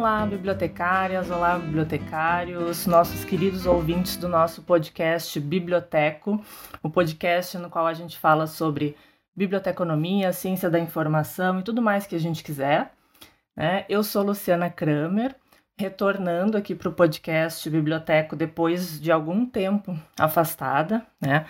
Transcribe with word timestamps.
Olá, 0.00 0.24
bibliotecárias, 0.24 1.30
olá, 1.30 1.58
bibliotecários, 1.58 2.86
nossos 2.86 3.22
queridos 3.22 3.66
ouvintes 3.66 4.16
do 4.16 4.30
nosso 4.30 4.62
podcast 4.62 5.38
Biblioteco, 5.38 6.42
o 6.82 6.88
podcast 6.88 7.58
no 7.58 7.68
qual 7.68 7.86
a 7.86 7.92
gente 7.92 8.18
fala 8.18 8.46
sobre 8.46 8.96
biblioteconomia, 9.36 10.32
ciência 10.32 10.70
da 10.70 10.80
informação 10.80 11.60
e 11.60 11.62
tudo 11.62 11.82
mais 11.82 12.06
que 12.06 12.14
a 12.14 12.18
gente 12.18 12.42
quiser. 12.42 12.94
Né? 13.54 13.84
Eu 13.90 14.02
sou 14.02 14.22
Luciana 14.22 14.70
Kramer, 14.70 15.36
retornando 15.78 16.56
aqui 16.56 16.74
para 16.74 16.88
o 16.88 16.94
podcast 16.94 17.68
Biblioteco 17.68 18.34
depois 18.34 18.98
de 18.98 19.12
algum 19.12 19.44
tempo 19.44 19.94
afastada. 20.18 21.06
Né? 21.20 21.44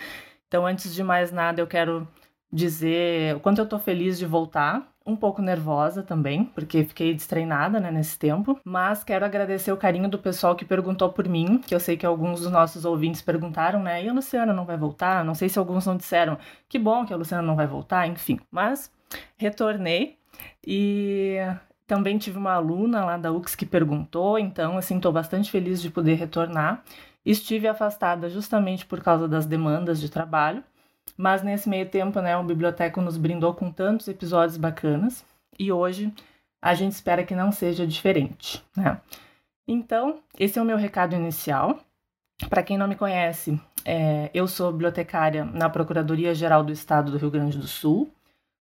Então, 0.48 0.66
antes 0.66 0.92
de 0.92 1.04
mais 1.04 1.30
nada, 1.30 1.60
eu 1.60 1.68
quero 1.68 2.04
dizer 2.52 3.36
o 3.36 3.38
quanto 3.38 3.58
eu 3.58 3.64
estou 3.64 3.78
feliz 3.78 4.18
de 4.18 4.26
voltar 4.26 4.92
um 5.10 5.16
pouco 5.16 5.42
nervosa 5.42 6.02
também, 6.02 6.44
porque 6.44 6.84
fiquei 6.84 7.12
destreinada 7.14 7.80
né, 7.80 7.90
nesse 7.90 8.18
tempo. 8.18 8.58
Mas 8.64 9.04
quero 9.04 9.24
agradecer 9.24 9.72
o 9.72 9.76
carinho 9.76 10.08
do 10.08 10.18
pessoal 10.18 10.54
que 10.54 10.64
perguntou 10.64 11.10
por 11.10 11.28
mim, 11.28 11.58
que 11.58 11.74
eu 11.74 11.80
sei 11.80 11.96
que 11.96 12.06
alguns 12.06 12.40
dos 12.40 12.50
nossos 12.50 12.84
ouvintes 12.84 13.20
perguntaram, 13.22 13.82
né? 13.82 14.04
E 14.04 14.08
a 14.08 14.12
Luciana 14.12 14.52
não 14.52 14.64
vai 14.64 14.76
voltar? 14.76 15.24
Não 15.24 15.34
sei 15.34 15.48
se 15.48 15.58
alguns 15.58 15.86
não 15.86 15.96
disseram 15.96 16.38
que 16.68 16.78
bom 16.78 17.04
que 17.04 17.12
a 17.12 17.16
Luciana 17.16 17.42
não 17.42 17.56
vai 17.56 17.66
voltar, 17.66 18.06
enfim. 18.06 18.38
Mas 18.50 18.90
retornei 19.36 20.18
e 20.66 21.36
também 21.86 22.18
tive 22.18 22.38
uma 22.38 22.52
aluna 22.52 23.04
lá 23.04 23.16
da 23.16 23.32
UX 23.32 23.56
que 23.56 23.66
perguntou, 23.66 24.38
então, 24.38 24.78
assim, 24.78 24.96
estou 24.96 25.12
bastante 25.12 25.50
feliz 25.50 25.82
de 25.82 25.90
poder 25.90 26.14
retornar. 26.14 26.84
Estive 27.26 27.66
afastada 27.66 28.28
justamente 28.28 28.86
por 28.86 29.02
causa 29.02 29.26
das 29.26 29.44
demandas 29.44 30.00
de 30.00 30.08
trabalho, 30.08 30.62
mas 31.20 31.42
nesse 31.42 31.68
meio 31.68 31.86
tempo, 31.86 32.18
né, 32.22 32.34
o 32.38 32.42
Biblioteco 32.42 32.98
nos 33.02 33.18
brindou 33.18 33.52
com 33.52 33.70
tantos 33.70 34.08
episódios 34.08 34.56
bacanas 34.56 35.22
e 35.58 35.70
hoje 35.70 36.10
a 36.62 36.72
gente 36.72 36.92
espera 36.92 37.22
que 37.22 37.34
não 37.34 37.52
seja 37.52 37.86
diferente, 37.86 38.64
né? 38.74 38.98
Então, 39.68 40.20
esse 40.38 40.58
é 40.58 40.62
o 40.62 40.64
meu 40.64 40.78
recado 40.78 41.14
inicial. 41.14 41.78
Para 42.48 42.62
quem 42.62 42.78
não 42.78 42.88
me 42.88 42.96
conhece, 42.96 43.60
é, 43.84 44.30
eu 44.32 44.48
sou 44.48 44.72
bibliotecária 44.72 45.44
na 45.44 45.68
Procuradoria 45.68 46.34
Geral 46.34 46.64
do 46.64 46.72
Estado 46.72 47.12
do 47.12 47.18
Rio 47.18 47.30
Grande 47.30 47.58
do 47.58 47.66
Sul. 47.66 48.10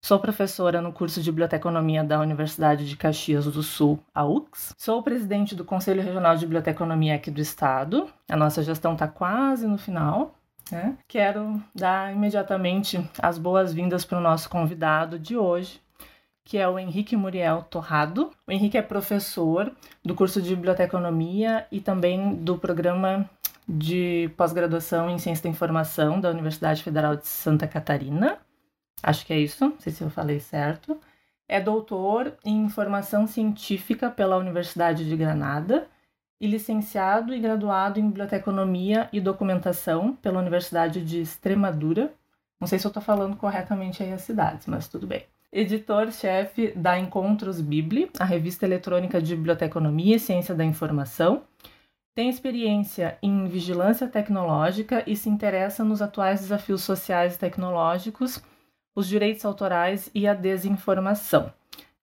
Sou 0.02 0.18
professora 0.18 0.80
no 0.80 0.94
curso 0.94 1.20
de 1.20 1.30
Biblioteconomia 1.30 2.02
da 2.02 2.18
Universidade 2.20 2.88
de 2.88 2.96
Caxias 2.96 3.44
do 3.44 3.62
Sul, 3.62 4.00
a 4.14 4.24
UX. 4.24 4.74
Sou 4.78 5.02
presidente 5.02 5.54
do 5.54 5.64
Conselho 5.64 6.02
Regional 6.02 6.34
de 6.36 6.46
Biblioteconomia 6.46 7.16
aqui 7.16 7.30
do 7.30 7.40
Estado. 7.40 8.08
A 8.30 8.36
nossa 8.36 8.62
gestão 8.62 8.94
está 8.94 9.06
quase 9.06 9.66
no 9.66 9.76
final. 9.76 10.35
Né? 10.70 10.96
Quero 11.06 11.62
dar 11.74 12.12
imediatamente 12.12 12.98
as 13.20 13.38
boas-vindas 13.38 14.04
para 14.04 14.18
o 14.18 14.22
nosso 14.22 14.50
convidado 14.50 15.18
de 15.18 15.36
hoje, 15.36 15.80
que 16.44 16.58
é 16.58 16.68
o 16.68 16.78
Henrique 16.78 17.16
Muriel 17.16 17.62
Torrado. 17.62 18.30
O 18.46 18.52
Henrique 18.52 18.76
é 18.76 18.82
professor 18.82 19.72
do 20.04 20.14
curso 20.14 20.42
de 20.42 20.54
Biblioteconomia 20.54 21.66
e 21.70 21.80
também 21.80 22.34
do 22.34 22.58
programa 22.58 23.28
de 23.68 24.30
pós-graduação 24.36 25.10
em 25.10 25.18
Ciência 25.18 25.44
da 25.44 25.50
Informação 25.50 26.20
da 26.20 26.30
Universidade 26.30 26.82
Federal 26.82 27.16
de 27.16 27.26
Santa 27.26 27.66
Catarina. 27.66 28.38
Acho 29.02 29.26
que 29.26 29.32
é 29.32 29.38
isso, 29.38 29.64
não 29.64 29.80
sei 29.80 29.92
se 29.92 30.02
eu 30.02 30.10
falei 30.10 30.40
certo. 30.40 30.98
É 31.48 31.60
doutor 31.60 32.36
em 32.44 32.64
Informação 32.64 33.26
Científica 33.26 34.10
pela 34.10 34.36
Universidade 34.36 35.08
de 35.08 35.16
Granada 35.16 35.86
e 36.40 36.46
licenciado 36.46 37.34
e 37.34 37.40
graduado 37.40 37.98
em 37.98 38.08
Biblioteconomia 38.08 39.08
e 39.12 39.20
Documentação 39.20 40.14
pela 40.16 40.40
Universidade 40.40 41.04
de 41.04 41.20
Extremadura. 41.20 42.12
Não 42.60 42.66
sei 42.66 42.78
se 42.78 42.86
eu 42.86 42.90
estou 42.90 43.02
falando 43.02 43.36
corretamente 43.36 44.02
aí 44.02 44.12
as 44.12 44.22
cidades, 44.22 44.66
mas 44.66 44.88
tudo 44.88 45.06
bem. 45.06 45.24
Editor-chefe 45.52 46.72
da 46.76 46.98
Encontros 46.98 47.60
Bibli, 47.60 48.10
a 48.18 48.24
revista 48.24 48.66
eletrônica 48.66 49.20
de 49.22 49.34
Biblioteconomia 49.34 50.16
e 50.16 50.20
Ciência 50.20 50.54
da 50.54 50.64
Informação. 50.64 51.42
Tem 52.14 52.28
experiência 52.28 53.18
em 53.22 53.46
vigilância 53.46 54.08
tecnológica 54.08 55.02
e 55.06 55.14
se 55.14 55.28
interessa 55.28 55.84
nos 55.84 56.02
atuais 56.02 56.40
desafios 56.40 56.82
sociais 56.82 57.34
e 57.34 57.38
tecnológicos, 57.38 58.42
os 58.94 59.06
direitos 59.06 59.44
autorais 59.44 60.10
e 60.14 60.26
a 60.26 60.34
desinformação. 60.34 61.52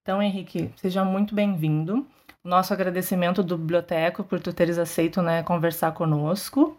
Então, 0.02 0.22
Henrique, 0.22 0.70
seja 0.76 1.04
muito 1.04 1.34
bem-vindo 1.34 2.06
nosso 2.44 2.74
agradecimento 2.74 3.42
do 3.42 3.56
Biblioteco 3.56 4.22
por 4.22 4.38
tu 4.38 4.52
teres 4.52 4.76
aceito 4.76 5.22
né, 5.22 5.42
conversar 5.42 5.92
conosco. 5.92 6.78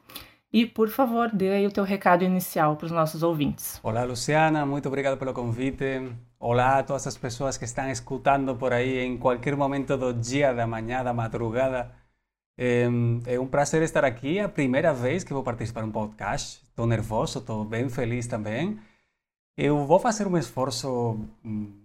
E, 0.54 0.66
por 0.66 0.88
favor, 0.88 1.30
dê 1.34 1.50
aí 1.50 1.68
o 1.68 1.72
teu 1.72 1.84
recado 1.84 2.24
inicial 2.24 2.78
para 2.78 2.86
os 2.86 2.92
nossos 2.92 3.24
ouvintes. 3.24 3.80
Olá, 3.84 4.06
Luciana, 4.06 4.66
muito 4.66 4.88
obrigado 4.88 5.18
pelo 5.18 5.34
convite. 5.34 6.10
Olá 6.40 6.80
a 6.80 6.84
todas 6.84 7.06
as 7.08 7.18
pessoas 7.18 7.58
que 7.58 7.66
estão 7.66 7.90
escutando 7.90 8.56
por 8.56 8.72
aí 8.72 9.00
em 9.00 9.18
qualquer 9.18 9.56
momento 9.58 9.98
do 9.98 10.14
dia, 10.14 10.54
da 10.54 10.66
manhã, 10.66 11.04
da 11.04 11.14
madrugada. 11.14 11.92
É, 12.58 12.86
é 13.26 13.40
um 13.40 13.48
prazer 13.48 13.82
estar 13.82 14.06
aqui, 14.06 14.38
é 14.38 14.44
a 14.44 14.50
primeira 14.50 14.94
vez 14.94 15.26
que 15.26 15.34
vou 15.34 15.44
participar 15.44 15.82
de 15.82 15.90
um 15.90 15.92
podcast. 15.92 16.64
Estou 16.70 16.88
nervoso, 16.88 17.40
estou 17.40 17.66
bem 17.66 17.90
feliz 17.90 18.28
também. 18.28 18.80
Eu 19.58 19.86
vou 19.86 20.00
fazer 20.00 20.26
um 20.26 20.38
esforço 20.38 21.20
hum, 21.44 21.85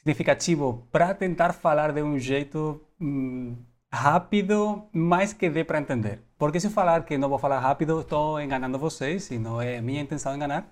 significativo 0.00 0.86
para 0.90 1.14
tentar 1.14 1.52
falar 1.52 1.92
de 1.92 2.02
um 2.02 2.18
jeito 2.18 2.80
hum, 3.00 3.56
rápido, 3.92 4.88
mas 4.92 5.32
que 5.32 5.48
dê 5.48 5.62
para 5.64 5.80
entender. 5.80 6.22
Porque 6.38 6.58
se 6.58 6.66
eu 6.68 6.70
falar 6.70 7.04
que 7.04 7.18
não 7.18 7.28
vou 7.28 7.38
falar 7.38 7.60
rápido, 7.60 8.00
estou 8.00 8.40
enganando 8.40 8.78
vocês 8.78 9.30
e 9.30 9.38
não 9.38 9.60
é 9.60 9.80
minha 9.80 10.00
intenção 10.00 10.34
enganar. 10.34 10.66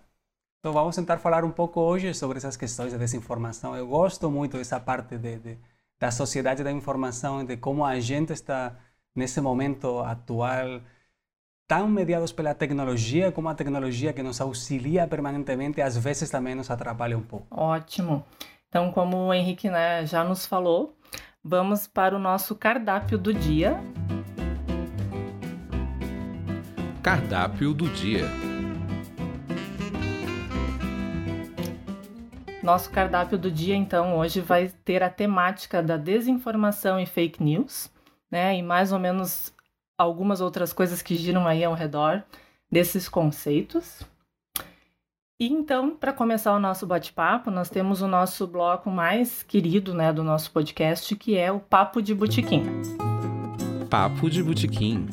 Então 0.61 0.73
vamos 0.73 0.97
tentar 0.97 1.19
falar 1.19 1.45
um 1.45 1.51
pouco 1.51 1.81
hoje 1.81 2.13
sobre 2.15 2.39
essas 2.39 2.57
questões 2.57 2.93
de 2.93 2.99
desinformação. 2.99 3.77
Eu 3.77 3.87
gosto 3.87 4.31
muito 4.31 4.57
dessa 4.57 4.81
parte 4.81 5.17
de, 5.19 5.39
de, 5.39 5.59
da 5.99 6.11
sociedade 6.11 6.65
da 6.65 6.73
informação, 6.73 7.45
de 7.45 7.57
como 7.57 7.85
a 7.85 8.01
gente 8.01 8.33
está 8.33 8.77
nesse 9.15 9.41
momento 9.41 10.01
atual 10.01 10.81
tão 11.67 11.87
mediados 11.87 12.33
pela 12.33 12.55
tecnologia, 12.55 13.31
como 13.31 13.49
a 13.51 13.55
tecnologia 13.55 14.13
que 14.15 14.23
nos 14.23 14.41
auxilia 14.41 15.07
permanentemente, 15.07 15.83
às 15.83 15.99
vezes 15.99 16.31
também 16.31 16.55
nos 16.55 16.71
atrapalha 16.71 17.17
um 17.17 17.23
pouco. 17.23 17.47
Ótimo. 17.51 18.25
Então, 18.69 18.93
como 18.93 19.17
o 19.17 19.35
Henrique 19.35 19.71
né, 19.71 20.05
já 20.05 20.23
nos 20.23 20.45
falou, 20.45 20.95
vamos 21.43 21.87
para 21.87 22.15
o 22.15 22.19
nosso 22.19 22.55
cardápio 22.55 23.17
do 23.17 23.33
dia. 23.33 23.81
Cardápio 27.03 27.73
do 27.73 27.89
dia. 27.89 28.27
Nosso 32.63 32.91
cardápio 32.91 33.39
do 33.39 33.51
dia, 33.51 33.75
então, 33.75 34.19
hoje 34.19 34.43
vai 34.43 34.69
ter 34.85 35.03
a 35.03 35.09
temática 35.09 35.83
da 35.83 35.97
desinformação 35.97 37.01
e 37.01 37.07
fake 37.07 37.43
news, 37.43 37.91
né? 38.31 38.55
E 38.55 38.63
mais 38.63 38.93
ou 38.93 38.99
menos 38.99 39.55
algumas 39.97 40.43
outras 40.43 40.75
coisas 40.75 41.01
que 41.01 41.17
giram 41.17 41.47
aí 41.47 41.65
ao 41.65 41.73
redor 41.73 42.23
desses 42.71 43.09
conceitos. 43.09 44.03
E 45.41 45.47
então, 45.47 45.95
para 45.95 46.13
começar 46.13 46.53
o 46.53 46.59
nosso 46.59 46.85
bate-papo, 46.85 47.49
nós 47.49 47.71
temos 47.71 48.03
o 48.03 48.09
nosso 48.09 48.45
bloco 48.45 48.91
mais 48.91 49.41
querido, 49.41 49.95
né, 49.95 50.13
do 50.13 50.25
nosso 50.25 50.51
podcast, 50.51 51.15
que 51.15 51.37
é 51.37 51.53
o 51.53 51.61
Papo 51.61 52.03
de 52.03 52.13
Botequim. 52.13 52.65
Papo 53.89 54.29
de 54.29 54.43
Botequim. 54.43 55.07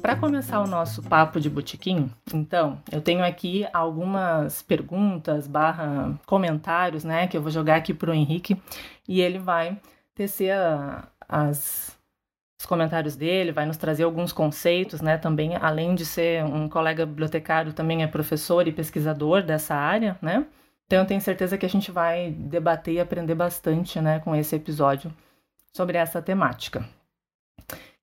Para 0.00 0.16
começar 0.16 0.62
o 0.62 0.66
nosso 0.66 1.02
papo 1.02 1.38
de 1.38 1.50
botequim, 1.50 2.10
então, 2.32 2.80
eu 2.90 3.00
tenho 3.00 3.22
aqui 3.22 3.66
algumas 3.74 4.62
perguntas 4.62 5.46
barra 5.46 6.18
comentários, 6.24 7.04
né, 7.04 7.26
que 7.26 7.36
eu 7.36 7.42
vou 7.42 7.50
jogar 7.50 7.76
aqui 7.76 7.92
para 7.92 8.10
o 8.10 8.14
Henrique 8.14 8.56
e 9.06 9.20
ele 9.20 9.38
vai 9.38 9.78
tecer 10.14 10.52
a, 10.52 11.06
as 11.28 11.94
os 12.62 12.66
comentários 12.66 13.16
dele, 13.16 13.50
vai 13.50 13.66
nos 13.66 13.76
trazer 13.76 14.04
alguns 14.04 14.32
conceitos, 14.32 15.00
né? 15.00 15.18
Também, 15.18 15.56
além 15.56 15.96
de 15.96 16.06
ser 16.06 16.44
um 16.44 16.68
colega 16.68 17.04
bibliotecário, 17.04 17.72
também 17.72 18.04
é 18.04 18.06
professor 18.06 18.68
e 18.68 18.72
pesquisador 18.72 19.42
dessa 19.42 19.74
área, 19.74 20.16
né? 20.22 20.46
Então, 20.86 21.00
eu 21.00 21.06
tenho 21.06 21.20
certeza 21.20 21.58
que 21.58 21.66
a 21.66 21.68
gente 21.68 21.90
vai 21.90 22.30
debater 22.30 22.94
e 22.94 23.00
aprender 23.00 23.34
bastante, 23.34 24.00
né, 24.00 24.20
com 24.20 24.36
esse 24.36 24.54
episódio 24.54 25.12
sobre 25.72 25.98
essa 25.98 26.22
temática. 26.22 26.88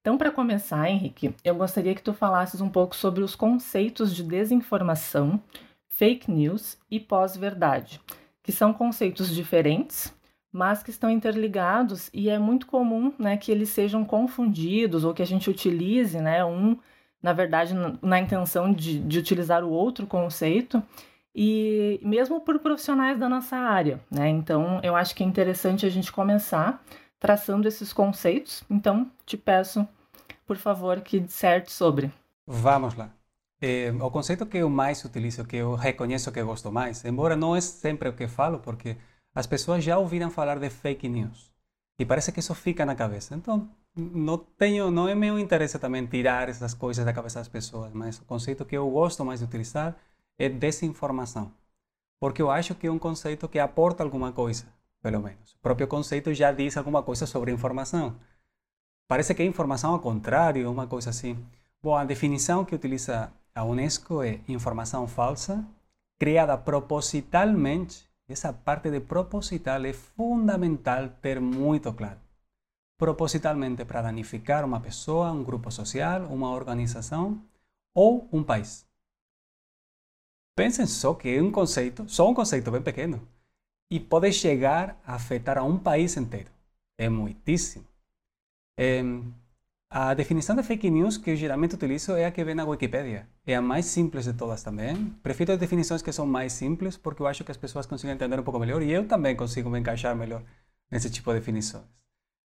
Então, 0.01 0.18
para 0.18 0.31
começar, 0.31 0.89
Henrique, 0.89 1.33
eu 1.44 1.56
gostaria 1.56 1.95
que 1.95 2.04
tu 2.04 2.13
falasses 2.13 2.60
um 2.60 2.69
pouco 2.69 2.95
sobre 2.95 3.24
os 3.24 3.36
conceitos 3.36 4.13
de 4.13 4.24
desinformação, 4.24 5.42
fake 5.88 6.30
news 6.30 6.78
e 6.92 7.00
pós-verdade, 7.00 8.01
que 8.44 8.51
são 8.51 8.74
conceitos 8.74 9.33
diferentes, 9.33 10.13
mas 10.51 10.81
que 10.81 10.90
estão 10.90 11.10
interligados 11.10 12.10
e 12.13 12.30
é 12.30 12.40
muito 12.40 12.66
comum 12.66 13.13
né, 13.19 13.38
que 13.38 13.51
eles 13.51 13.69
sejam 13.69 14.04
confundidos 14.04 15.04
ou 15.04 15.13
que 15.13 15.22
a 15.22 15.25
gente 15.25 15.50
utilize 15.50 16.19
né, 16.19 16.44
um, 16.44 16.78
na 17.22 17.34
verdade, 17.34 17.74
na, 18.01 18.19
intenção 18.19 18.74
de, 18.74 19.00
de 19.00 19.19
utilizar 19.19 19.63
o 19.63 19.69
outro 19.69 20.07
conceito 20.07 20.81
e 21.36 22.00
mesmo 22.01 22.42
por 22.42 22.60
profissionais 22.60 23.19
da 23.19 23.30
nossa 23.30 23.56
área. 23.56 24.00
Né? 24.10 24.30
Então, 24.30 24.80
eu 24.84 24.96
acho 24.96 25.16
que 25.16 25.24
é 25.24 25.25
interessante 25.25 25.86
a 25.86 25.90
gente 25.90 26.12
começar 26.12 26.84
traçando 27.19 27.68
esses 27.68 27.94
conceitos. 27.94 28.63
Então, 28.69 29.12
te 29.25 29.38
peço, 29.38 29.88
por 30.48 30.57
favor, 30.57 31.02
que 31.02 31.19
disserte 31.19 31.72
sobre. 31.72 32.12
Vamos 32.48 32.95
lá. 32.95 33.12
É, 33.62 33.92
o 33.92 34.10
conceito 34.10 34.45
que 34.45 34.57
eu 34.57 34.69
mais 34.69 35.04
utilizo, 35.04 35.45
que 35.45 35.57
eu 35.57 35.75
reconheço 35.75 36.31
que 36.31 36.40
eu 36.40 36.45
gosto 36.45 36.72
mais, 36.72 37.04
embora 37.04 37.36
não 37.36 37.56
é 37.56 37.62
sempre 37.62 38.07
o 38.07 38.13
que 38.13 38.25
falo, 38.28 38.60
porque 38.60 38.95
as 39.34 39.48
pessoas 39.48 39.84
já 39.84 39.98
ouviram 39.98 40.30
falar 40.30 40.60
de 40.60 40.70
fake 40.70 41.08
news. 41.08 41.52
E 41.98 42.06
parece 42.06 42.31
que 42.31 42.40
isso 42.40 42.56
fica 42.56 42.86
na 42.86 42.96
cabeça. 42.96 43.36
Então, 43.36 43.70
não 43.96 44.38
tenho, 44.38 44.90
não 44.90 45.08
é 45.08 45.16
meu 45.16 45.38
interesse 45.38 45.78
também 45.78 46.06
tirar 46.06 46.50
essas 46.50 46.74
coisas 46.74 47.06
da 47.06 47.14
cabeça 47.14 47.40
das 47.40 47.48
pessoas, 47.48 47.92
mas 47.94 48.20
o 48.20 48.26
conceito 48.26 48.66
que 48.66 48.78
eu 48.78 48.90
gosto 48.90 49.26
mais 49.26 49.40
de 49.40 49.46
utilizar 49.46 49.96
é 50.38 50.48
desinformação. 50.48 51.52
Porque 52.20 52.42
eu 52.42 52.50
acho 52.50 52.76
que 52.76 52.88
é 52.88 52.92
um 52.92 53.00
conceito 53.00 53.48
que 53.48 53.60
aporta 53.60 54.04
alguma 54.04 54.31
coisa, 54.31 54.66
pelo 55.02 55.22
menos. 55.22 55.54
O 55.54 55.60
próprio 55.60 55.88
conceito 55.88 56.34
já 56.34 56.52
diz 56.52 56.78
alguma 56.78 57.04
coisa 57.04 57.26
sobre 57.26 57.52
informação. 57.52 58.16
Parece 59.08 59.34
que 59.34 59.42
é 59.42 59.46
informação 59.46 59.94
ao 59.94 60.00
contrário, 60.00 60.72
uma 60.72 60.88
coisa 60.88 61.10
assim. 61.10 61.38
Bom, 61.81 61.96
a 61.96 62.06
definição 62.06 62.66
que 62.66 62.76
utiliza 62.76 63.31
a 63.56 63.64
Unesco 63.64 64.22
é 64.22 64.40
informação 64.48 65.08
falsa, 65.08 65.66
criada 66.18 66.58
propositalmente. 66.58 68.08
Essa 68.30 68.54
parte 68.54 68.92
de 68.92 69.00
proposital 69.00 69.84
é 69.86 69.92
fundamental 69.92 71.10
ter 71.20 71.42
muito 71.42 71.92
claro. 71.94 72.20
Propositalmente 72.96 73.84
para 73.86 74.04
danificar 74.04 74.64
uma 74.64 74.80
pessoa, 74.80 75.31
um 75.31 75.44
grupo 75.44 75.72
social, 75.72 76.22
uma 76.28 76.52
organização 76.52 77.44
ou 77.96 78.30
um 78.31 78.44
país. 78.44 78.86
Pensem 80.56 80.86
só 80.86 81.16
que 81.16 81.30
é 81.30 81.42
um 81.42 81.52
conceito, 81.52 82.08
só 82.08 82.30
um 82.30 82.36
conceito 82.36 82.70
bem 82.70 82.84
pequeno, 82.84 83.28
e 83.90 84.00
pode 84.00 84.31
chegar 84.31 85.02
a 85.04 85.16
afetar 85.16 85.58
a 85.58 85.64
um 85.64 85.80
país 85.80 86.16
inteiro. 86.16 86.52
É 87.00 87.10
muitíssimo. 87.10 87.86
É, 88.78 89.02
a 89.91 90.13
definição 90.13 90.56
de 90.56 90.62
fake 90.62 90.88
news 90.89 91.18
que 91.18 91.31
eu 91.31 91.36
geralmente 91.36 91.74
utilizo 91.74 92.12
é 92.13 92.25
a 92.25 92.31
que 92.31 92.44
vem 92.44 92.53
na 92.53 92.63
Wikipedia. 92.63 93.27
É 93.45 93.56
a 93.56 93.62
mais 93.62 93.86
simples 93.88 94.25
de 94.25 94.33
todas 94.33 94.62
também. 94.62 95.09
Prefiro 95.24 95.51
as 95.51 95.57
definições 95.57 96.03
que 96.03 96.12
são 96.12 96.27
mais 96.27 96.53
simples 96.53 96.95
porque 96.95 97.24
eu 97.24 97.27
acho 97.27 97.44
que 97.44 97.50
as 97.50 97.57
pessoas 97.57 97.88
conseguem 97.88 98.15
entender 98.15 98.39
um 98.39 98.44
pouco 98.44 98.59
melhor 98.59 98.83
e 98.83 98.91
eu 98.91 99.07
também 99.07 99.36
consigo 99.36 99.68
me 99.68 99.80
encaixar 99.80 100.15
melhor 100.15 100.44
nesse 100.91 101.09
tipo 101.09 101.31
de 101.33 101.39
definições. 101.39 101.86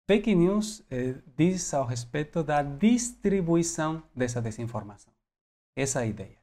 Fake 0.08 0.34
news 0.34 0.82
eh, 0.90 1.16
diz 1.36 1.74
ao 1.74 1.84
respeito 1.84 2.42
da 2.42 2.62
distribuição 2.62 4.02
dessa 4.14 4.40
desinformação. 4.40 5.12
Essa 5.76 6.00
é 6.00 6.02
a 6.04 6.06
ideia. 6.06 6.38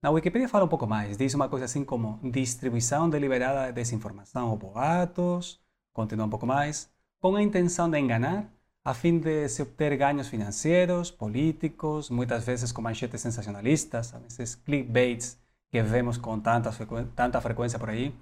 Na 0.00 0.10
Wikipedia 0.10 0.48
fala 0.48 0.66
um 0.66 0.68
pouco 0.68 0.86
mais. 0.86 1.16
Diz 1.16 1.34
uma 1.34 1.48
coisa 1.48 1.64
assim 1.64 1.84
como 1.84 2.20
distribuição 2.22 3.10
deliberada 3.10 3.66
de 3.66 3.72
desinformação 3.72 4.50
ou 4.50 4.56
boatos. 4.56 5.58
Continua 5.92 6.26
um 6.26 6.30
pouco 6.30 6.46
mais. 6.46 6.88
Com 7.20 7.34
a 7.34 7.42
intenção 7.42 7.90
de 7.90 7.98
enganar 7.98 8.48
a 8.86 8.94
fim 8.94 9.18
de 9.18 9.48
se 9.48 9.62
obter 9.62 9.96
ganhos 9.96 10.28
financeiros, 10.28 11.10
políticos, 11.10 12.08
muitas 12.08 12.44
vezes 12.44 12.70
com 12.70 12.80
manchetes 12.80 13.20
sensacionalistas, 13.20 14.14
esses 14.28 14.54
clickbaits 14.54 15.36
que 15.72 15.82
vemos 15.82 16.16
com 16.16 16.38
tanta, 16.38 16.70
tanta 17.16 17.40
frequência 17.40 17.80
por 17.80 17.90
aí, 17.90 18.14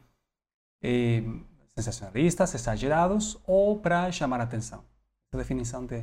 e 0.83 1.23
sensacionalistas, 1.77 2.55
exagerados, 2.55 3.39
ou 3.47 3.79
para 3.79 4.11
chamar 4.11 4.41
atenção. 4.41 4.83
Essa 5.29 5.37
definição 5.37 5.85
de 5.85 6.03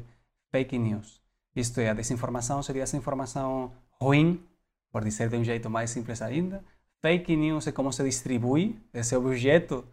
fake 0.52 0.78
news. 0.78 1.24
Isto 1.56 1.81
é, 1.81 1.90
a 1.90 1.96
desinformação 1.96 2.62
seria 2.62 2.84
essa 2.84 2.96
informação 2.96 3.72
ruim, 4.00 4.46
por 4.92 5.04
dizer 5.04 5.28
de 5.28 5.38
um 5.38 5.44
jeito 5.44 5.72
mais 5.72 5.90
simples 5.90 6.22
ainda. 6.22 6.63
Fake 7.02 7.36
news 7.36 7.66
é 7.66 7.72
como 7.72 7.92
se 7.92 8.04
distribui 8.04 8.80
esse 8.94 9.16
objeto. 9.16 9.84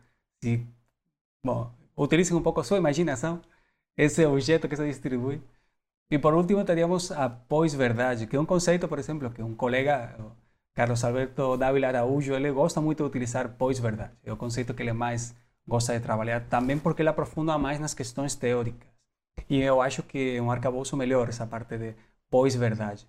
Se, 0.43 0.63
bom, 1.43 1.73
utilizem 1.97 2.37
um 2.37 2.43
pouco 2.43 2.61
a 2.61 2.65
sua 2.65 2.77
imaginação 2.77 3.41
esse 3.99 4.25
objeto 4.25 4.69
que 4.69 4.77
se 4.77 4.87
distribui. 4.87 5.43
E 6.11 6.19
por 6.19 6.33
último 6.35 6.65
teríamos 6.65 7.13
a 7.13 7.29
pós-verdade, 7.29 8.27
que 8.27 8.37
é 8.37 8.41
um 8.41 8.47
conceito, 8.47 8.89
por 8.89 8.99
exemplo, 8.99 9.31
que 9.31 9.43
um 9.43 9.55
colega, 9.55 10.17
Carlos 10.75 11.05
Alberto 11.05 11.57
Dávila 11.59 11.89
Araújo, 11.89 12.33
ele 12.35 12.51
gosta 12.53 12.81
muito 12.81 13.03
de 13.03 13.09
utilizar 13.11 13.51
pós-verdade. 13.57 14.13
É 14.25 14.33
o 14.33 14.37
conceito 14.37 14.73
que 14.73 14.83
ele 14.83 14.93
mais 14.93 15.35
gosta 15.67 15.93
de 15.99 16.01
trabalhar, 16.01 16.49
também 16.49 16.79
porque 16.79 17.03
ele 17.03 17.11
aprofunda 17.11 17.59
mais 17.59 17.79
nas 17.81 17.93
questões 17.93 18.35
teóricas. 18.35 18.89
E 19.51 19.61
eu 19.61 19.83
acho 19.83 20.03
que 20.03 20.37
é 20.37 20.43
um 20.43 20.51
arcabouço 20.51 20.97
melhor 20.97 21.29
essa 21.29 21.47
parte 21.47 21.77
de 21.77 21.95
pós-verdade. 22.31 23.07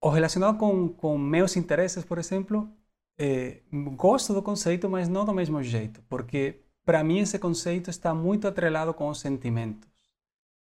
O 0.00 0.08
relacionado 0.10 0.58
com, 0.58 1.18
meus 1.18 1.56
interesses, 1.56 2.04
por 2.04 2.18
exemplo, 2.18 2.68
é, 3.18 3.60
gosto 3.96 4.32
do 4.34 4.42
conceito, 4.42 4.88
mas 4.88 5.08
não 5.08 5.24
do 5.24 5.32
mesmo 5.34 5.62
jeito, 5.62 6.02
porque 6.08 6.63
para 6.84 7.02
mim 7.02 7.18
esse 7.20 7.38
conceito 7.38 7.90
está 7.90 8.14
muito 8.14 8.46
atrelado 8.46 8.92
com 8.94 9.08
os 9.08 9.20
sentimentos. 9.20 9.88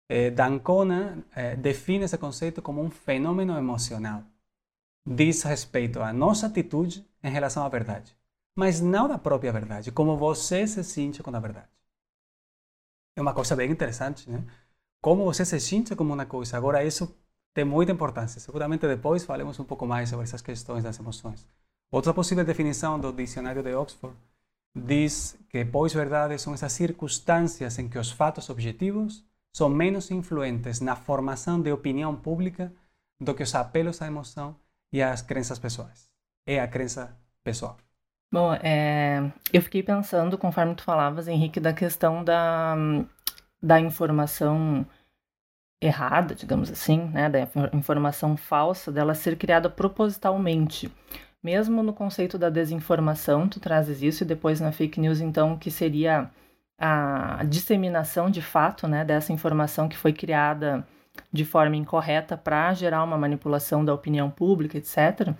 Eh, 0.10 0.32
Dancona 0.32 1.24
eh, 1.36 1.56
define 1.56 2.06
esse 2.06 2.18
conceito 2.18 2.62
como 2.62 2.82
um 2.82 2.90
fenômeno 2.90 3.58
emocional. 3.58 4.24
Diz 5.06 5.44
respeito 5.44 6.02
à 6.02 6.12
nossa 6.14 6.48
atitude 6.48 7.06
em 7.24 7.32
relação 7.32 7.64
à 7.64 7.70
verdade, 7.70 8.16
mas 8.56 8.82
não 8.82 9.08
da 9.08 9.18
própria 9.18 9.52
verdade, 9.52 9.92
como 9.92 10.18
você 10.18 10.68
se 10.68 10.84
sente 10.84 11.24
com 11.24 11.36
a 11.36 11.40
verdade. 11.40 11.70
É 13.16 13.22
uma 13.22 13.34
coisa 13.34 13.56
bem 13.56 13.70
interessante, 13.72 14.30
né? 14.30 14.44
Como 15.02 15.24
você 15.26 15.46
se 15.46 15.60
sente 15.60 15.96
com 15.96 16.04
uma 16.04 16.26
coisa. 16.26 16.58
Agora, 16.58 16.84
isso 16.84 17.14
tem 17.54 17.66
muita 17.66 17.92
importância. 17.92 18.40
Seguramente 18.40 18.88
depois 18.88 19.24
falemos 19.26 19.60
um 19.60 19.66
pouco 19.66 19.86
mais 19.86 20.10
sobre 20.10 20.24
essas 20.24 20.42
questões 20.42 20.84
das 20.84 21.00
emoções. 21.00 21.46
Outra 21.92 22.14
possível 22.14 22.46
definição 22.46 23.00
do 23.00 23.12
dicionário 23.12 23.64
de 23.64 23.74
Oxford 23.74 24.16
diz 24.76 25.38
que 25.50 25.66
pós-verdades 25.66 26.42
são 26.42 26.54
essas 26.54 26.72
circunstâncias 26.74 27.78
em 27.80 27.90
que 27.90 27.98
os 27.98 28.12
fatos 28.12 28.50
objetivos 28.50 29.26
são 29.54 29.70
menos 29.70 30.12
influentes 30.12 30.80
na 30.80 30.96
formação 30.96 31.62
de 31.62 31.72
opinião 31.72 32.16
pública 32.16 32.72
do 33.20 33.34
que 33.34 33.44
os 33.44 33.54
apelos 33.56 34.02
à 34.02 34.08
emoção 34.08 34.56
e 34.92 35.02
às 35.02 35.22
crenças 35.22 35.60
pessoais. 35.60 36.10
É 36.46 36.60
a 36.60 36.68
crença 36.68 37.18
pessoal. 37.44 37.78
Bom, 38.32 38.54
é, 38.54 39.32
eu 39.52 39.62
fiquei 39.62 39.82
pensando, 39.82 40.38
conforme 40.38 40.76
tu 40.76 40.84
falavas, 40.84 41.28
Henrique, 41.28 41.60
da 41.60 41.74
questão 41.74 42.24
da, 42.24 42.76
da 43.62 43.80
informação 43.80 44.86
errada, 45.82 46.36
digamos 46.36 46.70
assim, 46.70 47.06
né, 47.06 47.30
da 47.30 47.48
informação 47.74 48.38
falsa, 48.38 48.92
dela 48.92 49.16
ser 49.16 49.38
criada 49.38 49.70
propositalmente. 49.70 50.92
Mesmo 51.44 51.82
no 51.82 51.94
conceito 51.94 52.38
da 52.38 52.50
desinformação, 52.50 53.48
tu 53.48 53.60
trazes 53.60 54.02
isso, 54.02 54.24
e 54.24 54.28
depois 54.28 54.60
na 54.60 54.72
fake 54.72 55.00
news, 55.00 55.22
então, 55.22 55.58
que 55.58 55.72
seria 55.72 56.30
a 56.78 57.44
disseminação 57.44 58.30
de 58.30 58.42
fato 58.42 58.88
né, 58.88 59.04
dessa 59.04 59.34
informação 59.34 59.90
que 59.90 59.98
foi 59.98 60.14
criada 60.14 60.86
de 61.32 61.44
forma 61.44 61.76
incorreta 61.76 62.38
para 62.38 62.74
gerar 62.74 63.04
uma 63.04 63.18
manipulação 63.18 63.84
da 63.84 63.94
opinião 63.94 64.30
pública, 64.30 64.78
etc. 64.78 65.34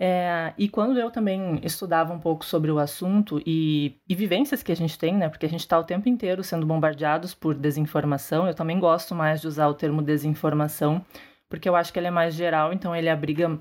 É, 0.00 0.52
e 0.56 0.68
quando 0.68 0.98
eu 0.98 1.10
também 1.10 1.58
estudava 1.64 2.12
um 2.12 2.20
pouco 2.20 2.44
sobre 2.44 2.70
o 2.70 2.78
assunto 2.78 3.42
e, 3.44 3.96
e 4.08 4.14
vivências 4.14 4.62
que 4.62 4.70
a 4.70 4.76
gente 4.76 4.96
tem, 4.96 5.16
né, 5.16 5.28
porque 5.28 5.46
a 5.46 5.48
gente 5.48 5.60
está 5.60 5.78
o 5.78 5.84
tempo 5.84 6.08
inteiro 6.08 6.44
sendo 6.44 6.66
bombardeados 6.66 7.34
por 7.34 7.54
desinformação, 7.54 8.46
eu 8.46 8.54
também 8.54 8.78
gosto 8.78 9.14
mais 9.14 9.40
de 9.40 9.48
usar 9.48 9.66
o 9.66 9.74
termo 9.74 10.00
desinformação, 10.00 11.04
porque 11.48 11.68
eu 11.68 11.74
acho 11.74 11.92
que 11.92 11.98
ele 11.98 12.06
é 12.06 12.12
mais 12.12 12.34
geral, 12.34 12.72
então 12.72 12.94
ele 12.94 13.08
abriga 13.08 13.58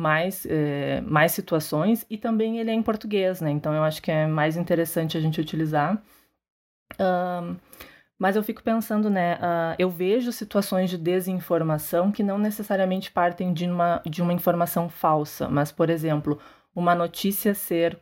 mais, 0.00 0.46
é, 0.48 1.02
mais 1.02 1.32
situações 1.32 2.06
e 2.08 2.16
também 2.16 2.58
ele 2.58 2.70
é 2.70 2.74
em 2.74 2.82
português, 2.82 3.40
né? 3.42 3.50
Então 3.50 3.74
eu 3.74 3.84
acho 3.84 4.00
que 4.00 4.10
é 4.10 4.26
mais 4.26 4.56
interessante 4.56 5.16
a 5.16 5.20
gente 5.20 5.40
utilizar. 5.40 6.02
Um, 6.98 7.56
mas 8.18 8.36
eu 8.36 8.42
fico 8.42 8.62
pensando, 8.62 9.10
né? 9.10 9.36
Uh, 9.36 9.76
eu 9.78 9.90
vejo 9.90 10.32
situações 10.32 10.90
de 10.90 10.96
desinformação 10.96 12.10
que 12.10 12.22
não 12.22 12.38
necessariamente 12.38 13.10
partem 13.12 13.52
de 13.52 13.66
uma, 13.66 14.02
de 14.04 14.22
uma 14.22 14.32
informação 14.32 14.88
falsa, 14.88 15.48
mas, 15.48 15.70
por 15.70 15.90
exemplo, 15.90 16.38
uma 16.74 16.94
notícia 16.94 17.54
ser 17.54 17.98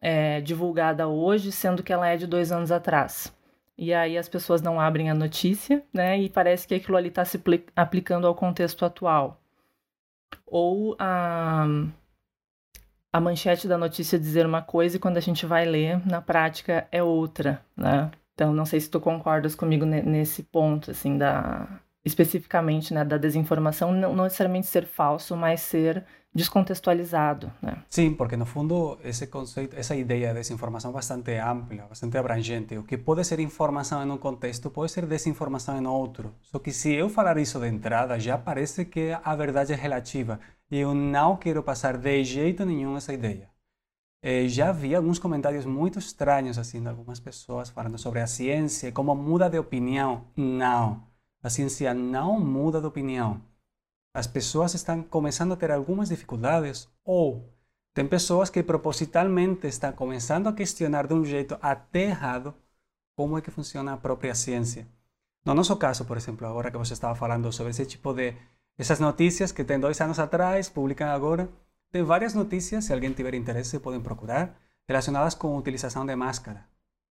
é, 0.00 0.40
divulgada 0.40 1.06
hoje, 1.06 1.52
sendo 1.52 1.82
que 1.82 1.92
ela 1.92 2.08
é 2.08 2.16
de 2.16 2.26
dois 2.26 2.50
anos 2.50 2.72
atrás. 2.72 3.34
E 3.78 3.92
aí 3.94 4.16
as 4.18 4.28
pessoas 4.28 4.62
não 4.62 4.80
abrem 4.80 5.10
a 5.10 5.14
notícia, 5.14 5.82
né? 5.92 6.18
E 6.18 6.28
parece 6.30 6.66
que 6.66 6.74
aquilo 6.74 6.96
ali 6.96 7.08
está 7.08 7.24
se 7.24 7.40
aplicando 7.76 8.26
ao 8.26 8.34
contexto 8.34 8.84
atual 8.84 9.41
ou 10.46 10.96
a, 10.98 11.66
a 13.12 13.20
manchete 13.20 13.68
da 13.68 13.78
notícia 13.78 14.18
dizer 14.18 14.46
uma 14.46 14.62
coisa 14.62 14.96
e 14.96 15.00
quando 15.00 15.16
a 15.16 15.20
gente 15.20 15.46
vai 15.46 15.64
ler, 15.64 16.04
na 16.06 16.20
prática 16.20 16.86
é 16.90 17.02
outra, 17.02 17.64
né? 17.76 18.10
Então, 18.34 18.52
não 18.52 18.64
sei 18.64 18.80
se 18.80 18.90
tu 18.90 19.00
concordas 19.00 19.54
comigo 19.54 19.84
nesse 19.84 20.42
ponto, 20.42 20.90
assim, 20.90 21.18
da 21.18 21.80
especificamente, 22.04 22.92
né, 22.92 23.04
da 23.04 23.16
desinformação 23.16 23.92
não, 23.92 24.14
não 24.14 24.24
necessariamente 24.24 24.66
ser 24.66 24.86
falso, 24.86 25.36
mas 25.36 25.60
ser 25.60 26.04
descontextualizado, 26.34 27.52
né? 27.60 27.84
Sim, 27.88 28.14
porque 28.14 28.36
no 28.36 28.46
fundo 28.46 28.98
esse 29.04 29.26
conceito, 29.26 29.76
essa 29.76 29.94
ideia 29.94 30.28
de 30.28 30.40
desinformação 30.40 30.90
é 30.90 30.94
bastante 30.94 31.32
ampla, 31.36 31.86
bastante 31.86 32.16
abrangente. 32.16 32.76
O 32.78 32.84
que 32.84 32.96
pode 32.96 33.24
ser 33.24 33.38
informação 33.40 34.02
em 34.02 34.10
um 34.10 34.16
contexto 34.16 34.70
pode 34.70 34.90
ser 34.90 35.06
desinformação 35.06 35.80
em 35.80 35.86
outro. 35.86 36.34
Só 36.40 36.58
que 36.58 36.72
se 36.72 36.92
eu 36.92 37.08
falar 37.10 37.36
isso 37.36 37.60
de 37.60 37.68
entrada, 37.68 38.18
já 38.18 38.38
parece 38.38 38.86
que 38.86 39.12
a 39.22 39.36
verdade 39.36 39.72
é 39.72 39.76
relativa. 39.76 40.40
E 40.70 40.78
eu 40.78 40.94
não 40.94 41.36
quero 41.36 41.62
passar 41.62 41.98
de 41.98 42.24
jeito 42.24 42.64
nenhum 42.64 42.96
essa 42.96 43.12
ideia. 43.12 43.50
Eh, 44.22 44.48
já 44.48 44.72
vi 44.72 44.94
alguns 44.94 45.18
comentários 45.18 45.66
muito 45.66 45.98
estranhos 45.98 46.56
assim 46.56 46.80
de 46.80 46.88
algumas 46.88 47.20
pessoas 47.20 47.68
falando 47.68 47.98
sobre 47.98 48.20
a 48.20 48.26
ciência 48.26 48.90
como 48.92 49.14
muda 49.14 49.50
de 49.50 49.58
opinião. 49.58 50.24
Não, 50.34 51.02
a 51.42 51.50
ciência 51.50 51.92
não 51.92 52.40
muda 52.40 52.80
de 52.80 52.86
opinião 52.86 53.42
as 54.14 54.26
pessoas 54.26 54.74
estão 54.74 55.02
começando 55.02 55.52
a 55.52 55.56
ter 55.56 55.70
algumas 55.70 56.08
dificuldades 56.08 56.88
ou 57.04 57.48
Tem 57.94 58.06
pessoas 58.08 58.48
que 58.48 58.62
propositalmente 58.62 59.66
estão 59.66 59.92
começando 59.92 60.46
a 60.48 60.52
questionar 60.54 61.06
de 61.06 61.12
um 61.12 61.24
jeito 61.24 61.58
até 61.60 62.04
errado 62.04 62.54
como 63.14 63.36
é 63.36 63.42
que 63.42 63.50
funciona 63.50 63.92
a 63.92 63.98
própria 63.98 64.34
ciência. 64.34 64.86
No 65.44 65.54
nosso 65.54 65.76
caso, 65.76 66.04
por 66.06 66.16
exemplo, 66.16 66.46
agora 66.46 66.70
que 66.70 66.78
você 66.78 66.94
estava 66.94 67.14
falando 67.14 67.52
sobre 67.52 67.70
esse 67.70 67.84
tipo 67.84 68.14
de 68.14 68.34
essas 68.78 68.98
notícias 68.98 69.52
que 69.52 69.62
tem 69.62 69.78
dois 69.78 70.00
anos 70.00 70.18
atrás, 70.18 70.70
publicam 70.70 71.08
agora, 71.08 71.50
tem 71.90 72.02
várias 72.02 72.32
notícias, 72.32 72.86
se 72.86 72.92
alguém 72.94 73.12
tiver 73.12 73.34
interesse, 73.34 73.78
podem 73.78 74.00
procurar, 74.00 74.58
relacionadas 74.88 75.34
com 75.34 75.54
a 75.54 75.58
utilização 75.58 76.06
de 76.06 76.16
máscara, 76.16 76.64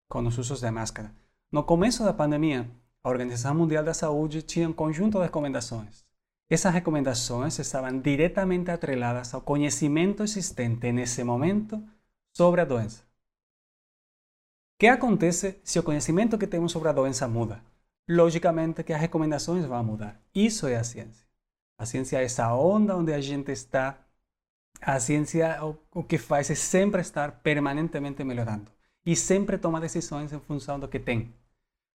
com 0.10 0.26
os 0.26 0.38
usos 0.38 0.62
de 0.62 0.72
máscara. 0.72 1.12
No 1.52 1.64
começo 1.64 2.04
da 2.04 2.14
pandemia, 2.14 2.68
a 3.04 3.10
Organização 3.10 3.54
Mundial 3.54 3.84
da 3.84 3.94
Saúde 3.94 4.42
tinha 4.42 4.68
um 4.68 4.74
conjunto 4.74 5.20
de 5.20 5.26
recomendações. 5.26 6.04
Essas 6.52 6.74
recomendações 6.74 7.58
estavam 7.60 7.98
diretamente 8.02 8.70
atreladas 8.72 9.34
ao 9.34 9.40
conhecimento 9.40 10.22
existente 10.22 10.92
nesse 10.92 11.24
momento 11.24 11.82
sobre 12.34 12.60
a 12.60 12.66
doença. 12.66 13.04
O 14.76 14.78
que 14.78 14.88
acontece 14.88 15.62
se 15.64 15.80
o 15.80 15.84
conhecimento 15.84 16.38
que 16.38 16.46
temos 16.46 16.74
sobre 16.74 16.90
a 16.90 16.92
doença 16.92 17.26
muda? 17.26 17.64
Logicamente 18.06 18.84
que 18.84 18.92
as 18.92 19.00
recomendações 19.00 19.64
vão 19.64 19.82
mudar. 19.82 20.20
Isso 20.36 20.68
é 20.68 20.76
a 20.76 20.84
ciência. 20.84 21.26
A 21.78 21.86
ciência 21.86 22.18
é 22.18 22.26
essa 22.26 22.54
onda 22.54 22.98
onde 22.98 23.14
a 23.14 23.22
gente 23.22 23.50
está. 23.54 23.98
A 24.82 25.00
ciência 25.00 25.58
o 25.94 26.04
que 26.04 26.18
faz 26.18 26.50
é 26.50 26.56
sempre 26.56 27.00
estar 27.00 27.32
permanentemente 27.32 28.26
melhorando 28.26 28.70
e 29.06 29.16
sempre 29.16 29.58
toma 29.58 29.80
decisões 29.80 30.34
em 30.34 30.40
função 30.42 30.78
do 30.78 30.90
que 30.90 31.00
tem. 31.00 31.34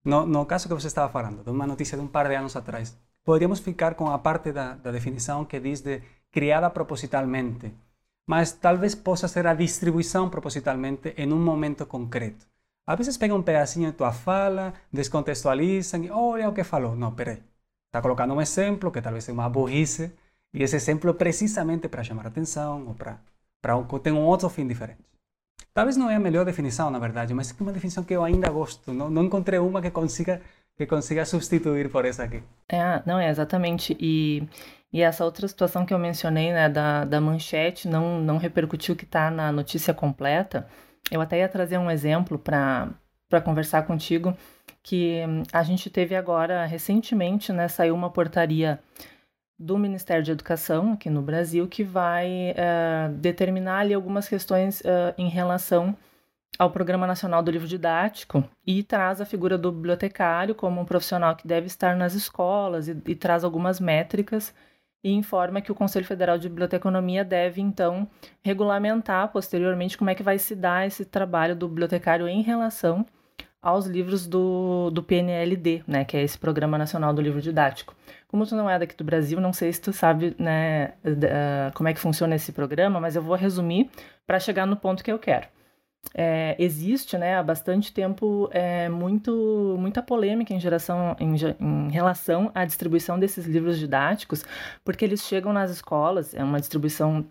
No, 0.06 0.28
no 0.28 0.46
caso 0.46 0.68
que 0.68 0.76
você 0.76 0.88
estava 0.88 1.12
falando, 1.12 1.44
de 1.44 1.50
uma 1.50 1.66
notícia 1.66 1.98
de 1.98 2.04
um 2.04 2.08
par 2.08 2.28
de 2.28 2.36
anos 2.36 2.56
atrás, 2.56 2.96
poderíamos 3.24 3.60
ficar 3.60 3.96
com 3.96 4.10
a 4.10 4.20
parte 4.20 4.52
da, 4.52 4.76
da 4.76 4.92
definição 4.92 5.46
que 5.46 5.60
diz 5.60 5.82
de 5.82 6.02
criada 6.32 6.70
propositalmente, 6.70 7.74
mas 8.26 8.52
talvez 8.54 8.96
possa 8.96 9.28
ser 9.28 9.46
a 9.48 9.54
distribuição 9.54 10.30
propositalmente 10.30 11.14
em 11.18 11.32
um 11.32 11.40
momento 11.40 11.86
concreto. 11.86 12.46
Às 12.86 12.98
vezes 12.98 13.18
pega 13.18 13.36
um 13.36 13.42
pedacinho 13.42 13.92
de 13.92 13.98
tua 13.98 14.12
fala, 14.12 14.74
descontextualizam 14.92 16.04
e 16.04 16.12
olha 16.12 16.50
o 16.50 16.54
que 16.54 16.64
falou. 16.64 16.96
Não, 16.96 17.14
peraí. 17.14 17.42
Está 17.88 18.02
colocando 18.02 18.34
um 18.34 18.42
exemplo 18.42 18.92
que 18.92 19.02
talvez 19.02 19.30
é 19.30 19.32
uma 19.32 19.48
burrice, 19.48 20.12
e 20.54 20.64
esse 20.64 20.76
exemplo 20.76 21.10
é 21.10 21.14
precisamente 21.14 21.88
para 21.88 22.04
chamar 22.04 22.28
atenção 22.28 22.88
ou 22.88 22.94
para, 22.94 23.20
para 23.62 23.78
um, 23.78 23.86
ter 24.00 24.12
um 24.12 24.22
outro 24.22 24.50
fim 24.50 24.68
diferente. 24.68 25.00
Talvez 25.74 25.98
não 25.98 26.10
é 26.10 26.16
a 26.16 26.20
melhor 26.20 26.46
definição, 26.46 26.92
na 26.92 27.00
verdade, 27.00 27.34
mas 27.34 27.52
é 27.52 27.64
uma 27.64 27.72
definição 27.72 28.04
que 28.04 28.14
eu 28.14 28.24
ainda 28.24 28.50
gosto. 28.50 28.94
Não, 28.94 29.10
não 29.10 29.24
encontrei 29.24 29.60
uma 29.60 29.82
que 29.82 29.90
consiga 29.90 30.42
que 30.78 30.86
consiga 30.86 31.26
substituir 31.26 31.90
por 31.90 32.06
essa 32.06 32.24
aqui. 32.24 32.42
É, 32.70 33.02
não 33.06 33.20
é 33.20 33.30
exatamente. 33.30 33.96
E, 34.00 34.48
e 34.92 35.02
essa 35.02 35.24
outra 35.24 35.48
situação 35.48 35.86
que 35.86 35.94
eu 35.94 36.00
mencionei, 36.00 36.52
né, 36.52 36.70
da, 36.70 37.06
da 37.06 37.22
manchete, 37.22 37.88
não, 37.88 38.20
não 38.20 38.38
repercutiu 38.38 38.96
que 38.96 39.06
está 39.06 39.30
na 39.30 39.52
notícia 39.52 39.94
completa. 39.94 40.68
Eu 41.12 41.22
até 41.22 41.40
ia 41.40 41.50
trazer 41.50 41.78
um 41.78 41.92
exemplo 41.92 42.40
para 42.40 42.90
conversar 43.44 43.84
contigo, 43.84 44.36
que 44.82 45.22
a 45.52 45.64
gente 45.64 45.90
teve 45.90 46.16
agora, 46.16 46.66
recentemente, 46.66 47.54
né, 47.54 47.68
saiu 47.68 47.96
uma 47.96 48.10
portaria 48.10 48.80
do 49.58 49.78
Ministério 49.78 50.24
de 50.24 50.32
Educação 50.32 50.94
aqui 50.94 51.10
no 51.10 51.22
Brasil 51.22 51.68
que 51.68 51.84
vai 51.84 52.52
uh, 52.52 53.14
determinar 53.14 53.80
ali 53.80 53.94
algumas 53.94 54.28
questões 54.28 54.82
uh, 54.82 55.14
em 55.18 55.30
relação 55.30 55.96
ao 56.58 56.70
Programa 56.70 57.08
Nacional 57.08 57.42
do 57.42 57.52
Livro 57.52 57.68
Didático 57.68 58.44
e 58.66 58.84
traz 58.84 59.20
a 59.20 59.26
figura 59.26 59.58
do 59.58 59.72
bibliotecário 59.72 60.54
como 60.54 60.80
um 60.80 60.86
profissional 60.86 61.36
que 61.36 61.48
deve 61.48 61.68
estar 61.68 61.96
nas 61.96 62.14
escolas 62.14 62.88
e, 62.88 62.96
e 63.08 63.16
traz 63.16 63.44
algumas 63.44 63.80
métricas 63.80 64.54
e 65.04 65.12
informa 65.12 65.62
que 65.62 65.72
o 65.72 65.76
Conselho 65.76 66.06
Federal 66.06 66.38
de 66.38 66.48
Biblioteconomia 66.48 67.26
deve, 67.26 67.62
então, 67.62 68.08
regulamentar 68.42 69.28
posteriormente 69.30 69.98
como 69.98 70.10
é 70.10 70.16
que 70.16 70.24
vai 70.24 70.40
se 70.40 70.56
dar 70.56 70.88
esse 70.88 71.04
trabalho 71.04 71.56
do 71.56 71.68
bibliotecário 71.68 72.28
em 72.28 72.42
relação 72.42 73.06
aos 73.62 73.86
livros 73.86 74.28
do, 74.28 74.90
do 74.92 75.02
PNLD, 75.02 75.84
né, 75.88 76.04
que 76.06 76.18
é 76.18 76.22
esse 76.22 76.38
Programa 76.38 76.78
Nacional 76.78 77.14
do 77.14 77.22
Livro 77.22 77.42
Didático. 77.42 77.96
Como 78.28 78.46
tu 78.46 78.56
não 78.56 78.70
é 78.70 78.78
daqui 78.78 78.96
do 78.96 79.04
Brasil, 79.04 79.40
não 79.40 79.54
sei 79.54 79.72
se 79.72 79.82
tu 79.82 79.94
sabe 79.94 80.36
né, 80.38 80.94
como 81.74 81.88
é 81.88 81.94
que 81.94 82.00
funciona 82.00 82.36
esse 82.36 82.52
programa, 82.52 83.00
mas 83.00 83.16
eu 83.16 83.22
vou 83.22 83.36
resumir 83.36 83.90
para 84.26 84.40
chegar 84.40 84.66
no 84.66 84.76
ponto 84.76 85.04
que 85.04 85.12
eu 85.12 85.20
quero. 85.20 85.48
É, 86.14 86.56
existe 86.60 87.18
né, 87.18 87.38
há 87.38 87.44
bastante 87.44 87.92
tempo 87.92 88.50
é, 88.52 88.88
muito, 88.90 89.76
muita 89.80 90.02
polêmica 90.02 90.54
em, 90.54 90.60
geração, 90.60 91.16
em, 91.20 91.36
em, 91.60 91.90
relação 91.90 92.52
à 92.54 92.66
distribuição 92.66 93.18
desses 93.18 93.46
livros 93.46 93.80
didáticos, 93.80 94.46
porque 94.84 95.04
eles 95.06 95.22
chegam 95.22 95.52
nas 95.52 95.72
escolas, 95.72 96.34
é 96.34 96.44
uma 96.44 96.60
distribuição 96.60 97.26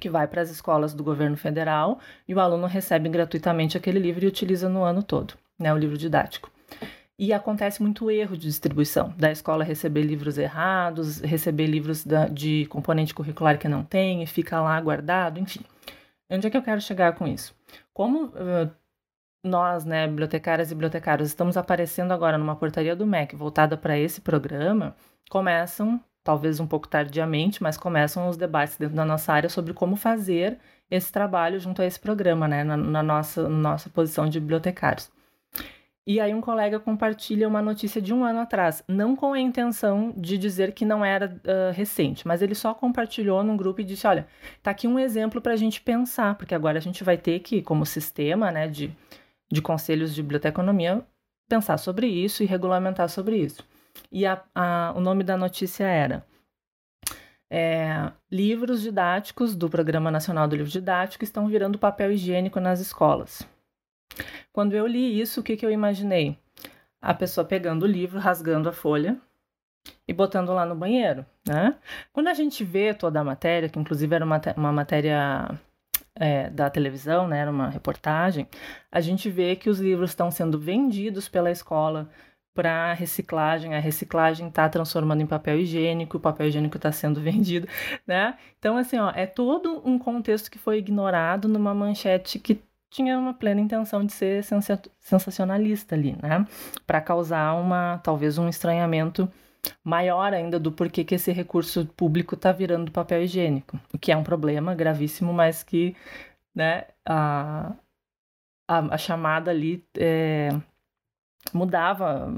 que 0.00 0.08
vai 0.08 0.26
para 0.26 0.40
as 0.40 0.50
escolas 0.50 0.94
do 0.94 1.02
governo 1.02 1.36
federal 1.36 1.98
e 2.26 2.34
o 2.34 2.40
aluno 2.40 2.66
recebe 2.66 3.08
gratuitamente 3.08 3.76
aquele 3.76 3.98
livro 3.98 4.24
e 4.24 4.28
utiliza 4.28 4.68
no 4.68 4.82
ano 4.82 5.02
todo 5.02 5.34
né, 5.58 5.72
o 5.72 5.78
livro 5.78 5.96
didático. 5.96 6.50
E 7.18 7.32
acontece 7.32 7.80
muito 7.82 8.10
erro 8.10 8.36
de 8.36 8.46
distribuição, 8.46 9.14
da 9.16 9.30
escola 9.30 9.62
receber 9.62 10.02
livros 10.02 10.38
errados, 10.38 11.20
receber 11.20 11.66
livros 11.66 12.04
da, 12.04 12.26
de 12.26 12.66
componente 12.66 13.14
curricular 13.14 13.58
que 13.58 13.68
não 13.68 13.84
tem 13.84 14.22
e 14.22 14.26
fica 14.26 14.60
lá 14.60 14.80
guardado, 14.80 15.38
enfim. 15.38 15.60
Onde 16.30 16.46
é 16.46 16.50
que 16.50 16.56
eu 16.56 16.62
quero 16.62 16.80
chegar 16.80 17.12
com 17.14 17.26
isso? 17.26 17.54
Como 17.94 18.32
nós, 19.44 19.84
né, 19.84 20.06
bibliotecárias 20.06 20.70
e 20.70 20.74
bibliotecários, 20.74 21.28
estamos 21.28 21.56
aparecendo 21.56 22.12
agora 22.12 22.38
numa 22.38 22.56
portaria 22.56 22.96
do 22.96 23.06
MEC 23.06 23.36
voltada 23.36 23.76
para 23.76 23.98
esse 23.98 24.20
programa, 24.20 24.96
começam, 25.30 26.00
talvez 26.24 26.60
um 26.60 26.66
pouco 26.66 26.88
tardiamente, 26.88 27.62
mas 27.62 27.76
começam 27.76 28.28
os 28.28 28.36
debates 28.36 28.76
dentro 28.76 28.96
da 28.96 29.04
nossa 29.04 29.32
área 29.32 29.50
sobre 29.50 29.74
como 29.74 29.96
fazer 29.96 30.58
esse 30.90 31.10
trabalho 31.12 31.58
junto 31.60 31.82
a 31.82 31.86
esse 31.86 31.98
programa, 32.00 32.46
né, 32.48 32.64
na, 32.64 32.76
na 32.76 33.02
nossa, 33.02 33.48
nossa 33.48 33.90
posição 33.90 34.28
de 34.28 34.40
bibliotecários. 34.40 35.11
E 36.04 36.18
aí 36.18 36.34
um 36.34 36.40
colega 36.40 36.80
compartilha 36.80 37.46
uma 37.46 37.62
notícia 37.62 38.02
de 38.02 38.12
um 38.12 38.24
ano 38.24 38.40
atrás, 38.40 38.82
não 38.88 39.14
com 39.14 39.34
a 39.34 39.40
intenção 39.40 40.12
de 40.16 40.36
dizer 40.36 40.72
que 40.72 40.84
não 40.84 41.04
era 41.04 41.26
uh, 41.26 41.72
recente, 41.72 42.26
mas 42.26 42.42
ele 42.42 42.56
só 42.56 42.74
compartilhou 42.74 43.42
num 43.44 43.56
grupo 43.56 43.80
e 43.80 43.84
disse, 43.84 44.06
olha, 44.06 44.26
tá 44.60 44.72
aqui 44.72 44.88
um 44.88 44.98
exemplo 44.98 45.40
para 45.40 45.52
a 45.52 45.56
gente 45.56 45.80
pensar, 45.80 46.34
porque 46.34 46.56
agora 46.56 46.78
a 46.78 46.80
gente 46.80 47.04
vai 47.04 47.16
ter 47.16 47.38
que, 47.38 47.62
como 47.62 47.86
sistema 47.86 48.50
né, 48.50 48.66
de, 48.66 48.90
de 49.50 49.62
conselhos 49.62 50.12
de 50.12 50.22
biblioteconomia, 50.22 51.06
pensar 51.48 51.78
sobre 51.78 52.08
isso 52.08 52.42
e 52.42 52.46
regulamentar 52.46 53.08
sobre 53.08 53.36
isso. 53.36 53.64
E 54.10 54.26
a, 54.26 54.42
a, 54.54 54.92
o 54.96 55.00
nome 55.00 55.22
da 55.22 55.36
notícia 55.36 55.84
era 55.84 56.26
é, 57.48 58.10
livros 58.30 58.82
didáticos 58.82 59.54
do 59.54 59.68
Programa 59.68 60.10
Nacional 60.10 60.48
do 60.48 60.56
Livro 60.56 60.72
Didático 60.72 61.22
estão 61.22 61.46
virando 61.46 61.78
papel 61.78 62.10
higiênico 62.10 62.58
nas 62.58 62.80
escolas. 62.80 63.46
Quando 64.52 64.74
eu 64.74 64.86
li 64.86 65.20
isso, 65.20 65.40
o 65.40 65.42
que, 65.42 65.56
que 65.56 65.64
eu 65.64 65.70
imaginei? 65.70 66.38
A 67.00 67.14
pessoa 67.14 67.44
pegando 67.44 67.84
o 67.84 67.86
livro, 67.86 68.18
rasgando 68.18 68.68
a 68.68 68.72
folha 68.72 69.18
e 70.06 70.12
botando 70.12 70.52
lá 70.52 70.64
no 70.64 70.74
banheiro, 70.74 71.26
né? 71.46 71.76
Quando 72.12 72.28
a 72.28 72.34
gente 72.34 72.64
vê 72.64 72.94
toda 72.94 73.20
a 73.20 73.24
matéria, 73.24 73.68
que 73.68 73.78
inclusive 73.78 74.14
era 74.14 74.24
uma, 74.24 74.40
uma 74.56 74.72
matéria 74.72 75.48
é, 76.14 76.50
da 76.50 76.70
televisão, 76.70 77.26
né, 77.26 77.38
era 77.38 77.50
uma 77.50 77.68
reportagem, 77.68 78.46
a 78.90 79.00
gente 79.00 79.30
vê 79.30 79.56
que 79.56 79.70
os 79.70 79.80
livros 79.80 80.10
estão 80.10 80.30
sendo 80.30 80.58
vendidos 80.58 81.28
pela 81.28 81.50
escola 81.50 82.08
para 82.54 82.92
reciclagem, 82.92 83.74
a 83.74 83.78
reciclagem 83.78 84.48
está 84.48 84.68
transformando 84.68 85.22
em 85.22 85.26
papel 85.26 85.58
higiênico, 85.58 86.18
o 86.18 86.20
papel 86.20 86.48
higiênico 86.48 86.76
está 86.76 86.92
sendo 86.92 87.18
vendido, 87.22 87.66
né? 88.06 88.36
Então, 88.58 88.76
assim, 88.76 88.98
ó, 88.98 89.10
é 89.14 89.26
todo 89.26 89.82
um 89.88 89.98
contexto 89.98 90.50
que 90.50 90.58
foi 90.58 90.78
ignorado 90.78 91.48
numa 91.48 91.74
manchete 91.74 92.38
que 92.38 92.60
tinha 92.92 93.18
uma 93.18 93.32
plena 93.32 93.60
intenção 93.60 94.04
de 94.04 94.12
ser 94.12 94.44
sensacionalista 95.00 95.94
ali, 95.94 96.14
né? 96.22 96.46
Para 96.86 97.00
causar 97.00 97.54
uma, 97.54 97.98
talvez 98.04 98.36
um 98.36 98.48
estranhamento 98.48 99.28
maior 99.82 100.34
ainda 100.34 100.60
do 100.60 100.70
porquê 100.70 101.02
que 101.04 101.14
esse 101.14 101.32
recurso 101.32 101.86
público 101.96 102.34
está 102.34 102.52
virando 102.52 102.92
papel 102.92 103.22
higiênico, 103.22 103.80
o 103.94 103.98
que 103.98 104.12
é 104.12 104.16
um 104.16 104.22
problema 104.22 104.74
gravíssimo, 104.74 105.32
mas 105.32 105.62
que, 105.62 105.96
né, 106.54 106.84
a, 107.06 107.72
a, 108.68 108.94
a 108.94 108.98
chamada 108.98 109.50
ali 109.50 109.82
é, 109.96 110.50
mudava 111.54 112.30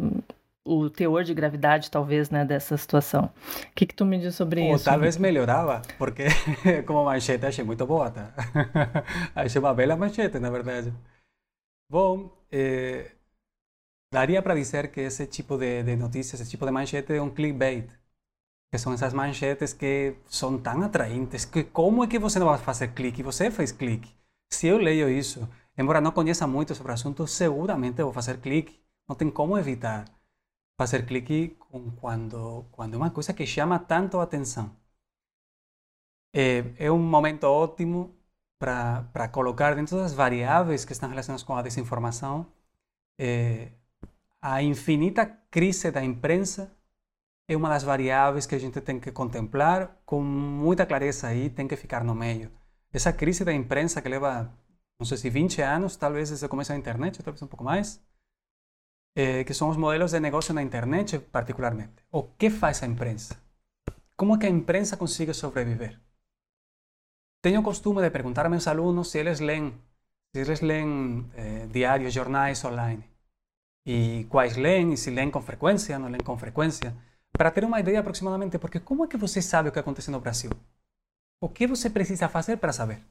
o 0.65 0.89
teor 0.89 1.25
de 1.25 1.35
gravidade, 1.35 1.91
talvez, 1.91 2.31
né, 2.31 2.45
dessa 2.45 2.77
situação. 2.77 3.25
O 3.27 3.75
que, 3.75 3.87
que 3.87 3.95
tu 3.95 4.05
me 4.07 4.19
diz 4.19 4.35
sobre 4.35 4.63
Ou 4.63 4.75
isso? 4.75 4.85
talvez 4.85 5.17
melhorava, 5.19 5.83
porque 5.99 6.25
como 6.87 7.05
manchete 7.05 7.45
achei 7.47 7.65
muito 7.65 7.87
boa, 7.87 8.11
tá? 8.11 8.33
achei 9.35 9.61
uma 9.61 9.75
bela 9.75 9.97
manchete, 9.97 10.39
na 10.39 10.51
verdade. 10.51 10.93
Bom, 11.91 12.31
eh, 12.51 13.13
daria 14.13 14.43
para 14.43 14.55
dizer 14.55 14.91
que 14.91 15.01
esse 15.01 15.27
tipo 15.27 15.59
de, 15.59 15.83
de 15.83 15.97
notícias, 15.97 16.41
esse 16.41 16.51
tipo 16.51 16.65
de 16.65 16.73
manchete 16.73 17.13
é 17.13 17.21
um 17.23 17.31
clickbait. 17.31 17.89
Que 18.73 18.79
são 18.79 18.93
essas 18.93 19.13
manchetes 19.13 19.73
que 19.73 20.17
são 20.27 20.59
tão 20.59 20.83
atraentes 20.83 21.45
que 21.45 21.63
como 21.65 22.03
é 22.03 22.09
que 22.09 22.19
você 22.19 22.39
não 22.41 22.47
vai 22.47 22.59
fazer 22.59 22.89
clique? 22.89 23.23
Você 23.23 23.51
fez 23.51 23.71
clique. 23.71 24.13
Se 24.53 24.67
eu 24.67 24.79
leio 24.79 25.09
isso, 25.09 25.49
embora 25.79 26.01
não 26.01 26.11
conheça 26.11 26.47
muito 26.47 26.75
sobre 26.75 26.91
o 26.93 26.95
assunto, 26.95 27.27
seguramente 27.27 28.03
vou 28.03 28.13
fazer 28.13 28.39
clique. 28.41 28.81
Não 29.09 29.15
tem 29.15 29.31
como 29.31 29.57
evitar 29.59 30.05
fazer 30.77 31.07
clique 31.07 31.51
com 31.59 31.91
quando, 31.97 32.65
quando 32.73 32.95
é 32.95 32.97
uma 32.97 33.11
coisa 33.11 33.33
que 33.33 33.47
chama 33.47 33.79
tanto 33.79 34.19
a 34.19 34.25
atenção. 34.25 34.77
É, 36.33 36.65
é 36.87 36.91
um 36.91 36.99
momento 36.99 37.45
ótimo 37.45 38.15
para 38.59 39.29
colocar 39.31 39.75
dentro 39.75 39.97
das 39.99 40.13
variáveis 40.15 40.85
que 40.85 40.93
estão 40.93 41.09
relacionadas 41.09 41.43
com 41.43 41.55
a 41.55 41.63
desinformação 41.63 42.47
é, 43.19 43.73
a 44.41 44.63
infinita 44.63 45.27
crise 45.51 45.91
da 45.91 46.05
imprensa 46.05 46.73
é 47.49 47.57
uma 47.57 47.69
das 47.69 47.83
variáveis 47.83 48.47
que 48.47 48.55
a 48.55 48.59
gente 48.59 48.81
tem 48.81 48.99
que 49.01 49.13
contemplar 49.13 50.01
com 50.07 50.23
muita 50.23 50.87
clareza 50.87 51.29
aí, 51.29 51.51
tem 51.51 51.69
que 51.69 51.77
ficar 51.77 52.05
no 52.05 52.15
meio. 52.15 52.51
Essa 52.93 53.13
crise 53.13 53.45
da 53.45 53.53
imprensa 53.53 54.01
que 54.03 54.09
leva, 54.09 54.53
não 54.99 55.07
sei 55.07 55.19
se 55.19 55.31
20 55.31 55.61
anos, 55.63 55.97
talvez 55.97 56.31
desde 56.31 56.47
o 56.47 56.49
começo 56.49 56.71
da 56.73 56.79
internet, 56.79 57.23
talvez 57.23 57.43
um 57.43 57.47
pouco 57.47 57.65
mais, 57.65 58.01
é, 59.15 59.45
que 59.45 59.55
são 59.55 59.69
os 59.69 59.77
modelos 59.77 60.11
de 60.13 60.21
negócio 60.21 60.53
na 60.53 60.63
internet 60.63 61.19
particularmente. 61.19 61.95
O 62.11 62.23
que 62.23 62.51
faz 62.51 62.83
a 62.83 62.87
imprensa? 62.87 63.37
Como 64.17 64.35
é 64.35 64.39
que 64.39 64.47
a 64.47 64.51
imprensa 64.51 64.97
consegue 64.97 65.33
sobreviver? 65.33 65.99
Tenho 67.41 67.61
o 67.61 67.65
costume 67.65 68.03
de 68.03 68.11
perguntar 68.11 68.47
a 68.47 68.49
meus 68.49 68.67
alunos 68.67 69.11
se 69.11 69.19
eles 69.19 69.41
leem, 69.41 69.73
se 70.33 70.41
eles 70.41 70.61
leem 70.61 71.31
eh, 71.35 71.67
diários, 71.71 72.13
jornais 72.13 72.65
online. 72.65 73.05
E 73.87 74.25
quais 74.31 74.57
leem, 74.57 74.95
e 74.95 74.97
se 74.97 75.11
leem 75.11 75.31
com 75.31 75.43
frequência, 75.43 75.99
não 75.99 76.09
leem 76.09 76.23
com 76.23 76.39
frequência 76.39 76.97
para 77.33 77.51
ter 77.51 77.65
uma 77.65 77.81
ideia 77.81 78.01
aproximadamente, 78.01 78.59
porque 78.59 78.81
como 78.81 79.05
é 79.05 79.09
que 79.09 79.17
você 79.17 79.43
sabe 79.43 79.69
o 79.69 79.73
que 79.73 79.79
acontece 79.79 80.11
no 80.11 80.21
Brasil? 80.21 80.51
O 81.41 81.49
que 81.49 81.67
você 81.67 81.91
precisa 81.91 82.29
fazer 82.29 82.57
para 82.57 82.73
saber? 82.73 83.03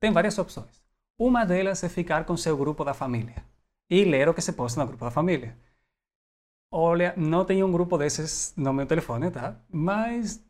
Tem 0.00 0.12
várias 0.12 0.38
opções. 0.38 0.82
Uma 1.18 1.44
delas 1.44 1.82
é 1.84 1.88
ficar 1.88 2.24
com 2.24 2.36
seu 2.36 2.56
grupo 2.56 2.84
da 2.84 2.94
família 2.94 3.44
e 3.90 4.04
ler 4.04 4.28
o 4.28 4.34
que 4.34 4.42
se 4.42 4.52
posta 4.52 4.80
no 4.80 4.86
grupo 4.86 5.04
da 5.04 5.10
família. 5.10 5.56
Olha, 6.70 7.14
não 7.16 7.44
tenho 7.44 7.66
um 7.66 7.72
grupo 7.72 7.96
desses 7.96 8.52
no 8.56 8.72
meu 8.72 8.86
telefone, 8.86 9.30
tá? 9.30 9.56
Mas 9.70 10.42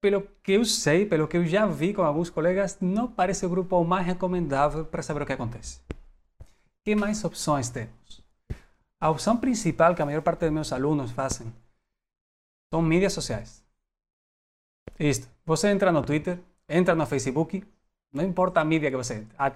pelo 0.00 0.22
que 0.42 0.52
eu 0.52 0.64
sei, 0.64 1.04
pelo 1.04 1.26
que 1.26 1.36
eu 1.36 1.44
já 1.44 1.66
vi 1.66 1.92
com 1.92 2.02
alguns 2.02 2.30
colegas, 2.30 2.78
não 2.80 3.10
parece 3.10 3.44
o 3.44 3.48
grupo 3.48 3.82
mais 3.84 4.06
recomendável 4.06 4.84
para 4.84 5.02
saber 5.02 5.22
o 5.22 5.26
que 5.26 5.32
acontece. 5.32 5.80
Que 6.84 6.94
mais 6.94 7.24
opções 7.24 7.68
temos? 7.68 8.24
A 9.00 9.10
opção 9.10 9.36
principal 9.36 9.94
que 9.94 10.02
a 10.02 10.06
maior 10.06 10.22
parte 10.22 10.40
dos 10.40 10.52
meus 10.52 10.72
alunos 10.72 11.10
fazem 11.10 11.52
são 12.72 12.80
mídias 12.80 13.12
sociais. 13.12 13.64
Isto. 14.98 15.28
Você 15.44 15.68
entra 15.68 15.92
no 15.92 16.02
Twitter, 16.02 16.38
entra 16.68 16.94
no 16.94 17.06
Facebook, 17.06 17.64
não 18.16 18.24
importa 18.24 18.60
a 18.60 18.64
mídia 18.64 18.90
que 18.90 18.96
você 18.96 19.14
entra. 19.14 19.54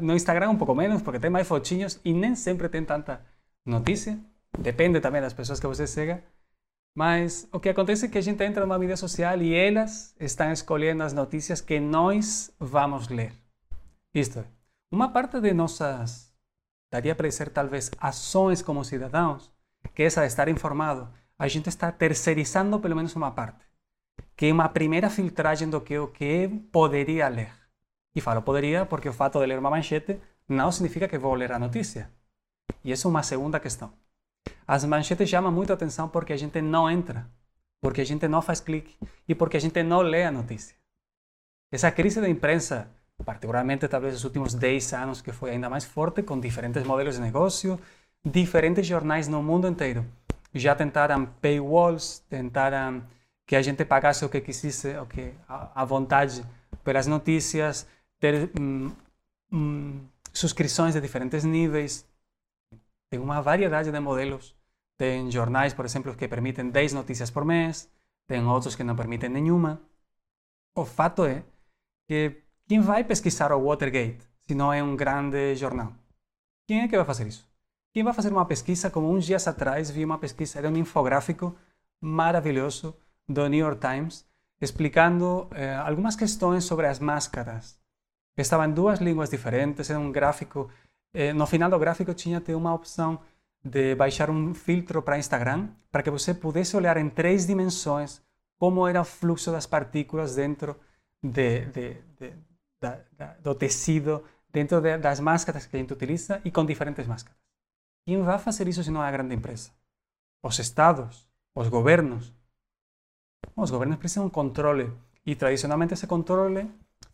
No 0.00 0.14
Instagram 0.14 0.50
um 0.50 0.56
pouco 0.56 0.74
menos, 0.74 1.02
porque 1.02 1.20
tem 1.20 1.30
mais 1.30 1.46
fotinhos 1.46 2.00
e 2.04 2.12
nem 2.12 2.34
sempre 2.34 2.68
tem 2.68 2.84
tanta 2.84 3.20
notícia. 3.64 4.18
Depende 4.58 5.00
também 5.00 5.20
das 5.20 5.34
pessoas 5.34 5.60
que 5.60 5.66
você 5.66 5.86
siga. 5.86 6.22
Mas 6.96 7.46
o 7.52 7.60
que 7.60 7.68
acontece 7.68 8.06
é 8.06 8.08
que 8.08 8.18
a 8.18 8.22
gente 8.22 8.42
entra 8.42 8.64
numa 8.64 8.78
mídia 8.78 8.96
social 8.96 9.40
e 9.40 9.54
elas 9.54 10.14
estão 10.18 10.50
escolhendo 10.50 11.02
as 11.02 11.12
notícias 11.12 11.60
que 11.60 11.78
nós 11.78 12.50
vamos 12.58 13.08
ler. 13.08 13.32
Isto 14.12 14.40
é, 14.40 14.44
uma 14.90 15.12
parte 15.12 15.40
de 15.40 15.52
nossas, 15.52 16.32
daria 16.90 17.14
para 17.14 17.28
dizer 17.28 17.50
talvez, 17.50 17.90
ações 17.98 18.60
como 18.60 18.84
cidadãos, 18.84 19.52
que 19.94 20.02
é 20.02 20.06
essa 20.06 20.22
de 20.22 20.26
estar 20.26 20.48
informado, 20.48 21.08
a 21.38 21.46
gente 21.46 21.68
está 21.68 21.92
terceirizando 21.92 22.80
pelo 22.80 22.96
menos 22.96 23.14
uma 23.14 23.30
parte, 23.30 23.64
que 24.36 24.46
é 24.46 24.52
uma 24.52 24.68
primeira 24.68 25.08
filtragem 25.08 25.70
do 25.70 25.80
que 25.80 25.94
que 26.08 26.48
poderia 26.72 27.28
ler. 27.28 27.59
E 28.14 28.20
falo 28.20 28.42
poderia 28.42 28.84
porque 28.86 29.08
o 29.08 29.12
fato 29.12 29.38
de 29.38 29.46
ler 29.46 29.58
uma 29.58 29.70
manchete 29.70 30.18
não 30.48 30.72
significa 30.72 31.08
que 31.08 31.18
vou 31.18 31.34
ler 31.34 31.52
a 31.52 31.58
notícia. 31.58 32.10
E 32.84 32.92
essa 32.92 33.06
é 33.06 33.10
uma 33.10 33.22
segunda 33.22 33.60
questão. 33.60 33.92
As 34.66 34.84
manchetes 34.84 35.28
chamam 35.28 35.52
muito 35.52 35.72
atenção 35.72 36.08
porque 36.08 36.32
a 36.32 36.36
gente 36.36 36.60
não 36.60 36.88
entra, 36.90 37.26
porque 37.80 38.00
a 38.00 38.04
gente 38.04 38.26
não 38.28 38.40
faz 38.40 38.60
clique 38.60 38.96
e 39.28 39.34
porque 39.34 39.56
a 39.56 39.60
gente 39.60 39.82
não 39.82 40.00
lê 40.00 40.24
a 40.24 40.30
notícia. 40.30 40.76
Essa 41.72 41.90
crise 41.90 42.20
da 42.20 42.28
imprensa, 42.28 42.88
particularmente 43.24 43.86
talvez 43.88 44.14
nos 44.14 44.24
últimos 44.24 44.54
10 44.54 44.92
anos, 44.94 45.22
que 45.22 45.32
foi 45.32 45.50
ainda 45.50 45.68
mais 45.68 45.84
forte, 45.84 46.22
com 46.22 46.38
diferentes 46.40 46.82
modelos 46.84 47.16
de 47.16 47.20
negócio, 47.20 47.78
diferentes 48.24 48.86
jornais 48.86 49.28
no 49.28 49.42
mundo 49.42 49.68
inteiro, 49.68 50.04
já 50.54 50.74
tentaram 50.74 51.26
paywalls, 51.40 52.20
tentaram 52.28 53.02
que 53.46 53.56
a 53.56 53.62
gente 53.62 53.84
pagasse 53.84 54.24
o 54.24 54.28
que 54.28 54.40
quisesse, 54.40 54.96
o 54.96 55.06
que 55.06 55.32
a, 55.48 55.84
vontade 55.84 56.44
pelas 56.84 57.06
notícias, 57.06 57.86
ter 58.20 58.50
hum, 58.60 58.92
hum, 59.52 60.00
subscrições 60.32 60.94
de 60.94 61.00
diferentes 61.00 61.44
níveis. 61.44 62.06
Tem 63.10 63.18
uma 63.18 63.40
variedade 63.40 63.90
de 63.90 64.00
modelos. 64.00 64.54
Tem 64.96 65.30
jornais, 65.30 65.72
por 65.72 65.84
exemplo, 65.84 66.14
que 66.14 66.28
permitem 66.28 66.70
10 66.70 66.92
notícias 66.92 67.30
por 67.30 67.44
mês, 67.44 67.90
tem 68.28 68.44
outros 68.46 68.76
que 68.76 68.84
não 68.84 68.94
permitem 68.94 69.30
nenhuma. 69.30 69.80
O 70.76 70.84
fato 70.84 71.24
é 71.24 71.42
que 72.06 72.42
quem 72.68 72.80
vai 72.80 73.02
pesquisar 73.02 73.50
o 73.52 73.64
Watergate 73.66 74.28
se 74.46 74.54
não 74.54 74.70
é 74.70 74.82
um 74.82 74.94
grande 74.94 75.56
jornal? 75.56 75.94
Quem 76.68 76.82
é 76.82 76.88
que 76.88 76.96
vai 76.96 77.06
fazer 77.06 77.26
isso? 77.26 77.48
Quem 77.92 78.04
vai 78.04 78.12
fazer 78.12 78.30
uma 78.30 78.44
pesquisa, 78.44 78.90
como 78.90 79.10
uns 79.10 79.24
dias 79.24 79.48
atrás 79.48 79.90
vi 79.90 80.04
uma 80.04 80.18
pesquisa, 80.18 80.58
era 80.58 80.68
um 80.68 80.76
infográfico 80.76 81.56
maravilhoso 82.00 82.94
do 83.26 83.48
New 83.48 83.58
York 83.58 83.80
Times, 83.80 84.26
explicando 84.60 85.48
eh, 85.52 85.74
algumas 85.74 86.14
questões 86.14 86.64
sobre 86.64 86.86
as 86.86 86.98
máscaras. 86.98 87.79
Estava 88.40 88.66
em 88.66 88.72
duas 88.72 88.98
línguas 89.00 89.30
diferentes, 89.30 89.90
era 89.90 89.98
um 89.98 90.10
gráfico. 90.10 90.70
Eh, 91.12 91.32
no 91.32 91.46
final 91.46 91.70
do 91.70 91.78
gráfico 91.78 92.14
tinha 92.14 92.38
até 92.38 92.54
uma 92.54 92.72
opção 92.74 93.20
de 93.62 93.94
baixar 93.94 94.30
um 94.30 94.54
filtro 94.54 95.02
para 95.02 95.18
Instagram, 95.18 95.68
para 95.90 96.02
que 96.02 96.10
você 96.10 96.32
pudesse 96.32 96.76
olhar 96.76 96.96
em 96.96 97.08
três 97.10 97.46
dimensões 97.46 98.22
como 98.58 98.86
era 98.86 99.00
o 99.00 99.04
fluxo 99.04 99.50
das 99.50 99.66
partículas 99.66 100.36
dentro 100.36 100.76
de, 101.22 101.66
de, 101.66 101.94
de, 102.18 102.32
da, 102.80 102.98
da, 103.16 103.26
do 103.42 103.54
tecido, 103.54 104.22
dentro 104.50 104.80
das 104.80 105.20
máscaras 105.20 105.66
que 105.66 105.76
a 105.76 105.78
gente 105.78 105.92
utiliza 105.92 106.40
e 106.44 106.50
com 106.50 106.64
diferentes 106.64 107.06
máscaras. 107.06 107.38
Quem 108.06 108.22
vai 108.22 108.38
fazer 108.38 108.68
isso 108.68 108.82
se 108.82 108.90
não 108.90 109.02
é 109.02 109.08
a 109.08 109.10
grande 109.10 109.34
empresa? 109.34 109.70
Os 110.42 110.58
estados, 110.58 111.28
os 111.54 111.68
governos. 111.68 112.32
Os 113.56 113.70
governos 113.70 113.98
precisam 113.98 114.26
de 114.26 114.32
controle 114.32 114.92
e 115.24 115.34
tradicionalmente 115.34 115.94
esse 115.94 116.06
controle 116.06 116.70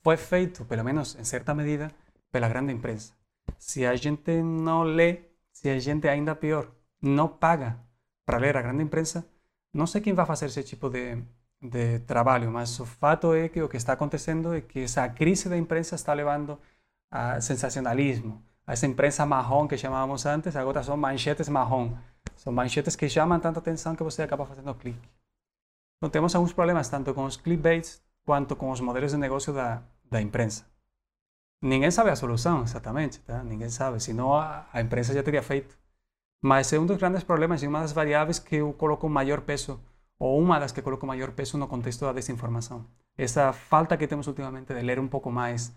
foi 0.07 0.17
feito, 0.17 0.65
pelo 0.65 0.85
menos 0.85 1.17
em 1.19 1.25
certa 1.25 1.53
medida, 1.53 1.91
pela 2.31 2.49
grande 2.49 2.73
empresa. 2.73 3.13
Se 3.59 3.85
a 3.85 3.97
gente 3.97 4.41
não 4.41 4.85
lê, 4.85 5.23
se 5.53 5.69
a 5.69 5.81
gente 5.81 6.07
ainda 6.07 6.33
pior, 6.37 6.71
não 7.03 7.27
paga 7.27 7.77
para 8.25 8.39
ler 8.39 8.57
a 8.57 8.63
grande 8.63 8.85
empresa, 8.85 9.27
não 9.75 9.85
sei 9.85 10.01
quem 10.01 10.15
vai 10.15 10.25
fazer 10.25 10.47
esse 10.47 10.63
tipo 10.63 10.89
de, 10.89 11.19
de 11.61 11.99
trabalho, 12.07 12.53
mas 12.53 12.79
o 12.79 12.87
fato 12.87 13.35
é 13.35 13.49
que 13.49 13.61
o 13.61 13.69
que 13.69 13.77
está 13.77 13.95
acontecendo 13.95 14.55
é 14.55 14.61
que 14.61 14.85
essa 14.85 15.09
crise 15.09 15.49
da 15.49 15.57
imprensa 15.57 15.97
está 15.97 16.13
levando 16.15 16.57
a 17.11 17.41
sensacionalismo, 17.41 18.41
essa 18.65 18.87
imprensa 18.87 19.27
marrom 19.27 19.67
que 19.67 19.77
chamávamos 19.77 20.25
antes, 20.25 20.55
agora 20.55 20.85
são 20.85 20.97
manchetes 20.97 21.49
marrom. 21.49 21.97
São 22.37 22.53
manchetes 22.53 22.95
que 22.95 23.09
chamam 23.09 23.41
tanta 23.41 23.59
atenção 23.59 23.97
que 23.97 24.05
você 24.05 24.23
acaba 24.23 24.47
fazendo 24.47 24.73
clique. 24.77 25.09
Então 25.99 26.09
temos 26.09 26.33
alguns 26.33 26.53
problemas 26.53 26.89
tanto 26.89 27.13
com 27.13 27.25
os 27.25 27.37
clickbaits 27.37 28.01
quanto 28.25 28.55
com 28.55 28.71
os 28.71 28.81
modelos 28.81 29.11
de 29.11 29.19
negócio 29.19 29.53
da, 29.53 29.83
da 30.11 30.21
imprensa. 30.21 30.65
Ninguém 31.63 31.91
sabe 31.91 32.11
a 32.11 32.17
solução 32.17 32.63
exatamente, 32.63 33.19
tá? 33.21 33.43
ninguém 33.43 33.69
sabe, 33.71 34.01
senão 34.01 34.35
a, 34.35 34.67
a 34.73 34.81
imprensa 34.81 35.15
já 35.15 35.23
teria 35.23 35.43
feito. 35.43 35.77
Mas 36.43 36.73
é 36.73 36.79
um 36.79 36.87
dos 36.87 36.99
grandes 36.99 37.25
problemas 37.25 37.63
e 37.63 37.67
uma 37.67 37.81
das 37.81 37.93
variáveis 37.93 38.39
que 38.39 38.57
eu 38.57 38.73
coloco 38.75 39.09
maior 39.09 39.41
peso, 39.41 39.81
ou 40.19 40.41
uma 40.41 40.59
das 40.59 40.71
que 40.71 40.83
coloco 40.83 41.07
maior 41.07 41.33
peso 41.33 41.59
no 41.59 41.67
contexto 41.67 42.05
da 42.05 42.13
desinformação. 42.13 42.85
Essa 43.17 43.53
falta 43.53 43.97
que 43.97 44.07
temos 44.07 44.27
ultimamente 44.27 44.73
de 44.73 44.81
ler 44.83 44.99
um 44.99 45.09
pouco 45.09 45.31
mais 45.31 45.73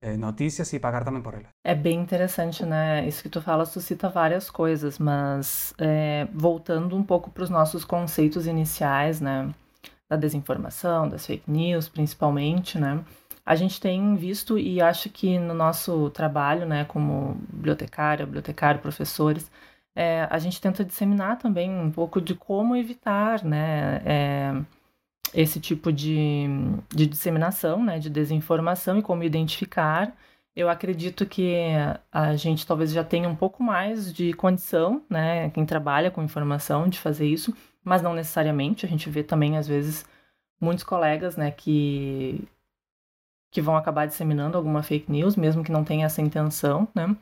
é, 0.00 0.16
notícias 0.16 0.72
e 0.72 0.78
pagar 0.78 1.04
também 1.04 1.22
por 1.22 1.34
elas. 1.34 1.48
É 1.64 1.74
bem 1.74 2.00
interessante, 2.00 2.64
né? 2.64 3.06
Isso 3.08 3.22
que 3.22 3.28
tu 3.28 3.40
fala 3.40 3.64
suscita 3.64 4.08
várias 4.08 4.50
coisas, 4.50 4.98
mas 4.98 5.74
é, 5.78 6.28
voltando 6.32 6.96
um 6.96 7.02
pouco 7.02 7.30
para 7.30 7.42
os 7.42 7.50
nossos 7.50 7.84
conceitos 7.84 8.46
iniciais, 8.46 9.20
né? 9.20 9.52
Da 10.08 10.16
desinformação, 10.16 11.08
das 11.08 11.26
fake 11.26 11.50
news, 11.50 11.88
principalmente, 11.88 12.78
né? 12.78 13.02
A 13.46 13.54
gente 13.54 13.80
tem 13.80 14.14
visto 14.16 14.58
e 14.58 14.80
acho 14.80 15.10
que 15.10 15.38
no 15.38 15.54
nosso 15.54 16.10
trabalho, 16.10 16.66
né, 16.66 16.84
como 16.86 17.34
bibliotecária, 17.50 18.24
bibliotecário, 18.24 18.80
professores, 18.80 19.50
é, 19.94 20.26
a 20.30 20.38
gente 20.38 20.60
tenta 20.60 20.84
disseminar 20.84 21.38
também 21.38 21.70
um 21.70 21.90
pouco 21.90 22.20
de 22.20 22.34
como 22.34 22.74
evitar, 22.76 23.44
né? 23.44 24.02
É, 24.04 24.64
esse 25.34 25.60
tipo 25.60 25.92
de, 25.92 26.46
de 26.94 27.06
disseminação, 27.06 27.82
né, 27.84 27.98
de 27.98 28.08
desinformação 28.08 28.98
e 28.98 29.02
como 29.02 29.24
identificar. 29.24 30.16
Eu 30.54 30.68
acredito 30.70 31.26
que 31.26 31.56
a 32.12 32.36
gente 32.36 32.66
talvez 32.66 32.92
já 32.92 33.02
tenha 33.02 33.28
um 33.28 33.34
pouco 33.34 33.62
mais 33.62 34.12
de 34.12 34.32
condição, 34.34 35.02
né, 35.10 35.50
quem 35.50 35.66
trabalha 35.66 36.10
com 36.10 36.22
informação, 36.22 36.88
de 36.88 36.98
fazer 37.00 37.26
isso, 37.26 37.54
mas 37.82 38.00
não 38.00 38.14
necessariamente. 38.14 38.86
A 38.86 38.88
gente 38.88 39.10
vê 39.10 39.24
também, 39.24 39.58
às 39.58 39.66
vezes, 39.66 40.06
muitos 40.60 40.84
colegas, 40.84 41.36
né, 41.36 41.50
que, 41.50 42.46
que 43.54 43.62
vão 43.62 43.76
acabar 43.76 44.06
disseminando 44.06 44.58
alguma 44.58 44.82
fake 44.82 45.10
news, 45.10 45.36
mesmo 45.36 45.64
que 45.64 45.72
não 45.72 45.82
tenha 45.82 46.04
essa 46.04 46.20
intenção, 46.20 46.86
né. 46.94 47.16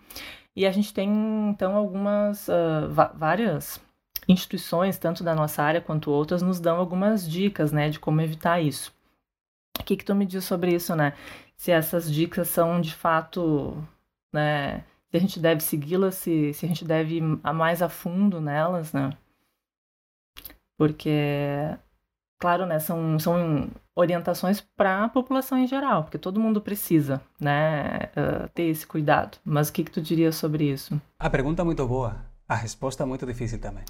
E 0.57 0.67
a 0.67 0.73
gente 0.73 0.93
tem, 0.93 1.09
então, 1.49 1.77
algumas, 1.77 2.49
uh, 2.49 2.91
várias 3.15 3.81
instituições, 4.29 4.99
tanto 4.99 5.23
da 5.23 5.35
nossa 5.35 5.63
área 5.63 5.81
quanto 5.81 6.11
outras, 6.11 6.43
nos 6.43 6.59
dão 6.59 6.79
algumas 6.79 7.29
dicas, 7.31 7.71
né, 7.71 7.89
de 7.89 8.01
como 8.01 8.21
evitar 8.21 8.61
isso. 8.61 8.93
O 9.79 9.85
que, 9.85 9.97
que 9.97 10.05
tu 10.05 10.15
me 10.15 10.27
diz 10.27 10.45
sobre 10.45 10.75
isso, 10.75 10.97
né? 10.97 11.15
se 11.63 11.71
essas 11.71 12.13
dicas 12.13 12.49
são 12.49 12.81
de 12.81 12.93
fato, 12.93 13.77
né, 14.33 14.81
se 15.09 15.17
a 15.17 15.21
gente 15.21 15.39
deve 15.39 15.61
segui-las, 15.61 16.17
se, 16.17 16.53
se 16.55 16.67
a 16.67 16.69
gente 16.69 16.85
deve 16.85 17.19
ir 17.19 17.23
a 17.45 17.53
mais 17.53 17.81
a 17.81 17.89
fundo 17.89 18.41
nelas, 18.41 18.93
né? 18.93 19.17
Porque, 20.77 21.11
claro, 22.41 22.67
né, 22.67 22.81
são, 22.81 23.17
são 23.21 23.71
orientações 23.95 24.61
para 24.77 25.05
a 25.05 25.09
população 25.09 25.59
em 25.59 25.67
geral, 25.67 26.05
porque 26.05 26.19
todo 26.19 26.41
mundo 26.41 26.61
precisa, 26.61 27.21
né, 27.39 28.11
uh, 28.17 28.49
ter 28.55 28.65
esse 28.65 28.87
cuidado. 28.87 29.39
Mas 29.45 29.69
o 29.69 29.73
que, 29.73 29.85
que 29.85 29.91
tu 29.91 30.01
diria 30.01 30.33
sobre 30.33 30.71
isso? 30.71 31.01
A 31.19 31.31
pergunta 31.31 31.63
é 31.63 31.65
muito 31.65 31.87
boa, 31.87 32.17
a 32.49 32.55
resposta 32.55 33.03
é 33.03 33.07
muito 33.07 33.27
difícil 33.27 33.59
também. 33.59 33.85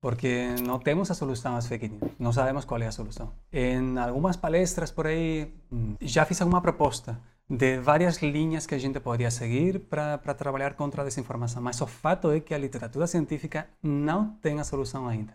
Porque 0.00 0.54
não 0.64 0.78
temos 0.78 1.10
a 1.10 1.14
solução 1.14 1.56
às 1.56 1.66
fake 1.66 1.88
news, 1.88 2.12
não 2.18 2.32
sabemos 2.32 2.64
qual 2.64 2.80
é 2.80 2.86
a 2.86 2.92
solução. 2.92 3.32
Em 3.52 3.98
algumas 3.98 4.36
palestras 4.36 4.90
por 4.90 5.06
aí, 5.06 5.52
já 6.00 6.24
fiz 6.24 6.40
alguma 6.40 6.62
proposta 6.62 7.18
de 7.50 7.78
várias 7.78 8.22
linhas 8.22 8.64
que 8.64 8.74
a 8.74 8.78
gente 8.78 9.00
poderia 9.00 9.30
seguir 9.30 9.80
para 9.80 10.34
trabalhar 10.34 10.74
contra 10.74 11.02
a 11.02 11.04
desinformação, 11.04 11.60
mas 11.60 11.80
o 11.80 11.86
fato 11.86 12.30
é 12.30 12.38
que 12.40 12.54
a 12.54 12.58
literatura 12.58 13.06
científica 13.08 13.66
não 13.82 14.36
tem 14.40 14.58
a 14.60 14.64
solução 14.64 15.06
ainda. 15.08 15.34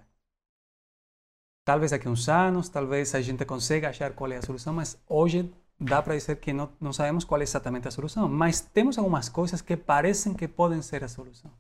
Talvez 1.66 1.90
daqui 1.90 2.08
a 2.08 2.12
uns 2.12 2.30
anos, 2.30 2.70
talvez 2.70 3.16
a 3.16 3.22
gente 3.22 3.44
consiga 3.44 3.90
achar 3.90 4.14
qual 4.14 4.32
é 4.32 4.38
a 4.38 4.42
solução, 4.44 4.72
mas 4.72 5.02
hoje 5.10 5.52
dá 5.80 6.00
para 6.00 6.14
dizer 6.14 6.36
que 6.36 6.54
não, 6.54 6.70
não 6.80 6.94
sabemos 6.94 7.24
qual 7.24 7.42
é 7.42 7.44
exatamente 7.44 7.88
a 7.88 7.92
solução. 7.92 8.30
Mas 8.30 8.62
temos 8.62 9.00
algumas 9.00 9.30
coisas 9.30 9.64
que 9.64 9.76
parecem 9.76 10.36
que 10.36 10.48
podem 10.48 10.80
ser 10.84 11.04
a 11.04 11.08
solução. 11.08 11.52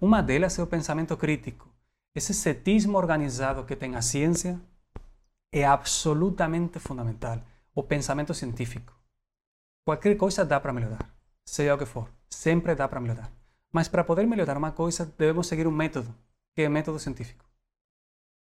Uma 0.00 0.22
delas 0.22 0.58
é 0.58 0.62
o 0.62 0.66
pensamento 0.66 1.14
crítico. 1.18 1.68
Esse 2.14 2.32
cetismo 2.32 2.96
organizado 2.96 3.62
que 3.64 3.76
tem 3.76 3.94
a 3.94 4.00
ciência 4.00 4.58
é 5.52 5.66
absolutamente 5.66 6.78
fundamental. 6.78 7.42
O 7.74 7.82
pensamento 7.82 8.32
científico. 8.32 8.98
Qualquer 9.84 10.16
coisa 10.16 10.46
dá 10.46 10.58
para 10.58 10.72
melhorar, 10.72 11.14
seja 11.44 11.74
o 11.74 11.78
que 11.78 11.84
for, 11.84 12.08
sempre 12.28 12.74
dá 12.74 12.88
para 12.88 13.00
melhorar. 13.00 13.30
Mas 13.70 13.86
para 13.86 14.02
poder 14.02 14.26
melhorar 14.26 14.56
uma 14.56 14.72
coisa, 14.72 15.04
devemos 15.18 15.46
seguir 15.46 15.66
um 15.66 15.70
método, 15.70 16.14
que 16.54 16.62
é 16.62 16.68
o 16.68 16.70
método 16.70 16.98
científico. 16.98 17.49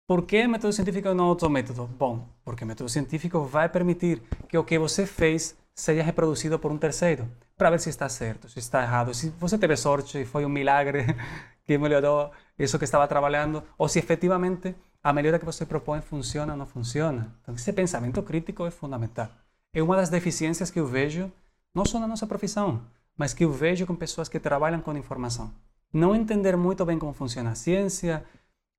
Por 0.08 0.28
que 0.28 0.48
método 0.48 0.72
científico 0.72 1.08
e 1.08 1.14
não 1.16 1.26
outro 1.26 1.50
método? 1.50 1.88
Bom, 1.98 2.28
porque 2.44 2.64
método 2.64 2.88
científico 2.88 3.42
vai 3.42 3.68
permitir 3.68 4.22
que 4.48 4.56
o 4.56 4.64
que 4.64 4.78
você 4.78 5.04
fez 5.04 5.58
seja 5.74 6.04
reproduzido 6.04 6.60
por 6.60 6.72
um 6.72 6.78
terceiro, 6.78 7.28
para 7.58 7.72
ver 7.72 7.80
se 7.80 7.90
está 7.90 8.08
certo, 8.08 8.48
se 8.48 8.60
está 8.60 8.84
errado, 8.84 9.16
se 9.16 9.32
você 9.40 9.58
teve 9.58 9.76
sorte 9.76 10.22
e 10.22 10.26
foi 10.26 10.46
um 10.46 10.50
milagre 10.50 11.08
que 11.66 11.76
melhorou 11.80 12.30
isso 12.58 12.78
que 12.78 12.86
estava 12.86 13.08
trabalhando, 13.08 13.64
ou 13.80 13.88
se 13.90 13.98
efetivamente 13.98 14.76
a 15.04 15.12
melhora 15.12 15.40
que 15.40 15.46
você 15.46 15.66
propõe 15.66 16.02
funciona 16.02 16.54
ou 16.54 16.60
não 16.60 16.68
funciona. 16.68 17.36
Então, 17.42 17.56
esse 17.56 17.74
pensamento 17.74 18.22
crítico 18.22 18.64
é 18.64 18.70
fundamental. 18.70 19.28
É 19.74 19.82
uma 19.82 19.96
das 19.96 20.10
deficiências 20.10 20.70
que 20.70 20.80
eu 20.80 20.86
vejo, 20.86 21.32
não 21.74 21.84
só 21.84 22.00
na 22.00 22.08
nossa 22.08 22.28
profissão, 22.28 22.80
mas 23.18 23.34
que 23.34 23.44
eu 23.44 23.52
vejo 23.52 23.88
com 23.88 23.96
pessoas 23.96 24.30
que 24.30 24.40
trabalham 24.40 24.82
com 24.82 24.96
informação. 24.96 25.52
Não 25.92 26.16
entender 26.16 26.56
muito 26.56 26.86
bem 26.86 27.00
como 27.00 27.12
funciona 27.12 27.52
a 27.52 27.56
ciência, 27.56 28.24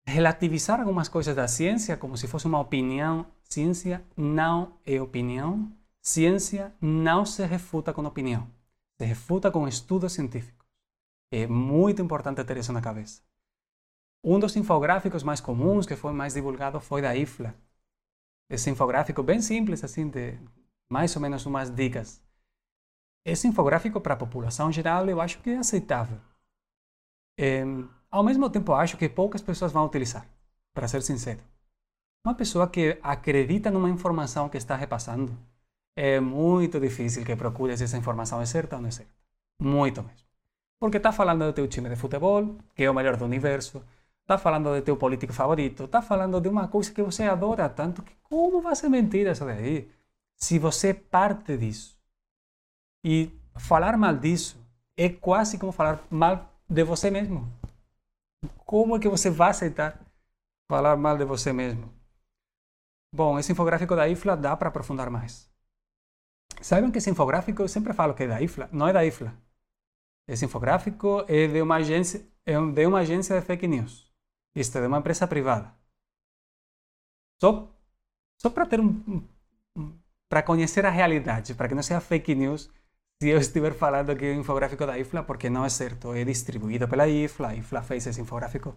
relativizar 0.06 0.80
algumas 0.80 1.08
coisas 1.08 1.34
da 1.34 1.48
ciência 1.48 1.96
como 1.96 2.16
se 2.16 2.28
fosse 2.28 2.46
uma 2.46 2.60
opinião. 2.60 3.26
Ciência 3.42 4.04
não 4.16 4.78
é 4.86 5.00
opinião. 5.00 5.70
Ciência 6.00 6.72
não 6.80 7.26
se 7.26 7.44
refuta 7.44 7.92
com 7.92 8.04
opinião. 8.04 8.48
Se 8.98 9.04
refuta 9.04 9.50
com 9.50 9.66
estudos 9.66 10.12
científicos. 10.12 10.64
É 11.32 11.46
muito 11.46 12.00
importante 12.00 12.44
ter 12.44 12.56
isso 12.56 12.72
na 12.72 12.80
cabeça. 12.80 13.20
Um 14.24 14.38
dos 14.38 14.56
infográficos 14.56 15.22
mais 15.22 15.40
comuns 15.40 15.86
que 15.86 15.96
foi 15.96 16.12
mais 16.12 16.34
divulgado 16.34 16.80
foi 16.80 17.02
da 17.02 17.14
IFLA. 17.14 17.54
Esse 18.48 18.70
infográfico 18.70 19.22
bem 19.22 19.40
simples, 19.40 19.82
assim, 19.82 20.08
de 20.08 20.38
mais 20.88 21.14
ou 21.16 21.22
menos 21.22 21.44
umas 21.46 21.68
dicas. 21.70 22.22
Esse 23.24 23.48
infográfico 23.48 24.00
para 24.00 24.14
a 24.14 24.16
população 24.16 24.70
geral 24.70 25.08
eu 25.08 25.20
acho 25.20 25.40
que 25.42 25.50
é 25.50 25.58
aceitável. 25.58 26.20
É, 27.36 27.64
ao 28.10 28.22
mesmo 28.22 28.48
tempo, 28.50 28.72
acho 28.72 28.96
que 28.96 29.08
poucas 29.08 29.42
pessoas 29.42 29.72
vão 29.72 29.86
utilizar, 29.86 30.26
para 30.74 30.88
ser 30.88 31.02
sincero. 31.02 31.40
Uma 32.24 32.34
pessoa 32.34 32.68
que 32.68 32.98
acredita 33.02 33.70
numa 33.70 33.88
informação 33.90 34.48
que 34.48 34.56
está 34.58 34.74
repassando, 34.76 35.36
é 35.94 36.20
muito 36.20 36.78
difícil 36.80 37.24
que 37.24 37.36
procure 37.36 37.76
se 37.76 37.84
essa 37.84 37.96
informação 37.96 38.40
é 38.40 38.46
certa 38.46 38.76
ou 38.76 38.82
não 38.82 38.88
é 38.88 38.92
certa. 38.92 39.12
Muito 39.60 40.02
mesmo. 40.02 40.26
Porque 40.78 40.98
está 40.98 41.10
falando 41.12 41.46
do 41.46 41.52
teu 41.52 41.66
time 41.66 41.88
de 41.88 41.96
futebol, 41.96 42.56
que 42.74 42.84
é 42.84 42.90
o 42.90 42.94
melhor 42.94 43.16
do 43.16 43.24
universo, 43.24 43.82
está 44.22 44.36
falando 44.36 44.74
do 44.74 44.82
teu 44.82 44.96
político 44.96 45.32
favorito, 45.32 45.84
está 45.84 46.02
falando 46.02 46.40
de 46.40 46.48
uma 46.48 46.68
coisa 46.68 46.92
que 46.92 47.02
você 47.02 47.24
adora 47.24 47.68
tanto, 47.68 48.02
que 48.02 48.12
como 48.24 48.60
vai 48.60 48.76
ser 48.76 48.88
mentira 48.88 49.32
isso 49.32 49.44
daí? 49.44 49.88
Se 50.34 50.58
você 50.58 50.92
parte 50.92 51.56
disso. 51.56 51.96
E 53.04 53.30
falar 53.56 53.96
mal 53.96 54.16
disso 54.16 54.58
é 54.96 55.08
quase 55.08 55.58
como 55.58 55.72
falar 55.72 56.04
mal 56.10 56.52
de 56.68 56.82
você 56.84 57.10
mesmo. 57.10 57.48
Como 58.64 58.96
é 58.96 59.00
que 59.00 59.08
você 59.08 59.30
vai 59.30 59.50
aceitar 59.50 60.00
falar 60.68 60.96
mal 60.96 61.16
de 61.16 61.24
você 61.24 61.52
mesmo? 61.52 61.92
Bom, 63.12 63.38
esse 63.38 63.52
infográfico 63.52 63.94
da 63.96 64.08
IFLA 64.08 64.36
dá 64.36 64.56
para 64.56 64.68
aprofundar 64.68 65.10
mais. 65.10 65.50
Saibam 66.60 66.90
que 66.90 66.98
esse 66.98 67.10
infográfico, 67.10 67.62
eu 67.62 67.68
sempre 67.68 67.92
falo 67.92 68.14
que 68.14 68.24
é 68.24 68.28
da 68.28 68.40
IFLA, 68.40 68.68
não 68.72 68.88
é 68.88 68.92
da 68.92 69.04
IFLA. 69.04 69.32
Esse 70.28 70.44
infográfico 70.44 71.24
é 71.28 71.46
de 71.46 71.62
uma 71.62 71.76
agência, 71.76 72.26
é 72.44 72.58
de 72.58 72.86
uma 72.86 73.00
agência 73.00 73.38
de 73.38 73.46
fake 73.46 73.66
news. 73.68 74.12
Isto 74.54 74.78
é 74.78 74.80
de 74.80 74.86
uma 74.86 74.98
empresa 74.98 75.26
privada. 75.26 75.72
Só, 77.40 77.68
só 78.38 78.50
para 78.50 78.66
ter 78.66 78.80
um, 78.80 78.88
um 79.76 79.98
para 80.28 80.42
conhecer 80.42 80.84
a 80.84 80.90
realidade, 80.90 81.54
para 81.54 81.68
que 81.68 81.74
não 81.74 81.82
seja 81.82 82.00
fake 82.00 82.34
news 82.34 82.68
se 83.20 83.28
eu 83.28 83.38
estiver 83.38 83.72
falando 83.72 84.10
aqui 84.10 84.32
do 84.34 84.40
infográfico 84.40 84.86
da 84.86 84.98
IFLA, 84.98 85.22
porque 85.22 85.48
não 85.48 85.64
é 85.64 85.68
certo, 85.70 86.12
é 86.12 86.24
distribuído 86.24 86.86
pela 86.86 87.08
IFLA, 87.08 87.48
a 87.48 87.54
IFLA 87.54 87.82
fez 87.82 88.06
esse 88.06 88.20
infográfico 88.20 88.76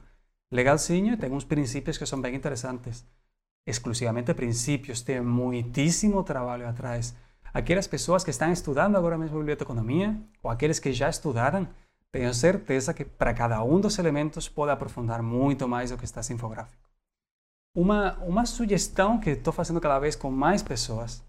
legalzinho 0.52 1.14
e 1.14 1.18
tem 1.18 1.32
uns 1.32 1.44
princípios 1.44 1.98
que 1.98 2.06
são 2.06 2.22
bem 2.22 2.36
interessantes. 2.36 3.06
Exclusivamente 3.68 4.34
princípios, 4.34 5.02
tem 5.02 5.22
muitíssimo 5.22 6.24
trabalho 6.24 6.68
atrás. 6.68 7.14
Aquelas 7.54 7.88
pessoas 7.88 8.24
que 8.24 8.30
estão 8.30 8.52
estudando 8.52 8.96
agora 8.96 9.18
mesmo 9.18 9.40
biblioteconomia, 9.40 10.18
ou 10.42 10.50
aqueles 10.50 10.80
que 10.80 10.94
já 10.94 11.10
estudaram, 11.10 11.68
tenho 12.12 12.34
certeza 12.34 12.94
que 12.94 13.04
para 13.04 13.34
cada 13.34 13.62
um 13.64 13.80
dos 13.80 14.00
elementos 14.00 14.48
pode 14.48 14.72
aprofundar 14.72 15.22
muito 15.22 15.68
mais 15.68 15.92
do 15.92 15.98
que 15.98 16.06
está 16.06 16.22
esse 16.22 16.34
infográfico. 16.34 16.90
Uma, 17.76 18.18
uma 18.20 18.46
sugestão 18.46 19.20
que 19.20 19.32
estou 19.32 19.54
fazendo 19.54 19.82
cada 19.82 20.00
vez 20.00 20.16
com 20.16 20.32
mais 20.32 20.64
pessoas 20.64 21.24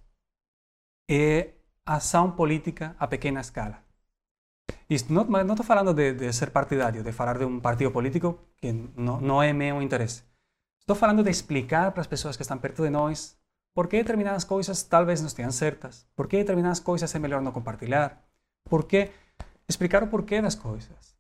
é 1.11 1.51
ação 1.85 2.31
política 2.33 2.95
a 2.99 3.07
pequena 3.07 3.41
escala. 3.41 3.83
Isto 4.89 5.13
não 5.13 5.23
estou 5.23 5.65
falando 5.65 5.93
de, 5.95 6.15
de, 6.15 6.33
ser 6.33 6.51
partidário, 6.51 7.03
de 7.03 7.13
falar 7.13 7.39
de 7.39 7.45
um 7.45 7.61
partido 7.61 7.91
político 7.91 8.39
que 8.57 8.73
não, 8.97 9.21
não 9.21 9.43
é 9.43 9.53
meu 9.53 9.81
interesse. 9.81 10.23
Estou 10.81 10.97
falando 10.97 11.23
de 11.23 11.31
explicar 11.31 11.93
para 11.93 12.01
as 12.01 12.07
pessoas 12.07 12.37
que 12.37 12.43
estão 12.43 12.59
perto 12.59 12.83
de 12.83 12.91
nós 12.91 13.39
por 13.75 13.87
que 13.87 13.99
determinadas 13.99 14.45
coisas 14.45 14.83
talvez 14.83 15.21
não 15.21 15.29
estejam 15.29 15.53
certas, 15.53 16.07
por 16.17 16.27
que 16.27 16.39
determinadas 16.39 16.81
coisas 16.81 17.15
é 17.15 17.19
melhor 17.19 17.41
não 17.41 17.53
compartilhar, 17.53 18.21
por 18.65 18.85
que 18.85 19.11
explicar 19.69 20.03
o 20.03 20.09
porquê 20.09 20.43
das 20.43 20.57
coisas. 20.57 21.17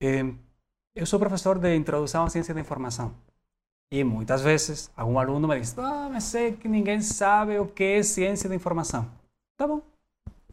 Eu 0.00 1.06
sou 1.06 1.18
professor 1.18 1.58
de 1.58 1.74
introdução 1.76 2.24
à 2.24 2.30
ciência 2.30 2.52
da 2.52 2.60
informação 2.60 3.14
e 3.90 4.02
muitas 4.02 4.42
vezes 4.42 4.90
algum 4.96 5.18
aluno 5.18 5.46
me 5.46 5.60
diz: 5.60 5.78
Ah, 5.78 6.08
mas 6.10 6.24
sei 6.24 6.52
que 6.52 6.68
ninguém 6.68 7.00
sabe 7.00 7.58
o 7.58 7.66
que 7.66 7.84
é 7.84 8.02
ciência 8.02 8.48
da 8.48 8.54
informação. 8.54 9.08
Tá 9.56 9.66
bom. 9.66 9.80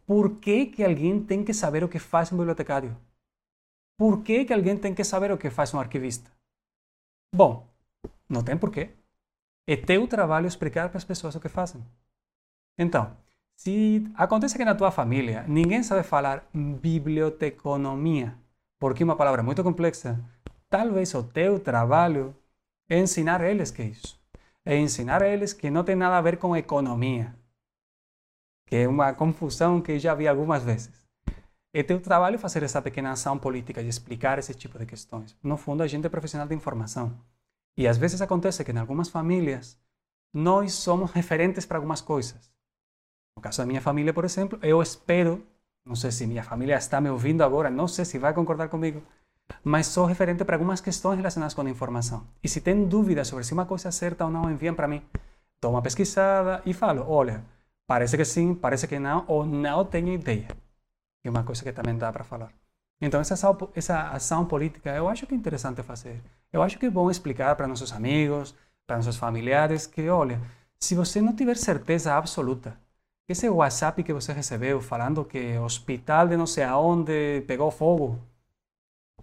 Por 0.06 0.38
que, 0.40 0.68
que 0.68 0.84
alguém 0.84 1.24
tem 1.24 1.44
que 1.44 1.54
saber 1.54 1.84
o 1.84 1.90
que 1.90 2.00
faz 2.00 2.32
um 2.32 2.38
bibliotecário? 2.38 2.96
Por 3.98 4.24
que, 4.24 4.46
que 4.46 4.54
alguém 4.54 4.78
tem 4.78 4.94
que 4.94 5.04
saber 5.04 5.32
o 5.32 5.38
que 5.38 5.50
faz 5.50 5.74
um 5.74 5.80
arquivista? 5.80 6.32
Bom, 7.36 7.68
não 8.30 8.44
tem 8.44 8.58
porquê. 8.58 8.92
É 9.68 9.76
teu 9.76 10.08
trabalho 10.08 10.48
explicar 10.48 10.90
para 10.90 10.98
as 10.98 11.04
pessoas 11.04 11.36
o 11.36 11.40
que 11.40 11.50
fazem. 11.50 11.84
Então, 12.78 13.16
se 13.56 14.10
acontece 14.16 14.58
que 14.58 14.66
na 14.66 14.76
tua 14.76 14.92
família 14.92 15.46
ninguém 15.48 15.84
sabe 15.84 16.04
falar 16.04 16.48
biblioteconomia, 16.54 18.38
porque 18.80 19.04
é 19.04 19.06
uma 19.06 19.16
palavra 19.16 19.44
muito 19.44 19.64
complexa, 19.64 20.20
talvez 20.70 21.14
o 21.14 21.24
teu 21.24 21.60
trabalho 21.60 22.36
é 22.90 23.00
ensinar 23.00 23.42
eles 23.42 23.72
que 23.72 23.82
é 23.82 23.86
isso. 23.86 24.20
É 24.66 24.78
ensinar 24.78 25.22
eles 25.22 25.54
que 25.54 25.70
não 25.70 25.84
tem 25.84 25.96
nada 25.96 26.18
a 26.18 26.22
ver 26.22 26.38
com 26.38 26.56
economia, 26.56 27.34
que 28.66 28.76
é 28.76 28.88
uma 28.88 29.14
confusão 29.14 29.82
que 29.82 30.00
já 30.00 30.14
vi 30.14 30.28
algumas 30.28 30.64
vezes. 30.64 31.04
É 31.74 31.82
teu 31.82 32.00
trabalho 32.00 32.38
fazer 32.38 32.62
essa 32.64 32.82
pequena 32.82 33.12
ação 33.12 33.38
política 33.38 33.82
e 33.82 33.88
explicar 33.88 34.38
esse 34.38 34.54
tipo 34.54 34.78
de 34.78 34.86
questões. 34.86 35.36
No 35.42 35.58
fundo, 35.58 35.82
a 35.82 35.88
gente 35.88 36.06
é 36.06 36.10
profissional 36.10 36.48
de 36.48 36.54
informação. 36.54 37.18
E 37.76 37.88
às 37.88 37.98
vezes 37.98 38.22
acontece 38.22 38.64
que 38.64 38.72
em 38.72 38.78
algumas 38.78 39.10
famílias 39.10 39.78
nós 40.32 40.74
somos 40.74 41.12
referentes 41.12 41.66
para 41.66 41.78
algumas 41.78 42.02
coisas. 42.02 42.52
No 43.36 43.42
caso 43.42 43.58
da 43.58 43.66
minha 43.66 43.82
família, 43.82 44.14
por 44.14 44.24
exemplo, 44.24 44.60
eu 44.62 44.82
espero, 44.82 45.44
não 45.84 45.96
sei 45.96 46.12
se 46.12 46.28
minha 46.28 46.44
família 46.44 46.76
está 46.76 47.02
me 47.02 47.10
ouvindo 47.10 47.44
agora, 47.44 47.70
não 47.70 47.88
sei 47.88 48.06
se 48.06 48.20
vai 48.20 48.34
concordar 48.34 48.70
comigo, 48.70 49.02
mas 49.64 49.88
sou 49.88 50.06
referente 50.06 50.44
para 50.46 50.56
algumas 50.56 50.82
questões 50.82 51.18
relacionadas 51.18 51.54
com 51.54 51.62
a 51.62 51.70
informação. 51.70 52.28
E 52.44 52.48
se 52.48 52.62
tem 52.62 52.86
dúvidas 52.86 53.28
sobre 53.28 53.44
se 53.44 53.54
uma 53.54 53.66
coisa 53.66 53.90
é 53.90 53.92
certa 53.92 54.26
ou 54.26 54.32
não, 54.32 54.52
enviam 54.52 54.76
para 54.76 54.88
mim. 54.88 55.02
Dou 55.60 55.72
uma 55.72 55.82
pesquisada 55.82 56.62
e 56.66 56.74
falo, 56.74 57.04
olha, 57.08 57.44
parece 57.88 58.18
que 58.18 58.26
sim, 58.26 58.56
parece 58.56 58.88
que 58.88 59.00
não, 59.00 59.26
ou 59.28 59.46
não 59.46 59.86
tenho 59.86 60.14
ideia. 60.14 60.48
É 61.24 61.30
uma 61.30 61.44
coisa 61.44 61.64
que 61.64 61.72
também 61.72 61.98
dá 61.98 62.12
para 62.12 62.24
falar. 62.24 62.52
Então, 63.02 63.20
essa 63.20 63.34
ação, 63.34 63.58
essa 63.76 64.10
ação 64.10 64.46
política 64.46 64.92
eu 64.96 65.10
acho 65.10 65.26
que 65.28 65.34
é 65.34 65.38
interessante 65.38 65.84
fazer. 65.84 66.22
Eu 66.52 66.62
acho 66.62 66.78
que 66.78 66.86
é 66.86 66.90
bom 66.90 67.10
explicar 67.10 67.56
para 67.56 67.68
nossos 67.68 67.92
amigos, 67.92 68.56
para 68.88 68.98
nossos 68.98 69.18
familiares, 69.18 69.86
que, 69.88 70.10
olha, 70.10 70.40
se 70.80 70.96
você 70.96 71.22
não 71.22 71.36
tiver 71.36 71.58
certeza 71.58 72.14
absoluta, 72.16 72.78
esse 73.28 73.50
WhatsApp 73.50 74.04
que 74.04 74.14
você 74.14 74.34
recebeu 74.34 74.82
falando 74.82 75.26
que 75.26 75.58
hospital 75.58 76.28
de 76.28 76.38
não 76.38 76.46
sei 76.46 76.64
aonde 76.64 77.42
pegou 77.48 77.72
fogo, 77.72 78.20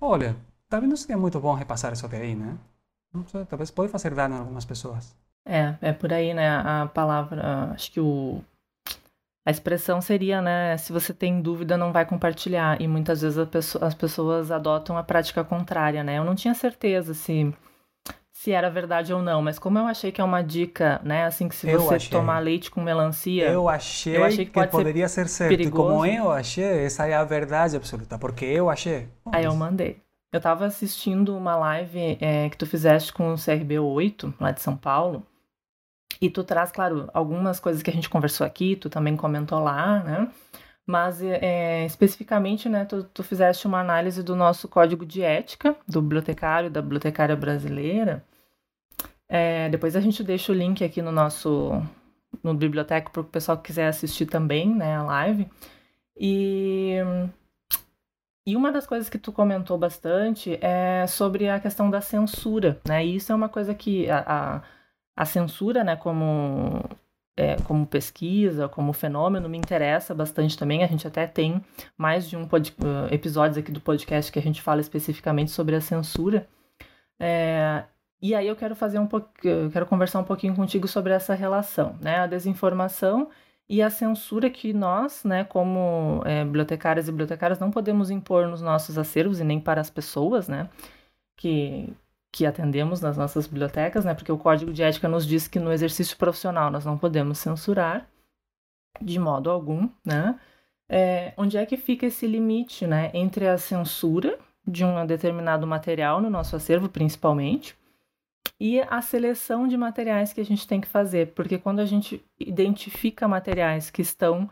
olha, 0.01 0.37
talvez 0.69 0.89
não 0.89 0.97
seria 0.97 1.19
muito 1.19 1.39
bom 1.39 1.55
repassar 1.55 1.93
isso 1.93 2.09
daí, 2.09 2.35
né? 2.35 2.57
Sei, 3.27 3.45
talvez 3.45 3.71
pode 3.71 3.91
fazer 3.91 4.15
dano 4.15 4.37
a 4.37 4.39
algumas 4.39 4.65
pessoas. 4.65 5.15
É, 5.45 5.77
é 5.81 5.93
por 5.93 6.13
aí, 6.13 6.33
né? 6.33 6.49
A 6.49 6.87
palavra, 6.87 7.73
acho 7.73 7.91
que 7.93 8.01
o 8.01 8.43
a 9.47 9.51
expressão 9.51 10.01
seria, 10.01 10.43
né, 10.43 10.77
se 10.77 10.93
você 10.93 11.15
tem 11.15 11.41
dúvida, 11.41 11.77
não 11.77 11.93
vai 11.93 12.05
compartilhar. 12.05 12.81
E 12.81 12.87
muitas 12.87 13.23
vezes 13.23 13.49
pessoa, 13.49 13.87
as 13.87 13.95
pessoas 13.95 14.51
adotam 14.51 14.97
a 14.97 15.03
prática 15.03 15.43
contrária, 15.43 16.05
né? 16.05 16.19
Eu 16.19 16.25
não 16.25 16.35
tinha 16.35 16.55
certeza 16.55 17.15
se 17.15 17.53
se 18.33 18.53
era 18.53 18.71
verdade 18.71 19.13
ou 19.13 19.21
não, 19.21 19.43
mas 19.43 19.59
como 19.59 19.79
eu 19.79 19.85
achei 19.85 20.11
que 20.11 20.19
é 20.19 20.25
uma 20.25 20.41
dica, 20.41 20.99
né, 21.05 21.27
assim 21.27 21.47
que 21.47 21.55
se 21.55 21.69
eu 21.69 21.79
você 21.79 21.97
achei. 21.97 22.11
tomar 22.11 22.39
leite 22.39 22.71
com 22.71 22.81
melancia, 22.81 23.47
eu 23.47 23.69
achei, 23.69 24.17
eu 24.17 24.25
achei 24.25 24.47
que, 24.47 24.51
que 24.51 24.67
poderia 24.69 25.07
ser, 25.09 25.29
ser 25.29 25.45
certo. 25.45 25.51
Perigoso. 25.51 25.91
Como 25.91 26.07
eu 26.07 26.33
achei, 26.33 26.87
essa 26.87 27.07
é 27.07 27.13
a 27.13 27.23
verdade 27.23 27.77
absoluta, 27.77 28.19
porque 28.19 28.47
eu 28.47 28.71
achei. 28.71 29.09
Aí 29.31 29.45
eu 29.45 29.55
mandei. 29.55 30.01
Eu 30.33 30.41
tava 30.41 30.65
assistindo 30.65 31.37
uma 31.37 31.55
live 31.55 32.17
é, 32.19 32.49
que 32.49 32.57
tu 32.57 32.65
fizeste 32.65 33.13
com 33.13 33.31
o 33.33 33.35
CRB8, 33.35 34.33
lá 34.41 34.53
de 34.53 34.63
São 34.63 34.75
Paulo, 34.75 35.27
e 36.21 36.29
tu 36.31 36.45
traz, 36.45 36.71
claro, 36.71 37.09
algumas 37.15 37.59
coisas 37.61 37.83
que 37.83 37.91
a 37.91 37.93
gente 37.93 38.11
conversou 38.11 38.47
aqui, 38.47 38.77
tu 38.77 38.91
também 38.91 39.17
comentou 39.17 39.59
lá, 39.59 40.03
né? 40.03 40.29
Mas 40.87 41.23
é, 41.23 41.87
especificamente, 41.87 42.69
né, 42.69 42.85
tu, 42.85 43.05
tu 43.05 43.23
fizeste 43.23 43.67
uma 43.67 43.81
análise 43.81 44.23
do 44.23 44.35
nosso 44.35 44.69
código 44.69 45.07
de 45.07 45.23
ética 45.23 45.77
do 45.87 46.03
bibliotecário, 46.03 46.71
da 46.71 46.83
bibliotecária 46.83 47.37
brasileira, 47.37 48.25
é, 49.29 49.69
depois 49.69 49.95
a 49.95 50.01
gente 50.01 50.25
deixa 50.25 50.51
o 50.51 50.55
link 50.55 50.83
aqui 50.85 51.01
no 51.01 51.13
nosso 51.13 51.81
no 52.43 52.55
biblioteca 52.55 53.11
para 53.11 53.21
o 53.23 53.25
pessoal 53.25 53.57
que 53.59 53.65
quiser 53.65 53.87
assistir 53.89 54.27
também, 54.27 54.75
né, 54.75 54.97
a 54.97 55.03
live. 55.05 55.49
E 56.17 56.97
e 58.47 58.57
uma 58.57 58.73
das 58.73 58.87
coisas 58.87 59.09
que 59.09 59.19
tu 59.19 59.31
comentou 59.31 59.79
bastante 59.79 60.59
é 60.61 61.07
sobre 61.07 61.49
a 61.49 61.61
questão 61.61 61.89
da 61.91 62.01
censura, 62.01 62.81
né? 62.87 63.05
E 63.05 63.17
isso 63.17 63.31
é 63.31 63.35
uma 63.35 63.49
coisa 63.49 63.75
que 63.75 64.11
a, 64.11 64.25
a, 64.27 64.63
a 65.21 65.27
censura, 65.27 65.85
né, 65.85 65.97
como 65.97 66.83
é, 67.37 67.57
como 67.65 67.87
pesquisa, 67.87 68.69
como 68.69 68.95
fenômeno, 68.95 69.51
me 69.51 69.59
interessa 69.59 70.15
bastante 70.15 70.57
também. 70.57 70.83
A 70.83 70.87
gente 70.87 71.07
até 71.07 71.27
tem 71.27 71.63
mais 71.97 72.27
de 72.29 72.39
um 72.39 72.47
pod, 72.47 72.75
uh, 72.81 73.13
episódios 73.13 73.59
aqui 73.59 73.71
do 73.71 73.83
podcast 73.83 74.33
que 74.33 74.39
a 74.39 74.43
gente 74.43 74.63
fala 74.63 74.81
especificamente 74.81 75.51
sobre 75.51 75.77
a 75.77 75.81
censura. 75.81 76.49
É, 77.19 77.85
e 78.23 78.35
aí 78.35 78.47
eu 78.47 78.57
quero 78.57 78.75
fazer 78.75 78.99
um 78.99 79.07
pouco, 79.07 79.31
quero 79.71 79.85
conversar 79.87 80.21
um 80.21 80.25
pouquinho 80.25 80.57
contigo 80.57 80.89
sobre 80.89 81.13
essa 81.13 81.35
relação, 81.35 81.97
né? 82.01 82.21
A 82.21 82.27
desinformação 82.27 83.29
e 83.69 83.83
a 83.83 83.91
censura 83.91 84.49
que 84.49 84.73
nós, 84.73 85.23
né, 85.25 85.45
como 85.45 86.23
é, 86.25 86.45
bibliotecárias 86.45 87.09
e 87.09 87.13
bibliotecários, 87.13 87.59
não 87.59 87.71
podemos 87.71 88.11
impor 88.11 88.49
nos 88.49 88.63
nossos 88.63 88.97
acervos 88.97 89.39
e 89.39 89.45
nem 89.45 89.61
para 89.61 89.81
as 89.83 89.91
pessoas, 89.91 90.49
né, 90.49 90.69
que, 91.37 91.93
que 92.33 92.47
atendemos 92.47 93.01
nas 93.01 93.17
nossas 93.17 93.47
bibliotecas, 93.47 94.05
né, 94.05 94.15
porque 94.15 94.31
o 94.31 94.39
Código 94.39 94.73
de 94.73 94.83
Ética 94.83 95.09
nos 95.09 95.27
diz 95.27 95.49
que 95.49 95.59
no 95.59 95.73
exercício 95.73 96.17
profissional 96.17 96.71
nós 96.71 96.85
não 96.85 96.97
podemos 96.97 97.39
censurar 97.39 98.09
de 99.01 99.19
modo 99.19 99.51
algum, 99.51 99.89
né, 100.05 100.39
é, 100.89 101.33
onde 101.37 101.57
é 101.57 101.65
que 101.65 101.77
fica 101.77 102.07
esse 102.07 102.27
limite, 102.27 102.87
né, 102.87 103.11
entre 103.15 103.49
a 103.49 103.59
censura 103.59 104.39
de 104.67 104.85
um 104.85 105.07
determinado 105.07 105.67
material 105.67 106.21
no 106.21 106.31
nosso 106.31 106.55
acervo, 106.55 106.89
principalmente, 106.89 107.77
e 108.59 108.81
a 108.81 109.01
seleção 109.01 109.67
de 109.67 109.77
materiais 109.77 110.33
que 110.33 110.41
a 110.41 110.45
gente 110.45 110.67
tem 110.67 110.81
que 110.81 110.89
fazer, 110.89 111.33
porque 111.33 111.59
quando 111.59 111.81
a 111.81 111.87
gente 111.87 112.25
identifica 112.39 113.27
materiais 113.27 113.91
que 113.91 114.03
estão 114.03 114.51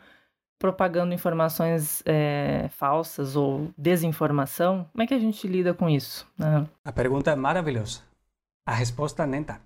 propagando 0.58 1.14
informações 1.14 2.02
é, 2.04 2.68
falsas 2.70 3.36
ou 3.36 3.70
desinformação, 3.76 4.88
como 4.92 5.02
é 5.02 5.06
que 5.06 5.14
a 5.14 5.18
gente 5.18 5.46
lida 5.46 5.72
com 5.72 5.88
isso? 5.88 6.26
Né? 6.36 6.66
A 6.84 6.92
pergunta 6.92 7.30
é 7.30 7.36
maravilhosa. 7.36 8.00
A 8.66 8.74
resposta 8.74 9.26
nem 9.26 9.42
tanto, 9.42 9.62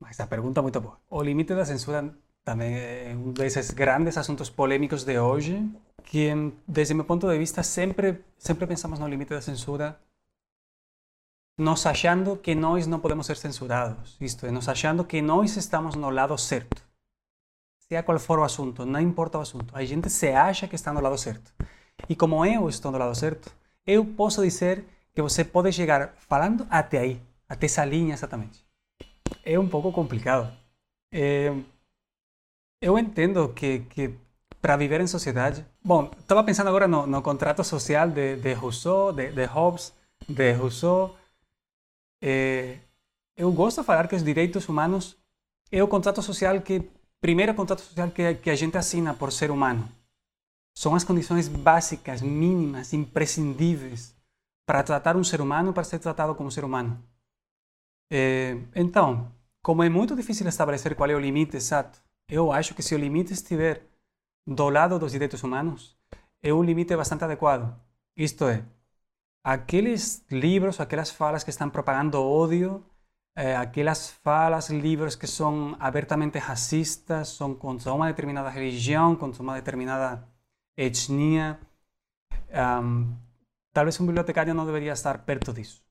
mas 0.00 0.18
a 0.20 0.26
pergunta 0.26 0.60
é 0.60 0.62
muito 0.62 0.80
boa. 0.80 0.96
O 1.10 1.22
limite 1.22 1.54
da 1.54 1.64
censura 1.64 2.14
também 2.44 2.74
é 2.74 3.14
um 3.14 3.32
desses 3.32 3.70
grandes 3.70 4.16
assuntos 4.16 4.48
polêmicos 4.48 5.04
de 5.04 5.18
hoje, 5.18 5.68
que, 6.04 6.30
desde 6.66 6.94
meu 6.94 7.04
ponto 7.04 7.28
de 7.28 7.36
vista, 7.36 7.62
sempre, 7.62 8.24
sempre 8.38 8.66
pensamos 8.66 8.98
no 8.98 9.08
limite 9.08 9.30
da 9.30 9.42
censura 9.42 9.98
nos 11.58 11.84
achando 11.84 12.38
que 12.38 12.54
nós 12.54 12.86
não 12.86 12.98
podemos 12.98 13.26
ser 13.26 13.36
censurados. 13.36 14.16
Isto 14.20 14.46
é, 14.46 14.50
nos 14.50 14.68
achando 14.68 15.04
que 15.04 15.20
nós 15.20 15.56
estamos 15.56 15.94
no 15.94 16.08
lado 16.08 16.36
certo. 16.38 16.82
Seja 17.90 18.04
qual 18.04 18.20
for 18.20 18.38
o 18.38 18.44
assunto, 18.44 18.86
não 18.86 19.00
importa 19.00 19.36
o 19.36 19.40
assunto. 19.40 19.76
A 19.76 19.84
gente 19.84 20.08
se 20.08 20.28
acha 20.28 20.68
que 20.68 20.76
está 20.76 20.92
no 20.92 21.00
lado 21.00 21.18
certo. 21.18 21.52
E 22.08 22.14
como 22.14 22.46
eu 22.46 22.68
estou 22.68 22.92
no 22.92 22.98
lado 22.98 23.16
certo, 23.16 23.50
eu 23.84 24.04
posso 24.04 24.44
dizer 24.44 24.84
que 25.12 25.20
você 25.20 25.44
pode 25.44 25.72
chegar 25.72 26.14
falando 26.16 26.64
até 26.70 26.98
aí, 26.98 27.20
até 27.48 27.66
essa 27.66 27.84
linha 27.84 28.14
exatamente. 28.14 28.64
É 29.44 29.58
um 29.58 29.68
pouco 29.68 29.90
complicado. 29.90 30.56
É, 31.12 31.52
eu 32.80 32.96
entendo 32.96 33.48
que, 33.48 33.80
que 33.90 34.14
para 34.62 34.76
viver 34.76 35.00
em 35.00 35.08
sociedade. 35.08 35.66
Bom, 35.82 36.12
estava 36.16 36.44
pensando 36.44 36.68
agora 36.68 36.86
no, 36.86 37.08
no 37.08 37.20
contrato 37.22 37.64
social 37.64 38.08
de, 38.08 38.36
de 38.36 38.52
Rousseau, 38.52 39.12
de, 39.12 39.32
de 39.32 39.44
Hobbes, 39.46 39.92
de 40.28 40.52
Rousseau, 40.52 41.16
é, 42.22 42.78
eu 43.36 43.50
gosto 43.50 43.80
de 43.80 43.86
falar 43.86 44.06
que 44.06 44.14
os 44.14 44.22
direitos 44.22 44.68
humanos 44.68 45.16
é 45.72 45.82
o 45.82 45.88
contrato 45.88 46.22
social 46.22 46.60
que 46.60 46.88
primeiro 47.20 47.54
contrato 47.54 47.82
social 47.82 48.10
que, 48.10 48.34
que 48.34 48.50
a 48.50 48.56
gente 48.56 48.76
assina 48.76 49.14
por 49.14 49.32
ser 49.32 49.50
humano. 49.50 49.88
São 50.74 50.94
as 50.94 51.04
condições 51.04 51.48
básicas, 51.48 52.22
mínimas, 52.22 52.92
imprescindíveis 52.92 54.14
para 54.66 54.82
tratar 54.82 55.16
um 55.16 55.24
ser 55.24 55.40
humano, 55.40 55.72
para 55.72 55.84
ser 55.84 55.98
tratado 55.98 56.34
como 56.34 56.50
ser 56.50 56.64
humano. 56.64 57.02
É, 58.10 58.56
então, 58.74 59.30
como 59.62 59.82
é 59.82 59.88
muito 59.88 60.16
difícil 60.16 60.48
estabelecer 60.48 60.94
qual 60.94 61.10
é 61.10 61.14
o 61.14 61.20
limite 61.20 61.56
exato, 61.56 62.00
eu 62.28 62.52
acho 62.52 62.74
que 62.74 62.82
se 62.82 62.94
o 62.94 62.98
limite 62.98 63.32
estiver 63.32 63.82
do 64.46 64.68
lado 64.68 64.98
dos 64.98 65.12
direitos 65.12 65.42
humanos, 65.42 65.96
é 66.42 66.52
um 66.52 66.62
limite 66.62 66.96
bastante 66.96 67.24
adequado. 67.24 67.76
Isto 68.16 68.48
é, 68.48 68.64
aqueles 69.44 70.24
livros, 70.30 70.80
aquelas 70.80 71.10
falas 71.10 71.44
que 71.44 71.50
estão 71.50 71.68
propagando 71.68 72.22
ódio, 72.22 72.84
eh, 73.40 73.56
aquelas 73.56 74.10
falas, 74.24 74.68
livros 74.68 75.16
que 75.16 75.26
são 75.26 75.74
abertamente 75.80 76.38
racistas, 76.38 77.28
são 77.28 77.54
contra 77.54 77.92
uma 77.94 78.06
determinada 78.08 78.50
religião, 78.50 79.16
contra 79.16 79.42
uma 79.42 79.54
determinada 79.54 80.28
etnia. 80.76 81.58
Um, 82.82 83.16
talvez 83.72 83.98
um 84.00 84.06
bibliotecário 84.06 84.54
não 84.54 84.66
deveria 84.66 84.92
estar 84.92 85.18
perto 85.24 85.52
disso. 85.54 85.82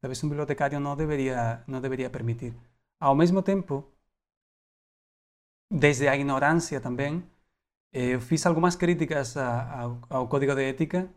Talvez 0.00 0.22
um 0.24 0.28
bibliotecário 0.28 0.80
não 0.80 0.96
deveria, 0.96 1.62
não 1.66 1.80
deveria 1.80 2.10
permitir. 2.10 2.52
Ao 3.00 3.14
mesmo 3.14 3.40
tempo, 3.42 3.84
desde 5.70 6.08
a 6.08 6.16
ignorância 6.16 6.80
também, 6.80 7.22
eh, 7.92 8.14
eu 8.14 8.20
fiz 8.20 8.44
algumas 8.46 8.76
críticas 8.76 9.36
ao, 9.36 10.00
ao 10.10 10.28
Código 10.28 10.54
de 10.54 10.64
Ética 10.70 11.08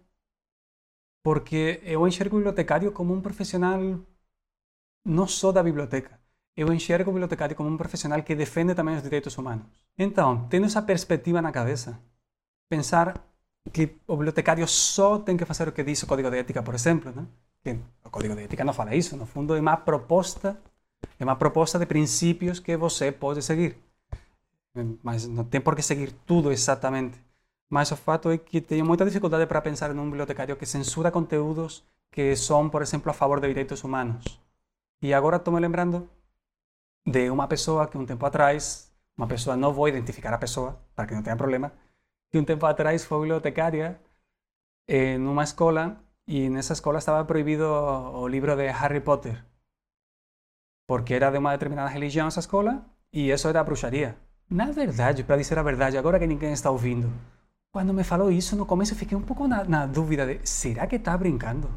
porque 1.23 1.81
eu 1.83 2.07
enxergo 2.07 2.35
o 2.35 2.39
bibliotecário 2.39 2.91
como 2.91 3.13
um 3.13 3.21
profissional 3.21 3.79
não 5.05 5.27
só 5.27 5.51
da 5.51 5.63
biblioteca. 5.63 6.19
Eu 6.55 6.73
enxergo 6.73 7.09
o 7.09 7.13
bibliotecário 7.13 7.55
como 7.55 7.69
um 7.69 7.77
profissional 7.77 8.21
que 8.21 8.35
defende 8.35 8.75
também 8.75 8.95
os 8.95 9.03
direitos 9.03 9.37
humanos. 9.37 9.65
Então, 9.97 10.45
tendo 10.49 10.65
essa 10.65 10.81
perspectiva 10.81 11.41
na 11.41 11.51
cabeça, 11.51 11.99
pensar 12.69 13.21
que 13.71 13.95
o 14.07 14.15
bibliotecário 14.15 14.67
só 14.67 15.19
tem 15.19 15.37
que 15.37 15.45
fazer 15.45 15.67
o 15.67 15.71
que 15.71 15.83
diz 15.83 16.01
o 16.03 16.07
Código 16.07 16.29
de 16.29 16.37
Ética, 16.37 16.63
por 16.63 16.75
exemplo, 16.75 17.11
né? 17.11 17.25
que 17.63 17.77
o 18.03 18.09
Código 18.09 18.35
de 18.35 18.43
Ética 18.43 18.63
não 18.63 18.73
fala 18.73 18.95
isso, 18.95 19.15
no 19.15 19.25
fundo 19.25 19.55
é 19.55 19.59
uma 19.59 19.77
proposta, 19.77 20.59
é 21.19 21.23
uma 21.23 21.35
proposta 21.35 21.77
de 21.79 21.85
princípios 21.85 22.59
que 22.59 22.75
você 22.75 23.11
pode 23.11 23.41
seguir. 23.41 23.77
Mas 25.03 25.27
não 25.27 25.43
tem 25.43 25.61
por 25.61 25.75
que 25.75 25.81
seguir 25.81 26.11
tudo 26.25 26.51
exatamente. 26.51 27.17
Mas 27.69 27.91
o 27.91 27.95
fato 27.95 28.31
é 28.31 28.37
que 28.37 28.61
tenho 28.61 28.85
muita 28.85 29.05
dificuldade 29.05 29.45
para 29.45 29.61
pensar 29.61 29.93
num 29.93 30.05
bibliotecário 30.05 30.55
que 30.55 30.65
censura 30.65 31.11
conteúdos 31.11 31.83
que 32.11 32.35
são, 32.35 32.69
por 32.69 32.81
exemplo, 32.81 33.11
a 33.11 33.13
favor 33.13 33.39
de 33.39 33.47
direitos 33.47 33.83
humanos. 33.83 34.39
E 35.01 35.13
agora 35.13 35.37
estou 35.37 35.53
me 35.53 35.59
lembrando 35.59 36.09
de 37.05 37.29
uma 37.29 37.47
pessoa 37.47 37.87
que 37.87 37.97
um 37.97 38.05
tempo 38.05 38.25
atrás, 38.25 38.91
uma 39.17 39.27
pessoa, 39.27 39.55
não 39.55 39.73
vou 39.73 39.87
identificar 39.87 40.33
a 40.33 40.37
pessoa, 40.37 40.77
para 40.95 41.07
que 41.07 41.15
não 41.15 41.23
tenha 41.23 41.37
problema, 41.37 41.71
que 42.29 42.37
um 42.37 42.43
tempo 42.43 42.65
atrás 42.65 43.05
foi 43.05 43.19
bibliotecária 43.21 43.99
eh, 44.87 45.17
numa 45.17 45.43
escola 45.43 45.97
e 46.27 46.49
nessa 46.49 46.73
escola 46.73 46.99
estava 46.99 47.23
proibido 47.25 47.63
o 47.65 48.27
livro 48.27 48.55
de 48.55 48.67
Harry 48.71 48.99
Potter, 48.99 49.43
porque 50.85 51.13
era 51.13 51.31
de 51.31 51.37
uma 51.37 51.53
determinada 51.53 51.89
religião 51.89 52.27
essa 52.27 52.41
escola 52.41 52.85
e 53.11 53.31
isso 53.31 53.47
era 53.47 53.63
bruxaria. 53.63 54.17
Na 54.49 54.71
verdade, 54.71 55.23
para 55.23 55.37
dizer 55.37 55.57
a 55.57 55.63
verdade, 55.63 55.97
agora 55.97 56.19
que 56.19 56.27
ninguém 56.27 56.51
está 56.51 56.69
ouvindo, 56.69 57.09
quando 57.71 57.93
me 57.93 58.03
falou 58.03 58.31
isso 58.31 58.55
no 58.55 58.65
começo, 58.65 58.95
fiquei 58.95 59.17
um 59.17 59.21
pouco 59.21 59.47
na, 59.47 59.63
na 59.63 59.85
dúvida 59.85 60.25
de: 60.25 60.45
será 60.47 60.87
que 60.87 60.97
está 60.97 61.17
brincando? 61.17 61.69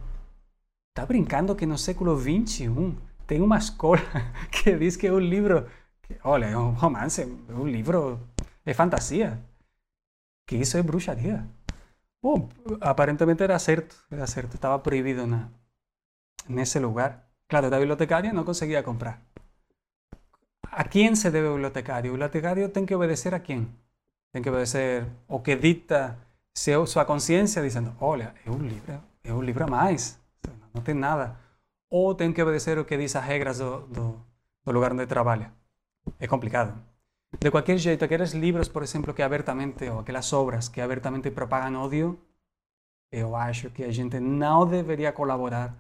Está 0.91 1.07
brincando 1.07 1.55
que 1.55 1.67
no 1.67 1.79
século 1.79 2.19
XXI 2.19 2.97
tem 3.33 3.41
uma 3.41 3.57
escola 3.57 3.99
que 4.53 4.77
diz 4.77 4.95
que 4.95 5.07
é 5.07 5.13
um. 5.13 5.19
Que, 6.03 6.19
olha, 6.23 6.45
é 6.45 6.57
um 6.57 6.73
romance, 6.73 7.23
é 7.23 7.55
um 7.55 7.67
livro. 7.67 8.21
É 8.67 8.75
fantasia. 8.75 9.41
Que 10.47 10.57
isso 10.57 10.77
é 10.77 10.83
bruxaria. 10.83 11.43
Bom, 12.23 12.51
aparentemente 12.81 13.43
era 13.43 13.59
certo, 13.59 13.97
era 14.11 14.27
certo. 14.27 14.55
Estava 14.55 14.79
proibido 14.81 15.27
na, 15.27 15.49
nesse 16.47 16.79
lugar. 16.79 17.27
Claro, 17.49 17.71
la 17.71 17.79
bibliotecaria 17.79 18.35
não 18.35 18.45
conseguia 18.45 18.83
comprar. 18.83 19.19
¿A 20.71 20.85
quién 20.85 21.17
se 21.17 21.31
debe 21.31 21.49
o 21.49 21.55
bibliotecário? 21.55 22.11
O 22.11 22.15
bibliotecário 22.15 22.69
tem 22.69 22.85
que 22.85 22.95
obedecer 22.95 23.35
a 23.35 23.41
quem? 23.41 23.69
Tem 24.33 24.43
que 24.43 24.51
obedecer 24.51 25.07
o 25.29 25.41
que 25.41 25.57
dicta 25.57 26.19
seu, 26.55 26.87
sua 26.87 27.05
consciência, 27.05 27.63
dizendo: 27.63 27.95
olha, 27.99 28.35
é 28.45 28.51
um 28.51 28.59
livro, 28.59 29.01
é 29.25 29.33
um 29.33 29.43
livro 29.43 29.65
a 29.65 29.67
mais, 29.67 30.19
não 30.75 30.83
tem 30.83 30.95
nada. 30.95 31.37
Ou 31.93 32.15
tem 32.15 32.33
que 32.33 32.43
obedecer 32.43 32.79
o 32.79 32.87
que 32.87 32.97
diz 32.97 33.15
as 33.15 33.25
regras 33.33 33.59
do, 33.59 33.81
do, 33.95 34.05
do 34.65 34.73
lugar 34.73 34.93
onde 34.93 35.07
trabalha. 35.07 35.53
É 36.19 36.27
complicado. 36.27 36.73
De 37.39 37.51
qualquer 37.51 37.77
jeito, 37.77 38.03
aqueles 38.03 38.33
livros, 38.33 38.67
por 38.67 38.83
exemplo, 38.83 39.13
que 39.13 39.23
abertamente, 39.23 39.85
ou 39.91 40.01
aquelas 40.01 40.33
obras 40.33 40.71
que 40.71 40.81
abertamente 40.81 41.31
propagam 41.31 41.83
ódio, 41.83 42.19
eu 43.11 43.37
acho 43.37 43.69
que 43.71 43.85
a 43.85 43.93
gente 43.93 44.19
não 44.19 44.67
deveria 44.67 45.13
colaborar 45.13 45.75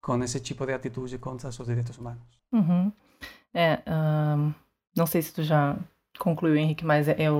com 0.00 0.22
esse 0.24 0.40
tipo 0.40 0.64
de 0.64 0.72
atitude 0.72 1.18
contra 1.18 1.50
os 1.50 1.66
direitos 1.66 1.98
humanos. 1.98 2.40
Uhum. 2.52 2.90
É, 3.52 3.82
um, 3.86 4.54
não 4.96 5.06
sei 5.06 5.20
se 5.20 5.34
tu 5.34 5.42
já 5.42 5.76
concluiu, 6.18 6.56
Henrique, 6.56 6.86
mas 6.86 7.06
é, 7.06 7.22
é 7.22 7.30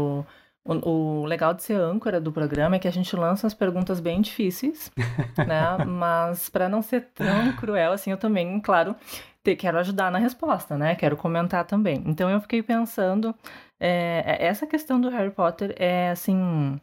o, 0.65 1.23
o, 1.23 1.25
legal 1.25 1.55
de 1.55 1.63
ser 1.63 1.75
âncora 1.75 2.21
do 2.21 2.33
programa 2.33 2.77
é 2.77 2.79
que 2.79 2.89
a 2.89 2.93
gente 2.93 3.15
lança 3.17 3.47
as 3.47 3.55
perguntas 3.55 4.01
bem 4.01 4.21
difíceis, 4.21 4.91
né? 5.47 5.85
Mas 5.87 6.49
para 6.49 6.69
não 6.69 6.83
ser 6.83 7.09
tão 7.15 7.53
cruel 7.57 7.93
assim, 7.93 8.11
eu 8.11 8.19
também, 8.19 8.61
claro, 8.61 8.95
te, 9.43 9.57
quero 9.57 9.79
ajudar 9.79 10.11
na 10.11 10.19
resposta, 10.19 10.77
né? 10.77 10.95
Quero 10.95 11.17
comentar 11.17 11.65
também. 11.65 12.03
Então 12.07 12.29
eu 12.31 12.41
fiquei 12.41 12.63
pensando, 12.63 13.35
é, 13.79 14.25
é 14.27 14.47
essa 14.47 14.67
questão 14.67 15.01
do 15.01 15.09
Harry 15.09 15.31
Potter 15.31 15.75
é 15.79 16.11
assim 16.11 16.79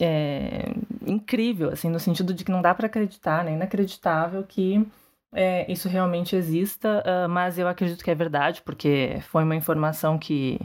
é, 0.00 0.72
incrível, 1.06 1.70
assim, 1.70 1.90
no 1.90 2.00
sentido 2.00 2.32
de 2.32 2.44
que 2.44 2.50
não 2.50 2.62
dá 2.62 2.74
para 2.74 2.86
acreditar, 2.86 3.44
né? 3.44 3.52
Inacreditável 3.52 4.42
que 4.44 4.86
é, 5.32 5.70
isso 5.70 5.88
realmente 5.88 6.34
exista, 6.34 7.02
uh, 7.06 7.28
mas 7.28 7.58
eu 7.58 7.68
acredito 7.68 8.02
que 8.02 8.10
é 8.10 8.14
verdade, 8.14 8.62
porque 8.62 9.18
foi 9.28 9.44
uma 9.44 9.54
informação 9.54 10.18
que, 10.18 10.58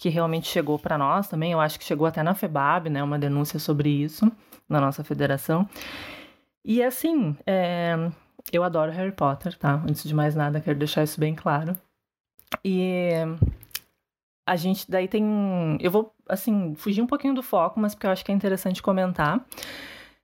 que 0.00 0.08
realmente 0.08 0.48
chegou 0.48 0.78
para 0.78 0.96
nós 0.96 1.28
também. 1.28 1.52
Eu 1.52 1.60
acho 1.60 1.78
que 1.78 1.84
chegou 1.84 2.06
até 2.06 2.22
na 2.22 2.34
FEBAB, 2.34 2.88
né? 2.88 3.02
Uma 3.02 3.18
denúncia 3.18 3.58
sobre 3.58 3.90
isso 3.90 4.32
na 4.66 4.80
nossa 4.80 5.04
federação. 5.04 5.68
E 6.64 6.82
assim, 6.82 7.36
é, 7.46 8.10
eu 8.50 8.64
adoro 8.64 8.90
Harry 8.92 9.12
Potter, 9.12 9.58
tá? 9.58 9.74
Antes 9.86 10.04
de 10.04 10.14
mais 10.14 10.34
nada, 10.34 10.58
quero 10.58 10.78
deixar 10.78 11.02
isso 11.04 11.20
bem 11.20 11.34
claro. 11.34 11.76
E 12.64 13.10
a 14.46 14.56
gente 14.56 14.90
daí 14.90 15.06
tem. 15.06 15.76
Eu 15.82 15.90
vou, 15.90 16.14
assim, 16.26 16.74
fugir 16.76 17.02
um 17.02 17.06
pouquinho 17.06 17.34
do 17.34 17.42
foco, 17.42 17.78
mas 17.78 17.94
porque 17.94 18.06
eu 18.06 18.10
acho 18.10 18.24
que 18.24 18.32
é 18.32 18.34
interessante 18.34 18.82
comentar. 18.82 19.44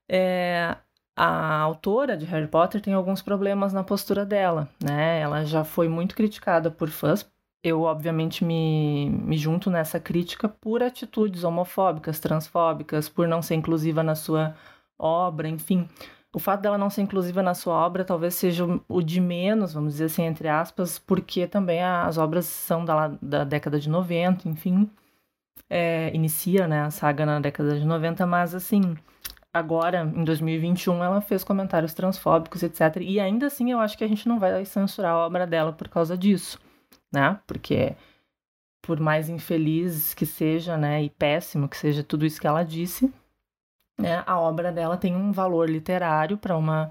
É, 0.09 0.75
a 1.15 1.59
autora 1.59 2.17
de 2.17 2.25
Harry 2.25 2.47
Potter 2.47 2.81
tem 2.81 2.95
alguns 2.95 3.21
problemas 3.21 3.73
na 3.73 3.83
postura 3.83 4.25
dela, 4.25 4.67
né? 4.83 5.19
Ela 5.19 5.45
já 5.45 5.63
foi 5.63 5.87
muito 5.87 6.15
criticada 6.15 6.71
por 6.71 6.89
fãs. 6.89 7.29
Eu, 7.67 7.81
obviamente, 7.81 8.45
me, 8.45 9.09
me 9.09 9.37
junto 9.37 9.69
nessa 9.69 9.99
crítica 9.99 10.47
por 10.47 10.81
atitudes 10.83 11.43
homofóbicas, 11.43 12.19
transfóbicas, 12.19 13.09
por 13.09 13.27
não 13.27 13.41
ser 13.41 13.55
inclusiva 13.55 14.03
na 14.03 14.15
sua 14.15 14.55
obra, 14.97 15.47
enfim 15.49 15.87
o 16.37 16.39
fato 16.39 16.61
dela 16.61 16.77
não 16.77 16.89
ser 16.89 17.01
inclusiva 17.01 17.41
na 17.41 17.55
sua 17.55 17.73
obra 17.73 18.05
talvez 18.05 18.35
seja 18.35 18.63
o 18.87 19.01
de 19.01 19.19
menos, 19.19 19.73
vamos 19.73 19.93
dizer 19.93 20.05
assim, 20.05 20.23
entre 20.23 20.47
aspas, 20.47 20.99
porque 20.99 21.47
também 21.47 21.83
as 21.83 22.17
obras 22.19 22.45
são 22.45 22.85
da, 22.85 23.07
da 23.19 23.43
década 23.43 23.79
de 23.79 23.89
90, 23.89 24.47
enfim. 24.47 24.87
É, 25.69 26.11
inicia 26.13 26.67
né, 26.67 26.81
a 26.81 26.91
saga 26.91 27.25
na 27.25 27.39
década 27.39 27.79
de 27.79 27.85
90, 27.85 28.25
mas 28.27 28.53
assim, 28.53 28.95
agora, 29.51 30.03
em 30.15 30.23
2021, 30.23 31.03
ela 31.03 31.21
fez 31.21 31.43
comentários 31.43 31.95
transfóbicos, 31.95 32.61
etc. 32.61 32.97
E 33.01 33.19
ainda 33.19 33.47
assim, 33.47 33.71
eu 33.71 33.79
acho 33.79 33.97
que 33.97 34.03
a 34.03 34.07
gente 34.07 34.27
não 34.27 34.37
vai 34.37 34.63
censurar 34.63 35.13
a 35.13 35.25
obra 35.25 35.47
dela 35.47 35.73
por 35.73 35.89
causa 35.89 36.15
disso, 36.17 36.59
né? 37.11 37.39
Porque 37.47 37.95
por 38.87 38.99
mais 39.01 39.27
infeliz 39.27 40.13
que 40.13 40.25
seja, 40.25 40.77
né, 40.77 41.03
e 41.03 41.09
péssimo 41.09 41.67
que 41.67 41.75
seja 41.75 42.01
tudo 42.03 42.25
isso 42.25 42.39
que 42.39 42.47
ela 42.47 42.63
disse, 42.63 43.13
né, 43.99 44.23
a 44.25 44.39
obra 44.39 44.71
dela 44.71 44.95
tem 44.95 45.13
um 45.13 45.31
valor 45.33 45.69
literário 45.69 46.37
para 46.37 46.55
uma, 46.55 46.89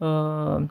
uh, 0.00 0.66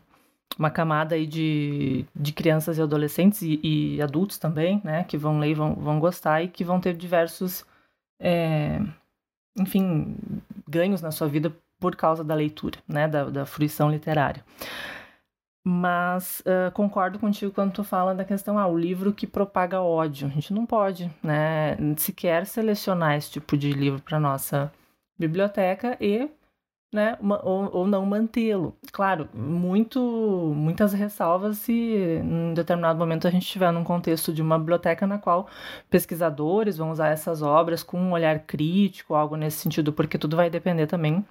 uma 0.57 0.71
camada 0.71 1.13
aí 1.13 1.27
de, 1.27 2.03
de 2.15 2.33
crianças 2.33 2.79
e 2.79 2.81
adolescentes 2.81 3.43
e, 3.43 3.59
e, 3.63 4.01
adultos 4.01 4.39
também, 4.39 4.81
né, 4.83 5.03
que 5.03 5.17
vão 5.17 5.37
ler 5.37 5.53
vão, 5.53 5.75
vão 5.75 5.99
gostar 5.99 6.41
e 6.41 6.47
que 6.47 6.63
vão 6.63 6.79
ter 6.79 6.95
diversos, 6.95 7.63
é, 8.19 8.79
enfim, 9.59 10.17
ganhos 10.67 10.99
na 10.99 11.11
sua 11.11 11.27
vida 11.27 11.55
por 11.79 11.95
causa 11.95 12.23
da 12.23 12.33
leitura, 12.33 12.79
né, 12.87 13.07
da, 13.07 13.25
da 13.25 13.45
fruição 13.45 13.91
literária. 13.91 14.43
Mas 15.67 16.41
uh, 16.41 16.71
concordo 16.73 17.17
contigo 17.17 17.51
quando 17.51 17.73
tu 17.73 17.83
fala 17.83 18.13
da 18.13 18.23
questão, 18.23 18.59
ah, 18.59 18.67
o 18.67 18.77
livro 18.77 19.11
que 19.11 19.25
propaga 19.25 19.81
ódio. 19.81 20.27
A 20.27 20.29
gente 20.29 20.53
não 20.53 20.63
pode, 20.63 21.11
né, 21.23 21.75
sequer 21.97 22.45
selecionar 22.45 23.15
esse 23.15 23.31
tipo 23.31 23.57
de 23.57 23.71
livro 23.71 23.99
para 23.99 24.19
nossa 24.19 24.71
biblioteca 25.17 25.97
e 25.99 26.29
né, 26.93 27.17
ou, 27.21 27.69
ou 27.77 27.87
não 27.87 28.05
mantê-lo. 28.05 28.77
Claro, 28.91 29.27
muito, 29.33 29.99
muitas 30.55 30.93
ressalvas 30.93 31.57
se 31.57 31.73
em 31.73 32.53
determinado 32.53 32.99
momento 32.99 33.27
a 33.27 33.31
gente 33.31 33.43
estiver 33.43 33.71
num 33.71 33.83
contexto 33.83 34.31
de 34.31 34.43
uma 34.43 34.59
biblioteca 34.59 35.07
na 35.07 35.17
qual 35.17 35.47
pesquisadores 35.89 36.77
vão 36.77 36.91
usar 36.91 37.09
essas 37.09 37.41
obras 37.41 37.81
com 37.81 37.99
um 37.99 38.11
olhar 38.11 38.39
crítico, 38.39 39.15
algo 39.15 39.35
nesse 39.35 39.57
sentido, 39.57 39.91
porque 39.91 40.17
tudo 40.17 40.37
vai 40.37 40.49
depender 40.49 40.85
também 40.87 41.25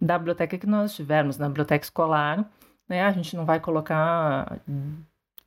da 0.00 0.18
biblioteca 0.18 0.58
que 0.58 0.66
nós 0.66 0.94
tivermos, 0.94 1.38
na 1.38 1.48
biblioteca 1.48 1.84
escolar, 1.84 2.46
né, 2.92 3.02
a 3.04 3.10
gente 3.10 3.34
não 3.34 3.46
vai 3.46 3.58
colocar 3.58 4.60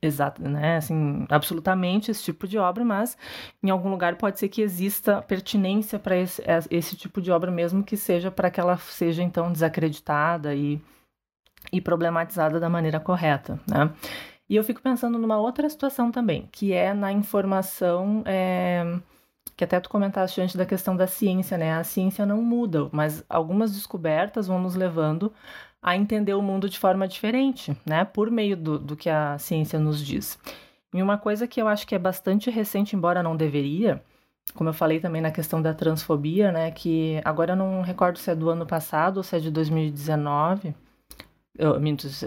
exato, 0.02 0.42
né, 0.42 0.78
assim, 0.78 1.24
absolutamente 1.30 2.10
esse 2.10 2.24
tipo 2.24 2.48
de 2.48 2.58
obra, 2.58 2.84
mas 2.84 3.16
em 3.62 3.70
algum 3.70 3.88
lugar 3.88 4.16
pode 4.16 4.38
ser 4.38 4.48
que 4.48 4.60
exista 4.60 5.22
pertinência 5.22 5.96
para 5.96 6.16
esse, 6.16 6.42
esse 6.70 6.96
tipo 6.96 7.22
de 7.22 7.30
obra 7.30 7.50
mesmo 7.50 7.84
que 7.84 7.96
seja 7.96 8.30
para 8.30 8.50
que 8.50 8.58
ela 8.58 8.76
seja 8.76 9.22
então 9.22 9.52
desacreditada 9.52 10.54
e, 10.56 10.82
e 11.72 11.80
problematizada 11.80 12.58
da 12.58 12.68
maneira 12.68 12.98
correta, 12.98 13.60
né? 13.68 13.92
E 14.48 14.54
eu 14.54 14.64
fico 14.64 14.80
pensando 14.80 15.18
numa 15.18 15.38
outra 15.38 15.68
situação 15.68 16.12
também, 16.12 16.48
que 16.52 16.72
é 16.72 16.94
na 16.94 17.10
informação 17.12 18.22
é, 18.24 19.00
que 19.56 19.64
até 19.64 19.80
tu 19.80 19.88
comentaste 19.88 20.40
antes 20.40 20.54
da 20.54 20.66
questão 20.66 20.96
da 20.96 21.06
ciência, 21.06 21.58
né? 21.58 21.74
A 21.74 21.82
ciência 21.82 22.26
não 22.26 22.42
muda, 22.42 22.88
mas 22.92 23.24
algumas 23.28 23.72
descobertas 23.72 24.46
vão 24.46 24.60
nos 24.60 24.76
levando 24.76 25.32
a 25.82 25.96
entender 25.96 26.34
o 26.34 26.42
mundo 26.42 26.68
de 26.68 26.78
forma 26.78 27.06
diferente, 27.06 27.76
né? 27.86 28.04
Por 28.04 28.30
meio 28.30 28.56
do, 28.56 28.78
do 28.78 28.96
que 28.96 29.08
a 29.08 29.38
ciência 29.38 29.78
nos 29.78 30.04
diz. 30.04 30.38
E 30.92 31.02
uma 31.02 31.18
coisa 31.18 31.46
que 31.46 31.60
eu 31.60 31.68
acho 31.68 31.86
que 31.86 31.94
é 31.94 31.98
bastante 31.98 32.50
recente, 32.50 32.96
embora 32.96 33.22
não 33.22 33.36
deveria, 33.36 34.02
como 34.54 34.70
eu 34.70 34.74
falei 34.74 35.00
também 35.00 35.20
na 35.20 35.30
questão 35.30 35.60
da 35.60 35.74
transfobia, 35.74 36.50
né? 36.52 36.70
Que 36.70 37.20
agora 37.24 37.52
eu 37.52 37.56
não 37.56 37.82
recordo 37.82 38.18
se 38.18 38.30
é 38.30 38.34
do 38.34 38.48
ano 38.48 38.66
passado 38.66 39.18
ou 39.18 39.22
se 39.22 39.36
é 39.36 39.38
de 39.38 39.50
2019, 39.50 40.74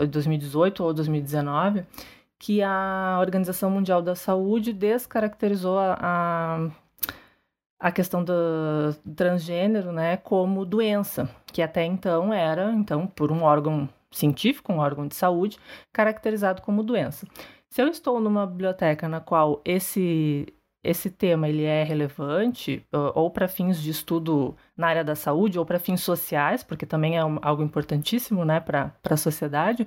2018 0.09 0.83
ou 0.83 0.93
2019, 0.93 1.85
que 2.37 2.61
a 2.61 3.17
Organização 3.19 3.69
Mundial 3.69 4.01
da 4.01 4.15
Saúde 4.15 4.73
descaracterizou 4.73 5.77
a, 5.77 5.97
a 6.01 6.69
a 7.79 7.91
questão 7.91 8.23
do 8.23 8.33
transgênero, 9.15 9.91
né, 9.91 10.17
como 10.17 10.65
doença, 10.65 11.29
que 11.53 11.61
até 11.61 11.85
então 11.85 12.33
era, 12.33 12.71
então, 12.73 13.07
por 13.07 13.31
um 13.31 13.43
órgão 13.43 13.87
científico, 14.11 14.73
um 14.73 14.79
órgão 14.79 15.07
de 15.07 15.15
saúde, 15.15 15.57
caracterizado 15.93 16.61
como 16.61 16.83
doença. 16.83 17.25
Se 17.69 17.81
eu 17.81 17.87
estou 17.87 18.19
numa 18.19 18.45
biblioteca 18.45 19.07
na 19.07 19.19
qual 19.19 19.61
esse 19.63 20.47
esse 20.81 21.09
tema 21.09 21.49
ele 21.49 21.63
é 21.65 21.83
relevante 21.83 22.85
ou 23.13 23.29
para 23.29 23.49
fins 23.49 23.81
de 23.81 23.89
estudo 23.89 24.55
na 24.77 24.87
área 24.87 25.03
da 25.03 25.13
saúde 25.13 25.59
ou 25.59 25.65
para 25.65 25.77
fins 25.77 26.01
sociais, 26.01 26.63
porque 26.63 26.85
também 26.85 27.17
é 27.17 27.21
algo 27.41 27.61
importantíssimo, 27.61 28.45
né, 28.45 28.61
para 28.61 28.93
a 29.03 29.17
sociedade, 29.17 29.85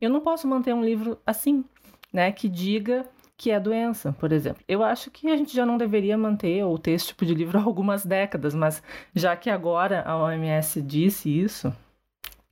eu 0.00 0.08
não 0.08 0.20
posso 0.20 0.46
manter 0.46 0.72
um 0.72 0.84
livro 0.84 1.18
assim, 1.26 1.64
né, 2.12 2.30
que 2.30 2.48
diga 2.48 3.04
que 3.38 3.52
é 3.52 3.60
doença, 3.60 4.12
por 4.18 4.32
exemplo. 4.32 4.62
Eu 4.66 4.82
acho 4.82 5.12
que 5.12 5.28
a 5.28 5.36
gente 5.36 5.54
já 5.54 5.64
não 5.64 5.78
deveria 5.78 6.18
manter 6.18 6.64
ou 6.64 6.76
ter 6.76 6.90
esse 6.90 7.06
tipo 7.06 7.24
de 7.24 7.32
livro 7.32 7.56
há 7.56 7.62
algumas 7.62 8.04
décadas, 8.04 8.52
mas 8.52 8.82
já 9.14 9.36
que 9.36 9.48
agora 9.48 10.02
a 10.02 10.16
OMS 10.16 10.82
disse 10.82 11.30
isso, 11.30 11.72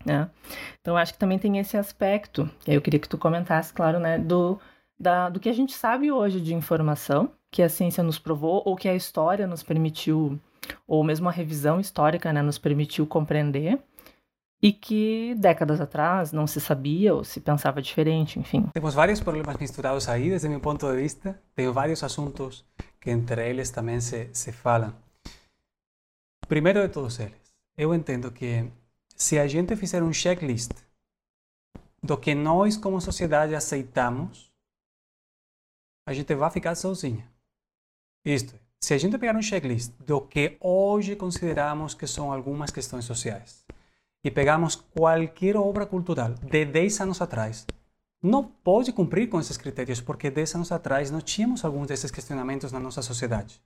né? 0.05 0.31
Então 0.81 0.97
acho 0.97 1.13
que 1.13 1.19
também 1.19 1.41
tem 1.41 1.59
esse 1.59 1.77
aspecto. 1.77 2.49
E 2.65 2.71
aí 2.71 2.77
eu 2.77 2.81
queria 2.81 3.01
que 3.01 3.09
tu 3.09 3.19
comentasse, 3.19 3.73
claro, 3.73 3.99
né, 3.99 4.17
do, 4.17 4.61
da, 4.99 5.29
do 5.29 5.41
que 5.41 5.49
a 5.49 5.53
gente 5.53 5.73
sabe 5.75 6.13
hoje 6.13 6.41
de 6.41 6.55
informação, 6.55 7.33
que 7.51 7.63
a 7.63 7.69
ciência 7.69 8.05
nos 8.05 8.19
provou 8.21 8.63
ou 8.65 8.77
que 8.77 8.89
a 8.89 8.95
história 8.95 9.47
nos 9.47 9.65
permitiu, 9.65 10.39
ou 10.87 11.03
mesmo 11.03 11.29
a 11.29 11.33
revisão 11.33 11.81
histórica 11.81 12.33
né, 12.33 12.43
nos 12.43 12.59
permitiu 12.59 13.07
compreender 13.09 13.81
e 14.63 14.73
que 14.73 15.35
décadas 15.37 15.81
atrás 15.81 16.33
não 16.33 16.47
se 16.47 16.61
sabia 16.61 17.15
ou 17.15 17.23
se 17.23 17.41
pensava 17.41 17.83
diferente, 17.83 18.39
enfim. 18.39 18.67
Temos 18.73 18.95
vários 18.95 19.21
problemas 19.21 19.57
misturados 19.59 20.09
aí, 20.09 20.31
desde 20.31 20.49
meu 20.49 20.61
ponto 20.61 20.91
de 20.91 20.97
vista. 20.97 21.41
Tem 21.55 21.71
vários 21.71 22.03
assuntos 22.03 22.65
que 23.01 23.11
entre 23.11 23.49
eles 23.49 23.71
também 23.71 24.01
se, 24.01 24.31
se 24.33 24.53
falam. 24.53 24.95
Primeiro 26.49 26.81
de 26.81 26.89
todos 26.89 27.19
eles, 27.19 27.55
eu 27.77 27.95
entendo 27.95 28.31
que 28.31 28.71
se 29.15 29.39
a 29.39 29.47
gente 29.47 29.77
fizer 29.77 30.03
um 30.03 30.13
checklist 30.13 30.73
do 32.03 32.17
que 32.17 32.35
nós 32.35 32.77
como 32.77 33.01
sociedade 33.01 33.55
aceitamos, 33.55 34.51
a 36.07 36.13
gente 36.13 36.35
vai 36.35 36.51
ficar 36.51 36.75
sozinha. 36.77 37.29
Isto, 38.25 38.55
se 38.81 38.95
a 38.95 38.99
gente 38.99 39.19
pegar 39.19 39.37
um 39.37 39.43
checklist 39.43 39.93
do 39.99 40.21
que 40.21 40.57
hoje 40.61 41.17
consideramos 41.17 41.95
que 41.95 42.07
são 42.07 42.33
algumas 42.33 42.71
questões 42.71 43.05
sociais 43.05 43.67
e 44.27 44.31
pegamos 44.31 44.75
qualquer 44.75 45.57
obra 45.57 45.87
cultural 45.87 46.35
de 46.35 46.65
10 46.65 47.01
anos 47.03 47.23
atrás, 47.23 47.65
não 48.21 48.43
pode 48.43 48.93
cumprir 48.93 49.29
com 49.29 49.39
esses 49.39 49.57
critérios 49.57 50.01
porque 50.01 50.29
10 50.29 50.57
anos 50.57 50.73
atrás 50.73 51.13
não 51.13 51.21
tínhamos 51.21 51.65
alguns 51.65 51.87
desses 51.87 52.11
questionamentos 52.11 52.73
na 52.73 52.81
nossa 52.81 53.03
sociedade. 53.03 53.63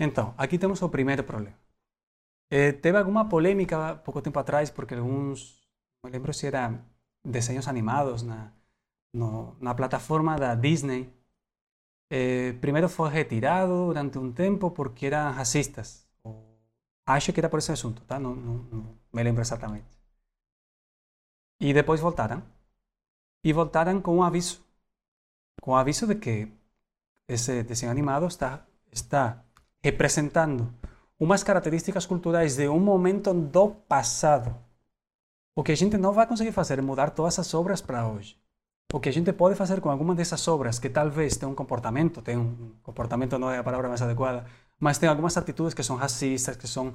Então, 0.00 0.32
aqui 0.38 0.56
temos 0.56 0.80
o 0.80 0.88
primeiro 0.88 1.22
problema. 1.22 1.54
Eh, 2.50 2.72
teve 2.72 2.96
alguma 2.96 3.28
polêmica 3.28 3.96
pouco 3.96 4.22
tempo 4.22 4.38
atrás 4.38 4.70
porque 4.70 4.94
alguns, 4.94 5.68
não 6.02 6.10
lembro 6.10 6.32
se 6.32 6.46
eram 6.46 6.82
desenhos 7.22 7.68
animados 7.68 8.22
na, 8.22 8.50
no, 9.12 9.54
na 9.60 9.74
plataforma 9.74 10.36
da 10.36 10.54
Disney, 10.54 11.12
eh, 12.10 12.54
primeiro 12.62 12.88
foi 12.88 13.10
retirado 13.10 13.88
durante 13.88 14.16
um 14.16 14.32
tempo 14.32 14.70
porque 14.70 15.04
eram 15.04 15.32
racistas. 15.32 16.05
Acho 17.06 17.32
que 17.32 17.40
era 17.40 17.48
por 17.48 17.58
esse 17.58 17.70
assunto, 17.70 18.02
tá? 18.02 18.18
Não, 18.18 18.34
não, 18.34 18.54
não 18.70 18.98
me 19.12 19.22
lembro 19.22 19.40
exatamente. 19.40 19.86
E 21.60 21.72
depois 21.72 22.00
voltaram. 22.00 22.42
E 23.44 23.52
voltaram 23.52 24.00
com 24.00 24.16
um 24.16 24.22
aviso. 24.22 24.60
Com 25.62 25.70
o 25.70 25.76
aviso 25.76 26.06
de 26.06 26.16
que 26.16 26.52
esse 27.28 27.62
desenho 27.62 27.92
animado 27.92 28.26
está, 28.26 28.66
está 28.90 29.42
representando 29.82 30.72
umas 31.18 31.42
características 31.42 32.06
culturais 32.06 32.56
de 32.56 32.68
um 32.68 32.80
momento 32.80 33.32
do 33.32 33.70
passado. 33.70 34.54
O 35.54 35.62
que 35.62 35.72
a 35.72 35.76
gente 35.76 35.96
não 35.96 36.12
vai 36.12 36.26
conseguir 36.26 36.52
fazer 36.52 36.78
é 36.78 36.82
mudar 36.82 37.10
todas 37.10 37.38
as 37.38 37.54
obras 37.54 37.80
para 37.80 38.06
hoje. 38.06 38.36
O 38.92 39.00
que 39.00 39.08
a 39.08 39.12
gente 39.12 39.32
pode 39.32 39.56
fazer 39.56 39.80
com 39.80 39.90
alguma 39.90 40.14
dessas 40.14 40.46
obras 40.46 40.78
que 40.78 40.90
talvez 40.90 41.36
tenham 41.36 41.52
um 41.52 41.54
comportamento, 41.54 42.20
tem 42.20 42.36
um 42.36 42.74
comportamento 42.82 43.38
não 43.38 43.50
é 43.50 43.58
a 43.58 43.64
palavra 43.64 43.88
mais 43.88 44.02
adequada, 44.02 44.44
mas 44.80 44.98
tem 44.98 45.08
algumas 45.08 45.36
atitudes 45.36 45.74
que 45.74 45.82
são 45.82 45.96
racistas, 45.96 46.56
que 46.56 46.68
são 46.68 46.94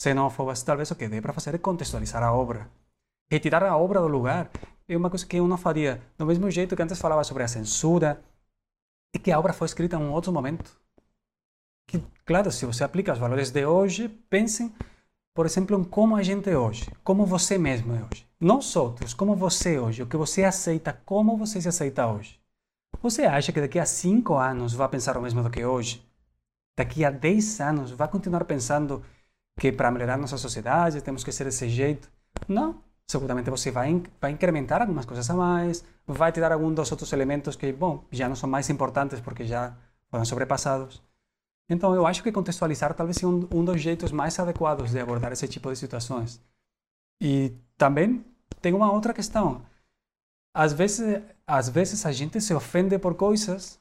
xenófobas, 0.00 0.62
talvez 0.62 0.90
o 0.90 0.94
que 0.94 1.08
dê 1.08 1.20
para 1.20 1.32
fazer 1.32 1.54
é 1.54 1.58
contextualizar 1.58 2.22
a 2.22 2.32
obra. 2.32 2.68
Retirar 3.30 3.62
a 3.62 3.76
obra 3.76 4.00
do 4.00 4.08
lugar 4.08 4.50
é 4.88 4.96
uma 4.96 5.10
coisa 5.10 5.26
que 5.26 5.36
eu 5.36 5.46
não 5.46 5.56
faria. 5.56 6.00
Do 6.18 6.26
mesmo 6.26 6.50
jeito 6.50 6.74
que 6.74 6.82
antes 6.82 6.98
falava 6.98 7.22
sobre 7.22 7.42
a 7.42 7.48
censura, 7.48 8.20
e 9.14 9.18
que 9.18 9.32
a 9.32 9.38
obra 9.38 9.52
foi 9.52 9.66
escrita 9.66 9.96
em 9.96 10.00
um 10.00 10.12
outro 10.12 10.32
momento 10.32 10.80
que, 11.86 12.00
claro, 12.24 12.52
se 12.52 12.64
você 12.64 12.84
aplica 12.84 13.12
os 13.12 13.18
valores 13.18 13.50
de 13.50 13.66
hoje, 13.66 14.08
pensem, 14.08 14.72
por 15.34 15.44
exemplo, 15.44 15.78
em 15.78 15.82
como 15.82 16.14
a 16.14 16.22
gente 16.22 16.48
é 16.48 16.56
hoje, 16.56 16.88
como 17.02 17.26
você 17.26 17.58
mesmo 17.58 17.94
é 17.94 18.04
hoje. 18.04 18.26
Não 18.38 18.58
os 18.58 18.76
outros, 18.76 19.12
como 19.12 19.34
você 19.34 19.74
é 19.74 19.80
hoje, 19.80 20.02
o 20.02 20.06
que 20.06 20.16
você 20.16 20.44
aceita, 20.44 20.92
como 21.04 21.36
você 21.36 21.60
se 21.60 21.68
aceita 21.68 22.06
hoje. 22.06 22.38
Você 23.02 23.22
acha 23.22 23.50
que 23.50 23.60
daqui 23.60 23.78
a 23.78 23.86
cinco 23.86 24.34
anos 24.34 24.72
vai 24.72 24.88
pensar 24.88 25.16
o 25.16 25.22
mesmo 25.22 25.42
do 25.42 25.50
que 25.50 25.64
hoje? 25.64 26.02
Daqui 26.76 27.04
a 27.04 27.10
dez 27.10 27.60
anos 27.60 27.90
vai 27.90 28.08
continuar 28.08 28.44
pensando 28.44 29.02
que 29.58 29.70
para 29.70 29.90
melhorar 29.90 30.16
nossa 30.16 30.38
sociedade 30.38 31.02
temos 31.02 31.22
que 31.22 31.32
ser 31.32 31.44
desse 31.44 31.68
jeito? 31.68 32.10
Não. 32.48 32.82
Seguramente 33.06 33.50
você 33.50 33.70
vai, 33.70 34.02
vai 34.20 34.30
incrementar 34.30 34.80
algumas 34.80 35.04
coisas 35.04 35.28
a 35.28 35.34
mais, 35.34 35.84
vai 36.06 36.30
tirar 36.30 36.52
algum 36.52 36.72
dos 36.72 36.90
outros 36.92 37.12
elementos 37.12 37.56
que, 37.56 37.72
bom, 37.72 38.04
já 38.10 38.28
não 38.28 38.36
são 38.36 38.48
mais 38.48 38.70
importantes 38.70 39.20
porque 39.20 39.44
já 39.44 39.76
foram 40.08 40.24
sobrepassados. 40.24 41.02
Então, 41.68 41.94
eu 41.94 42.06
acho 42.06 42.22
que 42.22 42.32
contextualizar 42.32 42.94
talvez 42.94 43.16
seja 43.16 43.28
um, 43.28 43.48
um 43.52 43.64
dos 43.64 43.80
jeitos 43.80 44.10
mais 44.12 44.38
adequados 44.38 44.90
de 44.90 45.00
abordar 45.00 45.32
esse 45.32 45.46
tipo 45.48 45.70
de 45.70 45.78
situações. 45.78 46.40
E 47.20 47.52
também 47.76 48.24
tem 48.60 48.72
uma 48.74 48.92
outra 48.92 49.12
questão. 49.14 49.62
Às 50.54 50.72
vezes, 50.72 51.22
às 51.46 51.68
vezes 51.68 52.04
a 52.06 52.12
gente 52.12 52.40
se 52.40 52.54
ofende 52.54 52.98
por 52.98 53.14
coisas 53.14 53.79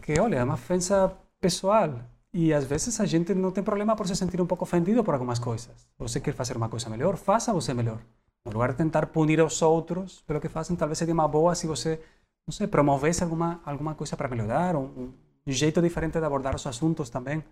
que, 0.00 0.18
olha, 0.18 0.36
é 0.36 0.44
uma 0.44 0.54
ofensa 0.54 1.12
pessoal. 1.40 2.00
E 2.32 2.52
às 2.54 2.64
vezes 2.64 3.00
a 3.00 3.06
gente 3.06 3.34
não 3.34 3.50
tem 3.50 3.62
problema 3.62 3.96
por 3.96 4.06
se 4.06 4.14
sentir 4.14 4.40
um 4.40 4.46
pouco 4.46 4.64
ofendido 4.64 5.02
por 5.02 5.14
algumas 5.14 5.38
coisas. 5.38 5.88
Você 5.98 6.20
quer 6.20 6.32
fazer 6.34 6.56
uma 6.56 6.68
coisa 6.68 6.88
melhor? 6.88 7.16
Faça 7.16 7.52
você 7.52 7.74
melhor. 7.74 7.98
No 8.44 8.52
lugar 8.52 8.70
de 8.70 8.78
tentar 8.78 9.06
punir 9.06 9.40
os 9.42 9.60
outros 9.62 10.22
pelo 10.26 10.40
que 10.40 10.48
fazem, 10.48 10.76
talvez 10.76 10.98
seria 10.98 11.12
uma 11.12 11.28
boa 11.28 11.54
se 11.54 11.66
você, 11.66 12.00
não 12.46 12.52
sei, 12.52 12.66
promovesse 12.66 13.22
alguma, 13.22 13.60
alguma 13.64 13.94
coisa 13.94 14.16
para 14.16 14.28
melhorar, 14.28 14.76
um, 14.76 15.12
um 15.46 15.52
jeito 15.52 15.82
diferente 15.82 16.18
de 16.18 16.24
abordar 16.24 16.54
os 16.54 16.66
assuntos 16.66 17.10
também, 17.10 17.44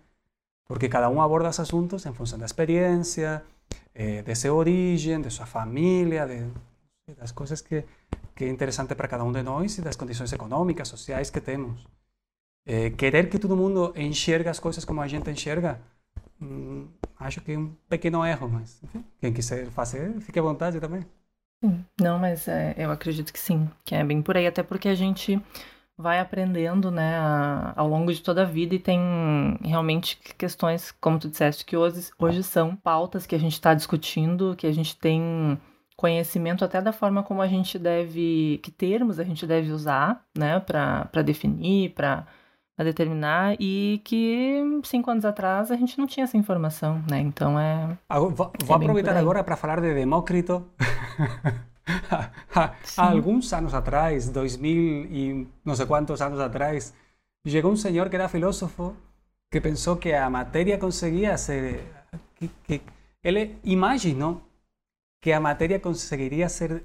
porque 0.65 0.87
cada 0.87 1.09
um 1.09 1.21
aborda 1.21 1.49
os 1.49 1.59
assuntos 1.59 2.05
em 2.05 2.13
função 2.13 2.39
da 2.39 2.45
experiência, 2.45 3.43
eh, 3.93 4.21
de 4.21 4.35
sua 4.35 4.53
origem, 4.53 5.21
de 5.21 5.29
sua 5.29 5.45
família, 5.45 6.25
de, 6.25 7.15
das 7.15 7.31
coisas 7.31 7.61
que, 7.61 7.83
que 8.35 8.45
é 8.45 8.49
interessante 8.49 8.95
para 8.95 9.07
cada 9.07 9.23
um 9.23 9.31
de 9.31 9.43
nós 9.43 9.77
e 9.77 9.81
das 9.81 9.95
condições 9.95 10.31
econômicas, 10.33 10.87
sociais 10.87 11.29
que 11.29 11.41
temos. 11.41 11.85
Eh, 12.71 12.91
querer 12.91 13.27
que 13.31 13.39
todo 13.39 13.57
mundo 13.57 13.91
enxerga 13.95 14.51
as 14.51 14.59
coisas 14.59 14.85
como 14.85 15.01
a 15.01 15.07
gente 15.07 15.27
enxerga, 15.27 15.81
hum, 16.39 16.87
acho 17.19 17.41
que 17.41 17.53
é 17.53 17.57
um 17.57 17.73
pequeno 17.89 18.23
erro, 18.23 18.47
mas 18.47 18.79
enfim, 18.83 19.03
quem 19.19 19.33
quiser 19.33 19.65
fazer, 19.71 20.21
fique 20.21 20.37
à 20.37 20.43
vontade 20.43 20.79
também. 20.79 21.03
Não, 21.99 22.19
mas 22.19 22.47
é, 22.47 22.75
eu 22.77 22.91
acredito 22.91 23.33
que 23.33 23.39
sim, 23.39 23.67
que 23.83 23.95
é 23.95 24.03
bem 24.03 24.21
por 24.21 24.37
aí, 24.37 24.45
até 24.45 24.61
porque 24.61 24.87
a 24.87 24.93
gente 24.93 25.41
vai 25.97 26.19
aprendendo, 26.19 26.91
né, 26.91 27.17
a, 27.17 27.73
ao 27.75 27.87
longo 27.87 28.13
de 28.13 28.21
toda 28.21 28.43
a 28.43 28.45
vida 28.45 28.75
e 28.75 28.79
tem 28.79 28.99
realmente 29.63 30.19
questões, 30.37 30.91
como 30.91 31.17
tu 31.17 31.27
disseste, 31.27 31.65
que 31.65 31.75
hoje, 31.75 32.11
hoje 32.19 32.43
são 32.43 32.75
pautas 32.75 33.25
que 33.25 33.33
a 33.33 33.39
gente 33.39 33.53
está 33.53 33.73
discutindo, 33.73 34.55
que 34.55 34.67
a 34.67 34.71
gente 34.71 34.95
tem 34.95 35.59
conhecimento 35.97 36.63
até 36.63 36.79
da 36.79 36.93
forma 36.93 37.23
como 37.23 37.41
a 37.41 37.47
gente 37.47 37.79
deve, 37.79 38.59
que 38.61 38.69
termos 38.69 39.19
a 39.19 39.23
gente 39.23 39.47
deve 39.47 39.71
usar, 39.71 40.23
né, 40.37 40.59
para 40.59 41.23
definir, 41.23 41.95
para 41.95 42.27
determinar 42.83 43.55
e 43.59 44.01
que 44.03 44.79
cinco 44.83 45.11
anos 45.11 45.25
atrás 45.25 45.71
a 45.71 45.75
gente 45.75 45.97
não 45.97 46.07
tinha 46.07 46.23
essa 46.23 46.37
informação, 46.37 47.03
né? 47.09 47.19
Então 47.19 47.59
é. 47.59 47.97
Vou, 48.09 48.31
vou 48.31 48.51
é 48.69 48.73
aproveitar 48.73 49.17
agora 49.17 49.43
para 49.43 49.55
falar 49.55 49.81
de 49.81 49.93
Demócrito. 49.93 50.65
Há 52.97 53.11
alguns 53.11 53.51
anos 53.51 53.73
atrás, 53.73 54.29
2000 54.29 55.05
e 55.11 55.47
não 55.65 55.75
sei 55.75 55.85
quantos 55.85 56.21
anos 56.21 56.39
atrás, 56.39 56.93
chegou 57.47 57.71
um 57.71 57.75
senhor 57.75 58.09
que 58.09 58.15
era 58.15 58.29
filósofo 58.29 58.95
que 59.51 59.59
pensou 59.59 59.97
que 59.97 60.13
a 60.13 60.29
matéria 60.29 60.77
conseguia 60.77 61.37
ser. 61.37 61.83
Que, 62.35 62.49
que, 62.63 62.81
ele 63.23 63.57
imaginou 63.63 64.41
que 65.21 65.31
a 65.31 65.39
matéria 65.39 65.79
conseguiria 65.79 66.47
ser 66.47 66.83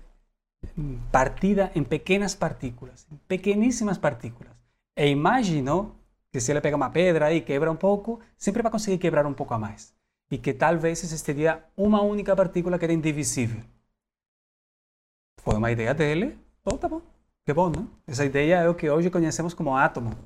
partida 1.12 1.70
em 1.74 1.84
pequenas 1.84 2.34
partículas, 2.34 3.06
em 3.12 3.16
pequeníssimas 3.28 3.98
partículas. 3.98 4.53
E 4.96 5.06
imaginou 5.08 5.96
que 6.30 6.40
se 6.40 6.50
ele 6.50 6.60
pega 6.60 6.76
uma 6.76 6.90
pedra 6.90 7.32
e 7.32 7.40
quebra 7.40 7.70
um 7.70 7.76
pouco, 7.76 8.20
sempre 8.36 8.62
vai 8.62 8.70
conseguir 8.70 8.98
quebrar 8.98 9.26
um 9.26 9.34
pouco 9.34 9.54
a 9.54 9.58
mais. 9.58 9.94
E 10.30 10.38
que 10.38 10.52
talvez 10.52 11.02
existiria 11.04 11.62
uma 11.76 12.00
única 12.02 12.34
partícula 12.34 12.78
que 12.78 12.84
era 12.84 12.92
indivisível. 12.92 13.62
Foi 15.42 15.54
uma 15.54 15.70
ideia 15.70 15.94
dele, 15.94 16.38
então 16.60 16.78
tá 16.78 16.88
bom. 16.88 17.02
Que 17.44 17.52
bom, 17.52 17.68
né? 17.68 17.86
Essa 18.06 18.24
ideia 18.24 18.56
é 18.56 18.68
o 18.68 18.74
que 18.74 18.88
hoje 18.88 19.10
conhecemos 19.10 19.52
como 19.52 19.76
átomo. 19.76 20.16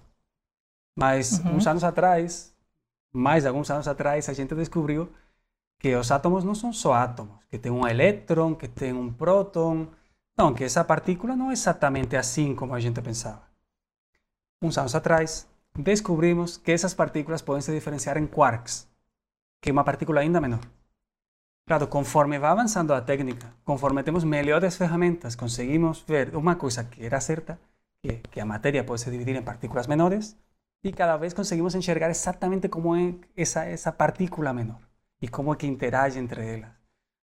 Mas 0.96 1.40
uhum. 1.40 1.56
uns 1.56 1.66
anos 1.66 1.82
atrás, 1.82 2.54
mais 3.12 3.44
alguns 3.44 3.70
anos 3.70 3.88
atrás, 3.88 4.28
a 4.28 4.32
gente 4.32 4.54
descobriu 4.54 5.12
que 5.78 5.94
os 5.94 6.10
átomos 6.10 6.44
não 6.44 6.54
são 6.54 6.72
só 6.72 6.92
átomos, 6.92 7.36
que 7.50 7.58
tem 7.58 7.70
um 7.70 7.86
elétron, 7.86 8.54
que 8.54 8.68
tem 8.68 8.92
um 8.92 9.12
próton. 9.12 9.88
Não, 10.36 10.54
que 10.54 10.64
essa 10.64 10.84
partícula 10.84 11.36
não 11.36 11.50
é 11.50 11.52
exatamente 11.52 12.16
assim 12.16 12.54
como 12.54 12.74
a 12.74 12.80
gente 12.80 13.02
pensava. 13.02 13.47
Uns 14.60 14.76
anos 14.76 14.94
atrás, 14.94 15.48
descobrimos 15.74 16.58
que 16.58 16.72
essas 16.72 16.94
partículas 16.94 17.42
podem 17.42 17.62
se 17.62 17.72
diferenciar 17.72 18.16
em 18.18 18.26
quarks, 18.26 18.88
que 19.60 19.70
é 19.70 19.72
uma 19.72 19.84
partícula 19.84 20.20
ainda 20.20 20.40
menor. 20.40 20.60
Claro, 21.64 21.88
conforme 21.88 22.38
va 22.38 22.50
avanzando 22.50 22.92
la 22.92 23.04
técnica, 23.04 23.54
conforme 23.62 24.02
tenemos 24.02 24.24
mejores 24.24 24.80
herramientas, 24.80 25.36
conseguimos 25.36 26.04
ver 26.06 26.36
una 26.36 26.58
cosa 26.58 26.90
que 26.90 27.06
era 27.06 27.20
cierta, 27.20 27.58
que, 28.02 28.22
la 28.34 28.44
materia 28.44 28.84
puede 28.84 28.98
se 28.98 29.10
dividir 29.10 29.36
en 29.36 29.44
partículas 29.44 29.86
menores, 29.86 30.36
y 30.82 30.92
cada 30.92 31.16
vez 31.18 31.34
conseguimos 31.34 31.74
enxergar 31.74 32.10
exactamente 32.10 32.70
cómo 32.70 32.96
es 32.96 33.56
esa, 33.56 33.96
partícula 33.96 34.52
menor 34.52 34.80
y 35.20 35.28
cómo 35.28 35.52
es 35.52 35.58
que 35.58 35.66
interage 35.66 36.18
entre 36.18 36.56
ellas. 36.56 36.72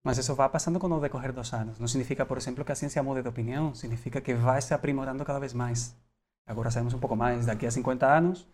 Mas 0.03 0.17
eso 0.17 0.35
va 0.35 0.51
pasando 0.51 0.79
con 0.79 0.91
el 0.91 1.01
decorrer 1.01 1.33
dos 1.33 1.53
años. 1.53 1.79
No 1.79 1.87
significa, 1.87 2.27
por 2.27 2.37
ejemplo, 2.39 2.65
que 2.65 2.71
a 2.71 2.75
ciencia 2.75 3.03
mude 3.03 3.21
de 3.23 3.29
opinión, 3.29 3.75
significa 3.75 4.21
que 4.21 4.33
va 4.33 4.59
se 4.59 4.73
aprimorando 4.73 5.23
cada 5.23 5.39
vez 5.39 5.53
más. 5.53 5.95
Agora 6.45 6.71
sabemos 6.71 6.93
um 6.93 6.99
pouco 6.99 7.15
mais. 7.15 7.45
Daqui 7.45 7.65
a 7.65 7.71
50 7.71 8.05
anos, 8.05 8.47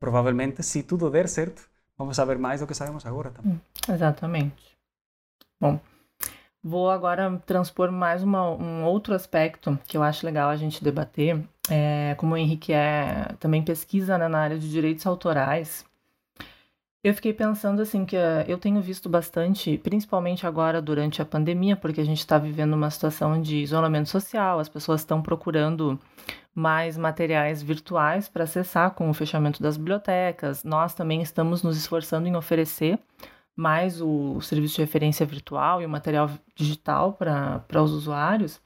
provavelmente, 0.00 0.62
se 0.62 0.82
tudo 0.82 1.10
der 1.10 1.28
certo, 1.28 1.68
vamos 1.96 2.16
saber 2.16 2.38
mais 2.38 2.60
do 2.60 2.66
que 2.66 2.74
sabemos 2.74 3.04
agora 3.06 3.30
também. 3.30 3.52
Hum, 3.54 3.92
exatamente. 3.92 4.76
Bom, 5.60 5.80
vou 6.62 6.90
agora 6.90 7.40
transpor 7.46 7.90
mais 7.90 8.22
uma, 8.22 8.50
um 8.50 8.84
outro 8.84 9.14
aspecto 9.14 9.78
que 9.86 9.96
eu 9.96 10.02
acho 10.02 10.26
legal 10.26 10.50
a 10.50 10.56
gente 10.56 10.82
debater. 10.82 11.42
É, 11.70 12.14
como 12.16 12.34
o 12.34 12.36
Henrique 12.36 12.72
é, 12.72 13.34
também 13.40 13.62
pesquisa 13.62 14.16
né, 14.18 14.28
na 14.28 14.38
área 14.38 14.58
de 14.58 14.70
direitos 14.70 15.06
autorais, 15.06 15.84
eu 17.06 17.14
fiquei 17.14 17.32
pensando 17.32 17.80
assim 17.80 18.04
que 18.04 18.16
uh, 18.16 18.42
eu 18.48 18.58
tenho 18.58 18.82
visto 18.82 19.08
bastante, 19.08 19.78
principalmente 19.78 20.44
agora 20.44 20.82
durante 20.82 21.22
a 21.22 21.24
pandemia, 21.24 21.76
porque 21.76 22.00
a 22.00 22.04
gente 22.04 22.18
está 22.18 22.36
vivendo 22.36 22.74
uma 22.74 22.90
situação 22.90 23.40
de 23.40 23.58
isolamento 23.58 24.08
social, 24.08 24.58
as 24.58 24.68
pessoas 24.68 25.02
estão 25.02 25.22
procurando 25.22 26.00
mais 26.56 26.96
materiais 26.96 27.62
virtuais 27.62 28.30
para 28.30 28.44
acessar 28.44 28.92
com 28.92 29.10
o 29.10 29.14
fechamento 29.14 29.62
das 29.62 29.76
bibliotecas. 29.76 30.64
Nós 30.64 30.94
também 30.94 31.20
estamos 31.20 31.62
nos 31.62 31.76
esforçando 31.76 32.26
em 32.26 32.34
oferecer 32.34 32.98
mais 33.54 34.00
o, 34.00 34.40
serviço 34.40 34.76
de 34.76 34.80
referência 34.80 35.26
virtual 35.26 35.82
e 35.82 35.86
o 35.86 35.88
material 35.88 36.30
digital 36.54 37.12
para 37.12 37.82
os 37.82 37.92
usuários. 37.92 38.58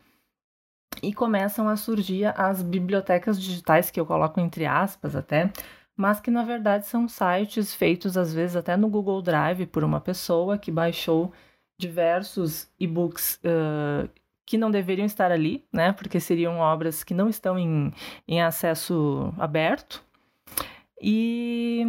E 1.03 1.13
começam 1.13 1.69
a 1.69 1.77
surgir 1.77 2.27
as 2.41 2.63
bibliotecas 2.63 3.41
digitais, 3.41 3.91
que 3.91 3.99
eu 3.99 4.07
coloco 4.07 4.39
entre 4.39 4.67
aspas 4.67 5.17
até, 5.17 5.51
mas 5.97 6.21
que 6.21 6.31
na 6.31 6.45
verdade 6.45 6.87
são 6.87 7.09
sites 7.09 7.75
feitos 7.75 8.17
às 8.17 8.33
vezes 8.33 8.55
até 8.55 8.77
no 8.77 8.89
Google 8.89 9.21
Drive 9.21 9.67
por 9.67 9.83
uma 9.83 10.01
pessoa 10.01 10.57
que 10.57 10.71
baixou 10.71 11.33
diversos 11.77 12.69
e-books 12.79 13.41
uh, 13.45 14.09
que 14.51 14.59
não 14.59 14.69
deveriam 14.69 15.07
estar 15.07 15.31
ali, 15.31 15.65
né? 15.73 15.93
Porque 15.93 16.19
seriam 16.19 16.59
obras 16.59 17.05
que 17.05 17.15
não 17.15 17.29
estão 17.29 17.57
em, 17.57 17.93
em 18.27 18.43
acesso 18.43 19.33
aberto. 19.39 20.05
E 21.01 21.87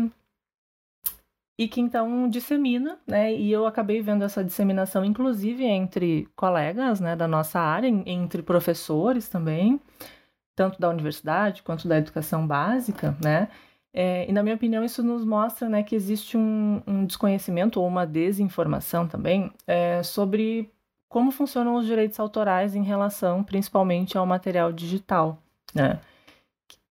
e 1.58 1.68
que 1.68 1.82
então 1.82 2.30
dissemina, 2.30 3.00
né? 3.08 3.34
E 3.34 3.52
eu 3.52 3.66
acabei 3.66 4.00
vendo 4.02 4.24
essa 4.24 4.44
disseminação, 4.44 5.04
inclusive 5.04 5.64
entre 5.66 6.28
colegas, 6.36 7.00
né, 7.00 7.16
da 7.16 7.28
nossa 7.28 7.60
área, 7.60 7.88
entre 8.06 8.44
professores 8.44 9.28
também, 9.28 9.80
tanto 10.56 10.80
da 10.80 10.90
universidade 10.90 11.64
quanto 11.64 11.88
da 11.88 11.98
educação 11.98 12.46
básica, 12.46 13.18
né? 13.24 13.50
É, 13.94 14.30
e 14.30 14.32
na 14.32 14.44
minha 14.44 14.56
opinião 14.56 14.84
isso 14.84 15.04
nos 15.04 15.26
mostra 15.26 15.68
né, 15.68 15.84
que 15.84 15.96
existe 15.96 16.38
um, 16.38 16.82
um 16.88 17.06
desconhecimento 17.06 17.82
ou 17.82 17.88
uma 17.88 18.06
desinformação 18.06 19.08
também 19.08 19.52
é, 19.68 20.02
sobre 20.04 20.72
como 21.12 21.30
funcionam 21.30 21.76
os 21.76 21.86
direitos 21.86 22.18
autorais 22.22 22.74
em 22.74 22.84
relação 22.84 23.44
principalmente 23.44 24.18
ao 24.18 24.26
material 24.26 24.72
digital. 24.72 25.38
Né? 25.76 26.00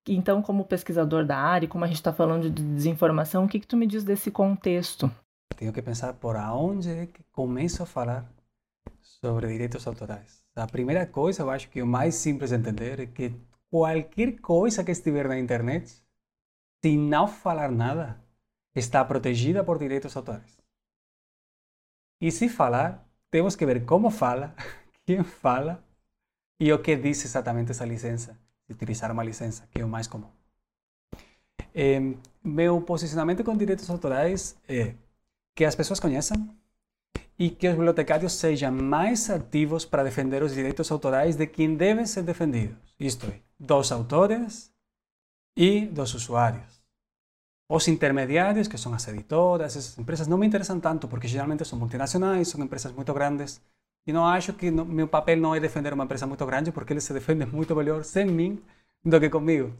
Então, 0.07 0.43
como 0.43 0.63
pesquisador 0.63 1.25
da 1.25 1.37
área, 1.37 1.67
como 1.67 1.83
a 1.83 1.87
gente 1.87 1.97
está 1.97 2.13
falando 2.13 2.47
de 2.51 2.63
desinformação, 2.63 3.45
o 3.45 3.47
que, 3.47 3.59
que 3.59 3.65
tu 3.65 3.75
me 3.75 3.87
diz 3.87 4.03
desse 4.03 4.29
contexto? 4.29 5.09
Tenho 5.57 5.73
que 5.73 5.81
pensar 5.81 6.13
por 6.13 6.35
onde 6.35 6.91
é 6.91 7.05
que 7.07 7.23
começo 7.31 7.81
a 7.81 7.85
falar 7.87 8.31
sobre 9.01 9.47
direitos 9.47 9.87
autorais. 9.87 10.43
A 10.55 10.67
primeira 10.67 11.07
coisa, 11.07 11.41
eu 11.41 11.49
acho 11.49 11.67
que 11.69 11.81
o 11.81 11.87
mais 11.87 12.13
simples 12.13 12.51
de 12.51 12.57
entender 12.57 12.99
é 12.99 13.05
que 13.07 13.33
qualquer 13.71 14.39
coisa 14.39 14.83
que 14.83 14.91
estiver 14.91 15.27
na 15.27 15.39
internet 15.39 15.99
sin 16.83 17.09
no 17.09 17.27
falar 17.27 17.71
nada, 17.71 18.23
está 18.75 19.03
protegida 19.03 19.63
por 19.63 19.79
direitos 19.79 20.15
autorais. 20.15 20.61
E 22.19 22.31
se 22.31 22.47
falar, 22.47 23.10
temos 23.31 23.55
que 23.55 23.65
ver 23.65 23.85
como 23.85 24.11
fala, 24.11 24.53
quem 25.05 25.23
fala 25.23 25.83
e 26.59 26.71
o 26.71 26.79
que 26.79 26.95
diz 26.95 27.25
exatamente 27.25 27.71
essa 27.71 27.85
licença, 27.85 28.37
utilizar 28.69 29.11
uma 29.11 29.23
licença, 29.23 29.67
que 29.71 29.81
é 29.81 29.85
o 29.85 29.87
mais 29.87 30.05
comum. 30.05 30.29
É, 31.73 31.99
meu 32.43 32.81
posicionamento 32.81 33.43
com 33.43 33.57
direitos 33.57 33.89
autorais 33.89 34.55
é 34.67 34.93
que 35.55 35.63
as 35.65 35.75
pessoas 35.75 35.99
conheçam 35.99 36.37
e 37.39 37.49
que 37.49 37.67
os 37.67 37.73
bibliotecários 37.73 38.33
sejam 38.33 38.71
mais 38.71 39.29
ativos 39.29 39.85
para 39.85 40.03
defender 40.03 40.43
os 40.43 40.53
direitos 40.53 40.91
autorais 40.91 41.35
de 41.35 41.47
quem 41.47 41.75
devem 41.75 42.05
ser 42.05 42.23
defendidos, 42.23 42.77
isto 42.99 43.25
é, 43.27 43.39
dos 43.59 43.91
autores 43.91 44.71
e 45.55 45.85
dos 45.85 46.13
usuários. 46.13 46.80
Os 47.75 47.87
intermediários, 47.87 48.67
que 48.67 48.77
são 48.77 48.93
as 48.93 49.07
editoras, 49.07 49.77
essas 49.77 49.97
empresas, 49.97 50.27
não 50.27 50.37
me 50.37 50.45
interessam 50.45 50.79
tanto, 50.79 51.07
porque 51.07 51.27
geralmente 51.27 51.63
são 51.65 51.79
multinacionais, 51.79 52.49
são 52.49 52.61
empresas 52.63 52.91
muito 52.91 53.13
grandes, 53.13 53.61
e 54.05 54.11
não 54.11 54.25
acho 54.25 54.51
que 54.53 54.69
no, 54.69 54.83
meu 54.85 55.07
papel 55.07 55.37
não 55.37 55.55
é 55.55 55.59
defender 55.59 55.93
uma 55.93 56.03
empresa 56.03 56.27
muito 56.27 56.45
grande, 56.45 56.71
porque 56.71 56.91
eles 56.93 57.03
se 57.05 57.13
defendem 57.13 57.47
muito 57.57 57.75
melhor 57.75 58.03
sem 58.03 58.25
mim 58.25 58.61
do 59.05 59.19
que 59.19 59.29
comigo. 59.29 59.73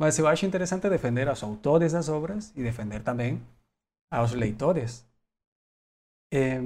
Mas 0.00 0.18
eu 0.18 0.26
acho 0.26 0.46
interessante 0.46 0.88
defender 0.88 1.28
aos 1.28 1.42
autores 1.42 1.92
das 1.92 2.08
obras 2.08 2.52
e 2.56 2.62
defender 2.62 3.02
também 3.02 3.40
aos 4.10 4.32
leitores. 4.32 5.06
É, 6.32 6.60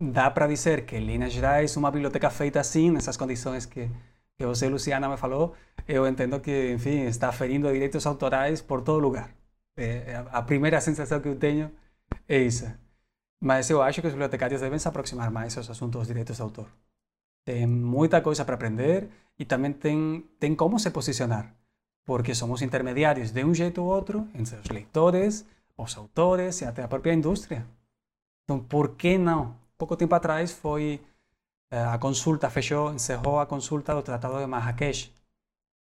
dá 0.00 0.30
para 0.30 0.46
dizer 0.46 0.86
que, 0.86 0.96
em 0.96 1.04
linhas 1.04 1.32
gerais, 1.32 1.76
uma 1.76 1.90
biblioteca 1.90 2.30
feita 2.30 2.60
assim, 2.60 2.90
nessas 2.90 3.16
condições 3.16 3.66
que 3.66 3.90
que 4.36 4.44
você, 4.46 4.68
Luciana, 4.68 5.08
me 5.08 5.16
falou, 5.16 5.54
eu 5.86 6.06
entendo 6.08 6.40
que, 6.40 6.72
enfim, 6.72 7.04
está 7.04 7.30
ferindo 7.32 7.72
direitos 7.72 8.04
autorais 8.06 8.60
por 8.60 8.82
todo 8.82 8.98
lugar. 8.98 9.30
É, 9.76 10.24
a 10.30 10.42
primeira 10.42 10.80
sensação 10.80 11.20
que 11.20 11.28
eu 11.28 11.38
tenho 11.38 11.70
é 12.28 12.38
isso. 12.38 12.64
Mas 13.40 13.68
eu 13.70 13.82
acho 13.82 14.00
que 14.00 14.06
os 14.06 14.12
bibliotecários 14.12 14.60
devem 14.60 14.78
se 14.78 14.88
aproximar 14.88 15.30
mais 15.30 15.56
aos 15.56 15.68
assuntos 15.70 16.00
dos 16.00 16.08
direitos 16.08 16.36
de 16.36 16.42
autor. 16.42 16.68
Tem 17.44 17.66
muita 17.66 18.20
coisa 18.20 18.44
para 18.44 18.54
aprender 18.54 19.08
e 19.38 19.44
também 19.44 19.72
tem, 19.72 20.22
tem 20.40 20.54
como 20.54 20.78
se 20.78 20.90
posicionar, 20.90 21.54
porque 22.06 22.34
somos 22.34 22.62
intermediários 22.62 23.30
de 23.32 23.44
um 23.44 23.54
jeito 23.54 23.82
ou 23.82 23.88
outro 23.88 24.28
entre 24.34 24.56
os 24.56 24.68
leitores, 24.70 25.46
os 25.76 25.96
autores 25.96 26.60
e 26.62 26.64
até 26.64 26.82
a 26.82 26.88
própria 26.88 27.12
indústria. 27.12 27.66
Então, 28.44 28.60
por 28.60 28.96
que 28.96 29.18
não? 29.18 29.56
Pouco 29.76 29.96
tempo 29.96 30.14
atrás 30.14 30.52
foi 30.52 31.00
Eh, 31.70 31.84
a 31.94 31.98
consulta 31.98 32.48
fechou, 32.50 32.92
encerrou 32.92 33.40
a 33.40 33.46
consulta 33.46 33.94
do 33.94 34.02
Tratado 34.02 34.38
de 34.38 34.46
Marrakech, 34.46 35.12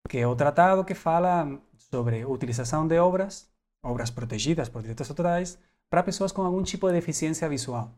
que 0.08 0.18
é 0.18 0.26
o 0.26 0.36
tratado 0.36 0.84
que 0.84 0.94
fala 0.94 1.60
sobre 1.76 2.24
utilização 2.24 2.86
de 2.86 2.98
obras, 2.98 3.50
obras 3.82 4.10
protegidas 4.10 4.68
por 4.68 4.82
direitos 4.82 5.08
autorais, 5.10 5.58
para 5.90 6.02
pessoas 6.02 6.32
com 6.32 6.42
algum 6.42 6.62
tipo 6.62 6.86
de 6.88 6.94
deficiência 6.94 7.48
visual. 7.48 7.90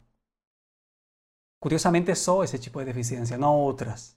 Curiosamente, 1.61 2.15
só 2.15 2.43
esse 2.43 2.59
tipo 2.59 2.79
de 2.81 2.87
deficiência, 2.87 3.39
não 3.39 3.55
outras. 3.55 4.17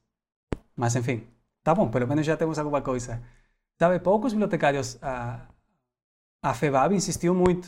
Mas, 0.75 0.95
enfim, 0.95 1.27
tá 1.63 1.73
bom, 1.75 1.89
pelo 1.89 2.07
menos 2.07 2.25
já 2.25 2.35
temos 2.35 2.57
alguma 2.57 2.81
coisa. 2.81 3.21
Sabe, 3.77 3.99
poucos 3.99 4.33
bibliotecários, 4.33 4.97
a, 5.01 5.47
a 6.41 6.53
FEBAB 6.53 6.93
insistiu 6.93 7.35
muito, 7.35 7.67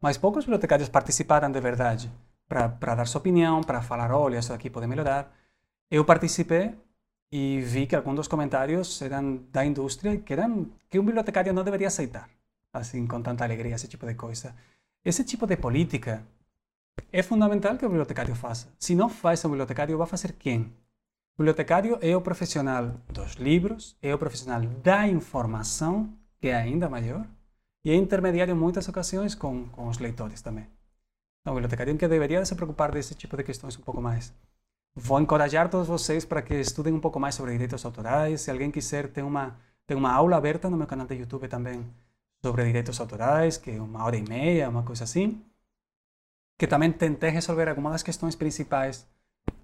mas 0.00 0.16
poucos 0.16 0.44
bibliotecários 0.44 0.88
participaram 0.88 1.50
de 1.50 1.60
verdade 1.60 2.12
para 2.48 2.94
dar 2.94 3.06
sua 3.06 3.18
opinião, 3.20 3.62
para 3.62 3.82
falar, 3.82 4.12
olha, 4.12 4.38
isso 4.38 4.52
aqui 4.52 4.70
pode 4.70 4.86
melhorar. 4.86 5.32
Eu 5.90 6.04
participei 6.04 6.74
e 7.32 7.60
vi 7.60 7.86
que 7.86 7.96
alguns 7.96 8.16
dos 8.16 8.28
comentários 8.28 9.02
eram 9.02 9.38
da 9.50 9.64
indústria 9.64 10.16
que 10.18 10.32
eram 10.32 10.70
que 10.88 10.98
um 10.98 11.04
bibliotecário 11.04 11.52
não 11.52 11.64
deveria 11.64 11.88
aceitar, 11.88 12.28
assim, 12.74 13.06
com 13.06 13.22
tanta 13.22 13.44
alegria, 13.44 13.74
esse 13.74 13.88
tipo 13.88 14.06
de 14.06 14.14
coisa. 14.14 14.54
Esse 15.04 15.22
tipo 15.24 15.46
de 15.46 15.56
política 15.56 16.24
é 17.12 17.22
fundamental 17.22 17.76
que 17.76 17.86
o 17.86 17.88
bibliotecário 17.88 18.34
faça. 18.34 18.68
Se 18.78 18.94
não 18.94 19.08
faz 19.08 19.44
o 19.44 19.48
bibliotecário, 19.48 19.96
vai 19.96 20.06
fazer 20.06 20.32
quem? 20.32 20.62
O 21.36 21.42
bibliotecário 21.42 21.98
é 22.00 22.16
o 22.16 22.20
profissional 22.20 23.00
dos 23.08 23.34
livros, 23.34 23.96
é 24.02 24.14
o 24.14 24.18
profissional 24.18 24.60
da 24.82 25.06
informação, 25.06 26.12
que 26.40 26.48
é 26.48 26.54
ainda 26.54 26.88
maior, 26.88 27.26
e 27.84 27.90
é 27.90 27.94
intermediário 27.94 28.52
em 28.52 28.58
muitas 28.58 28.88
ocasiões 28.88 29.34
com, 29.34 29.68
com 29.68 29.88
os 29.88 29.98
leitores 29.98 30.42
também. 30.42 30.66
Não, 31.44 31.52
o 31.52 31.56
bibliotecário 31.56 31.96
que 31.96 32.08
deveria 32.08 32.44
se 32.44 32.54
preocupar 32.54 32.90
desse 32.90 33.14
tipo 33.14 33.36
de 33.36 33.44
questões 33.44 33.76
um 33.76 33.82
pouco 33.82 34.00
mais. 34.00 34.32
Vou 34.96 35.20
encorajar 35.20 35.68
todos 35.68 35.88
vocês 35.88 36.24
para 36.24 36.40
que 36.40 36.54
estudem 36.54 36.94
um 36.94 37.00
pouco 37.00 37.20
mais 37.20 37.34
sobre 37.34 37.52
direitos 37.52 37.84
autorais. 37.84 38.40
Se 38.40 38.50
alguém 38.50 38.70
quiser, 38.70 39.08
tem 39.08 39.24
uma, 39.24 39.58
tem 39.86 39.96
uma 39.96 40.12
aula 40.12 40.36
aberta 40.36 40.70
no 40.70 40.76
meu 40.76 40.86
canal 40.86 41.06
de 41.06 41.16
YouTube 41.16 41.48
também 41.48 41.84
sobre 42.44 42.62
direitos 42.66 43.00
autorais, 43.00 43.56
que 43.56 43.70
é 43.70 43.80
uma 43.80 44.04
hora 44.04 44.16
e 44.16 44.22
meia, 44.22 44.68
uma 44.68 44.82
coisa 44.82 45.04
assim. 45.04 45.42
Que 46.58 46.66
também 46.66 46.92
tentei 46.92 47.30
resolver 47.30 47.66
algumas 47.70 47.92
das 47.92 48.02
questões 48.02 48.36
principais 48.36 49.06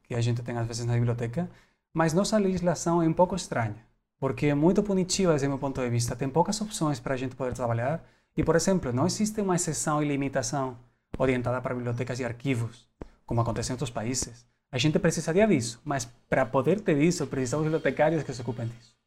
que 0.03 0.15
a 0.15 0.21
gente 0.23 0.43
tem 0.43 0.57
às 0.57 0.67
vezes 0.67 0.87
na 0.87 0.95
biblioteca. 0.95 1.51
Mas 1.93 2.15
nossa 2.15 2.39
legislação 2.39 3.03
é 3.03 3.07
um 3.07 3.13
pouco 3.13 3.37
estranha, 3.37 3.77
porque 4.19 4.47
é 4.47 4.55
muito 4.55 4.83
punitiva 4.83 5.33
desde 5.33 5.47
meu 5.47 5.59
ponto 5.59 5.79
de 5.79 5.91
vista. 5.91 6.17
Tem 6.17 6.31
poucas 6.31 6.59
opções 6.63 6.99
para 6.99 7.13
a 7.13 7.19
gente 7.19 7.37
poder 7.37 7.53
trabalhar. 7.53 8.03
E, 8.35 8.43
por 8.43 8.57
exemplo, 8.57 8.91
não 8.95 9.07
existe 9.07 9.43
uma 9.43 9.57
exceção 9.57 10.03
e 10.03 10.09
limitação 10.09 10.79
orientada 11.19 11.61
para 11.61 11.75
bibliotecas 11.75 12.19
e 12.19 12.25
arquivos, 12.25 12.89
como 13.27 13.43
acontece 13.43 13.73
em 13.73 13.75
outros 13.75 13.91
países. 13.91 14.47
A 14.73 14.79
gente 14.79 14.99
precisaria 14.99 15.47
disso, 15.47 15.79
mas 15.85 16.07
para 16.31 16.47
poder 16.47 16.81
ter 16.81 16.97
isso, 16.97 17.27
precisamos 17.27 17.67
de 17.67 17.71
bibliotecários 17.71 18.23
que 18.23 18.33
se 18.33 18.41
ocupem 18.41 18.69
disso. 18.69 19.00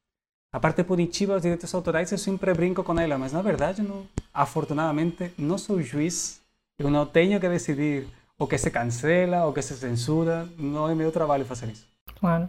A 0.54 0.60
parte 0.60 0.84
punitiva 0.84 1.34
dos 1.34 1.42
direitos 1.42 1.74
autorais, 1.74 2.12
eu 2.12 2.18
sempre 2.18 2.54
brinco 2.54 2.84
com 2.84 3.00
ela, 3.00 3.18
mas 3.18 3.34
na 3.34 3.42
verdade, 3.42 3.82
não, 3.82 4.06
afortunadamente, 4.32 5.34
não 5.36 5.58
sou 5.58 5.82
juiz, 5.82 6.40
eu 6.78 6.92
não 6.92 7.08
tenho 7.08 7.40
que 7.40 7.50
decidir 7.50 8.08
o 8.38 8.46
que 8.46 8.56
se 8.60 8.70
cancela, 8.70 9.48
o 9.48 9.52
que 9.52 9.64
se 9.64 9.76
censura, 9.76 10.48
não 10.56 10.88
é 10.88 10.94
meu 10.94 11.12
trabalho 11.12 11.44
fazer 11.44 11.70
isso. 11.70 11.88
Claro. 12.20 12.48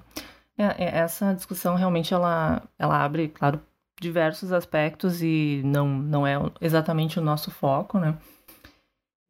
É, 0.58 0.98
essa 0.98 1.32
discussão 1.32 1.76
realmente 1.76 2.12
ela, 2.12 2.62
ela 2.78 3.02
abre, 3.02 3.28
claro, 3.28 3.58
diversos 3.98 4.52
aspectos 4.52 5.22
e 5.22 5.62
não, 5.64 5.88
não 5.88 6.26
é 6.26 6.34
exatamente 6.60 7.18
o 7.18 7.22
nosso 7.22 7.50
foco, 7.50 7.98
né? 7.98 8.18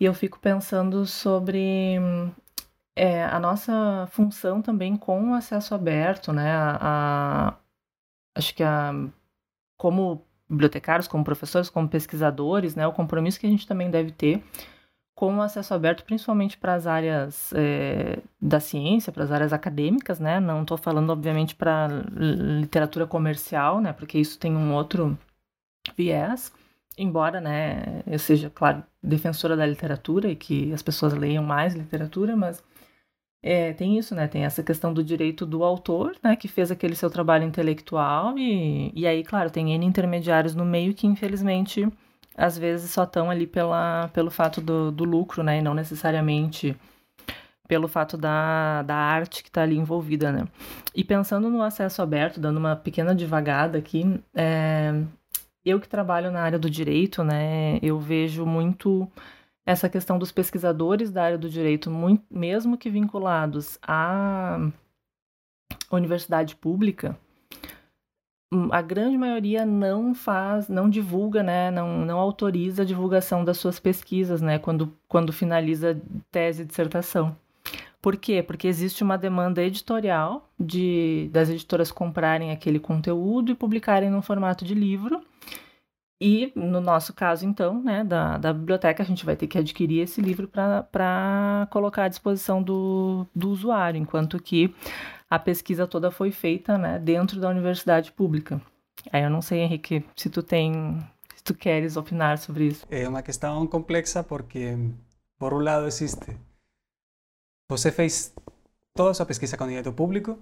E 0.00 0.04
eu 0.04 0.12
fico 0.12 0.40
pensando 0.40 1.06
sobre 1.06 1.96
é, 2.96 3.24
a 3.24 3.38
nossa 3.38 4.08
função 4.10 4.60
também 4.60 4.96
com 4.96 5.30
o 5.30 5.34
acesso 5.34 5.74
aberto, 5.76 6.32
né? 6.32 6.52
A, 6.56 6.78
a, 6.80 7.54
acho 8.34 8.54
que 8.54 8.62
a, 8.62 8.92
como 9.78 10.24
bibliotecários, 10.48 11.08
como 11.08 11.24
professores, 11.24 11.70
como 11.70 11.88
pesquisadores, 11.88 12.74
né? 12.74 12.86
O 12.86 12.92
compromisso 12.92 13.40
que 13.40 13.46
a 13.46 13.50
gente 13.50 13.66
também 13.66 13.90
deve 13.90 14.10
ter 14.12 14.42
com 15.14 15.36
o 15.36 15.42
acesso 15.42 15.72
aberto, 15.72 16.04
principalmente 16.04 16.58
para 16.58 16.74
as 16.74 16.86
áreas 16.86 17.52
é, 17.54 18.18
da 18.40 18.58
ciência, 18.58 19.12
para 19.12 19.22
as 19.22 19.30
áreas 19.30 19.52
acadêmicas, 19.52 20.18
né? 20.18 20.40
Não 20.40 20.62
estou 20.62 20.76
falando, 20.76 21.10
obviamente, 21.10 21.54
para 21.54 21.88
literatura 22.16 23.06
comercial, 23.06 23.80
né? 23.80 23.92
Porque 23.92 24.18
isso 24.18 24.38
tem 24.38 24.56
um 24.56 24.74
outro 24.74 25.16
viés. 25.96 26.52
Embora, 26.96 27.40
né, 27.40 28.02
eu 28.06 28.18
seja, 28.20 28.48
claro, 28.50 28.84
defensora 29.02 29.56
da 29.56 29.66
literatura 29.66 30.28
e 30.30 30.36
que 30.36 30.72
as 30.72 30.82
pessoas 30.82 31.12
leiam 31.12 31.42
mais 31.42 31.74
literatura, 31.74 32.36
mas 32.36 32.62
é, 33.46 33.74
tem 33.74 33.98
isso, 33.98 34.14
né? 34.14 34.26
Tem 34.26 34.46
essa 34.46 34.62
questão 34.62 34.90
do 34.94 35.04
direito 35.04 35.44
do 35.44 35.62
autor, 35.62 36.16
né? 36.22 36.34
Que 36.34 36.48
fez 36.48 36.70
aquele 36.70 36.96
seu 36.96 37.10
trabalho 37.10 37.44
intelectual 37.44 38.38
e, 38.38 38.90
e 38.94 39.06
aí, 39.06 39.22
claro, 39.22 39.50
tem 39.50 39.74
N 39.74 39.84
intermediários 39.84 40.54
no 40.54 40.64
meio 40.64 40.94
que, 40.94 41.06
infelizmente, 41.06 41.86
às 42.34 42.56
vezes 42.56 42.90
só 42.90 43.04
estão 43.04 43.30
ali 43.30 43.46
pela, 43.46 44.08
pelo 44.14 44.30
fato 44.30 44.62
do, 44.62 44.90
do 44.90 45.04
lucro, 45.04 45.42
né? 45.42 45.58
E 45.58 45.62
não 45.62 45.74
necessariamente 45.74 46.74
pelo 47.68 47.86
fato 47.86 48.16
da, 48.16 48.82
da 48.82 48.96
arte 48.96 49.42
que 49.42 49.50
está 49.50 49.62
ali 49.62 49.76
envolvida, 49.76 50.32
né? 50.32 50.48
E 50.94 51.04
pensando 51.04 51.50
no 51.50 51.62
acesso 51.62 52.00
aberto, 52.00 52.40
dando 52.40 52.56
uma 52.56 52.74
pequena 52.74 53.14
devagada 53.14 53.76
aqui, 53.76 54.18
é, 54.34 55.02
eu 55.62 55.78
que 55.78 55.88
trabalho 55.88 56.30
na 56.30 56.40
área 56.40 56.58
do 56.58 56.70
direito, 56.70 57.22
né, 57.22 57.78
eu 57.82 57.98
vejo 57.98 58.46
muito 58.46 59.06
essa 59.66 59.88
questão 59.88 60.18
dos 60.18 60.30
pesquisadores 60.30 61.10
da 61.10 61.24
área 61.24 61.38
do 61.38 61.48
direito, 61.48 61.90
muito, 61.90 62.22
mesmo 62.30 62.76
que 62.76 62.90
vinculados 62.90 63.78
à 63.82 64.58
universidade 65.90 66.54
pública, 66.56 67.16
hum, 68.52 68.68
a 68.70 68.82
grande 68.82 69.16
maioria 69.16 69.64
não 69.64 70.14
faz, 70.14 70.68
não 70.68 70.88
divulga, 70.88 71.42
né, 71.42 71.70
não, 71.70 72.04
não 72.04 72.18
autoriza 72.18 72.82
a 72.82 72.86
divulgação 72.86 73.44
das 73.44 73.56
suas 73.56 73.80
pesquisas, 73.80 74.42
né, 74.42 74.58
quando, 74.58 74.92
quando 75.08 75.32
finaliza 75.32 76.00
tese 76.30 76.62
e 76.62 76.66
dissertação. 76.66 77.36
Por 78.04 78.18
quê? 78.18 78.42
Porque 78.42 78.68
existe 78.68 79.02
uma 79.02 79.16
demanda 79.16 79.62
editorial 79.62 80.46
de 80.60 81.30
das 81.32 81.48
editoras 81.48 81.90
comprarem 81.90 82.50
aquele 82.50 82.78
conteúdo 82.78 83.50
e 83.50 83.54
publicarem 83.54 84.10
no 84.10 84.20
formato 84.20 84.62
de 84.62 84.74
livro. 84.74 85.22
E 86.20 86.52
no 86.54 86.80
nosso 86.80 87.12
caso, 87.12 87.44
então, 87.44 87.82
né, 87.82 88.04
da, 88.04 88.38
da 88.38 88.52
biblioteca, 88.52 89.02
a 89.02 89.06
gente 89.06 89.24
vai 89.24 89.36
ter 89.36 89.46
que 89.46 89.58
adquirir 89.58 90.00
esse 90.00 90.20
livro 90.20 90.48
para 90.48 91.68
colocar 91.70 92.04
à 92.04 92.08
disposição 92.08 92.62
do, 92.62 93.26
do 93.34 93.50
usuário, 93.50 93.98
enquanto 94.00 94.40
que 94.42 94.74
a 95.28 95.38
pesquisa 95.38 95.86
toda 95.86 96.10
foi 96.10 96.30
feita 96.30 96.78
né, 96.78 96.98
dentro 96.98 97.40
da 97.40 97.48
universidade 97.48 98.12
pública. 98.12 98.60
Aí 99.12 99.22
eu 99.22 99.30
não 99.30 99.42
sei, 99.42 99.60
Henrique, 99.60 100.04
se 100.16 100.30
tu 100.30 100.42
tem, 100.42 100.98
se 101.34 101.42
tu 101.42 101.54
queres 101.54 101.96
opinar 101.96 102.38
sobre 102.38 102.68
isso. 102.68 102.86
É 102.90 103.08
uma 103.08 103.22
questão 103.22 103.66
complexa 103.66 104.22
porque, 104.22 104.76
por 105.38 105.52
um 105.52 105.58
lado, 105.58 105.86
existe 105.86 106.36
Você 107.68 107.90
fez 107.90 108.32
toda 108.94 109.10
a 109.10 109.14
sua 109.14 109.26
pesquisa 109.26 109.56
com 109.56 109.66
dinheiro 109.66 109.92
público, 109.92 110.38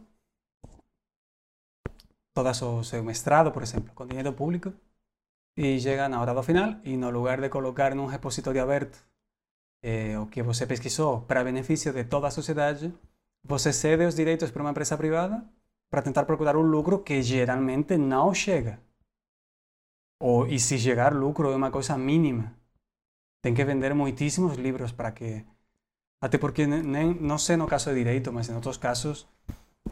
todo 2.34 2.48
o 2.48 2.84
seu 2.84 3.02
mestrado, 3.02 3.50
por 3.50 3.62
exemplo, 3.62 3.90
com 3.94 4.06
dinheiro 4.06 4.32
público, 4.32 4.72
e 5.56 5.78
chega 5.80 6.08
na 6.08 6.20
hora 6.20 6.34
do 6.34 6.42
final 6.42 6.80
e 6.84 6.96
no 6.96 7.10
lugar 7.10 7.40
de 7.40 7.48
colocar 7.48 7.94
num 7.94 8.06
repositório 8.06 8.62
aberto 8.62 8.98
eh, 9.82 10.18
o 10.18 10.26
que 10.26 10.42
você 10.42 10.66
pesquisou 10.66 11.22
para 11.22 11.44
benefício 11.44 11.92
de 11.92 12.04
toda 12.04 12.28
a 12.28 12.30
sociedade, 12.30 12.92
você 13.44 13.72
cede 13.72 14.04
os 14.06 14.14
direitos 14.14 14.50
para 14.50 14.62
uma 14.62 14.70
empresa 14.70 14.96
privada 14.96 15.44
para 15.90 16.02
tentar 16.02 16.24
procurar 16.24 16.56
um 16.56 16.62
lucro 16.62 17.00
que 17.00 17.22
geralmente 17.22 17.96
não 17.98 18.32
chega. 18.34 18.80
Ou, 20.20 20.46
e 20.46 20.58
se 20.58 20.78
chegar 20.78 21.12
lucro 21.14 21.50
é 21.52 21.56
uma 21.56 21.70
coisa 21.70 21.98
mínima. 21.98 22.54
Tem 23.42 23.54
que 23.54 23.64
vender 23.64 23.92
muitíssimos 23.94 24.56
livros 24.56 24.92
para 24.92 25.12
que 25.12 25.44
Até 26.22 26.38
porque 26.38 26.66
nem, 26.66 27.14
não 27.14 27.38
sei 27.38 27.56
no 27.56 27.66
caso 27.66 27.90
de 27.90 27.96
direito, 27.96 28.32
mas 28.32 28.48
em 28.48 28.54
outros 28.54 28.78
casos 28.78 29.28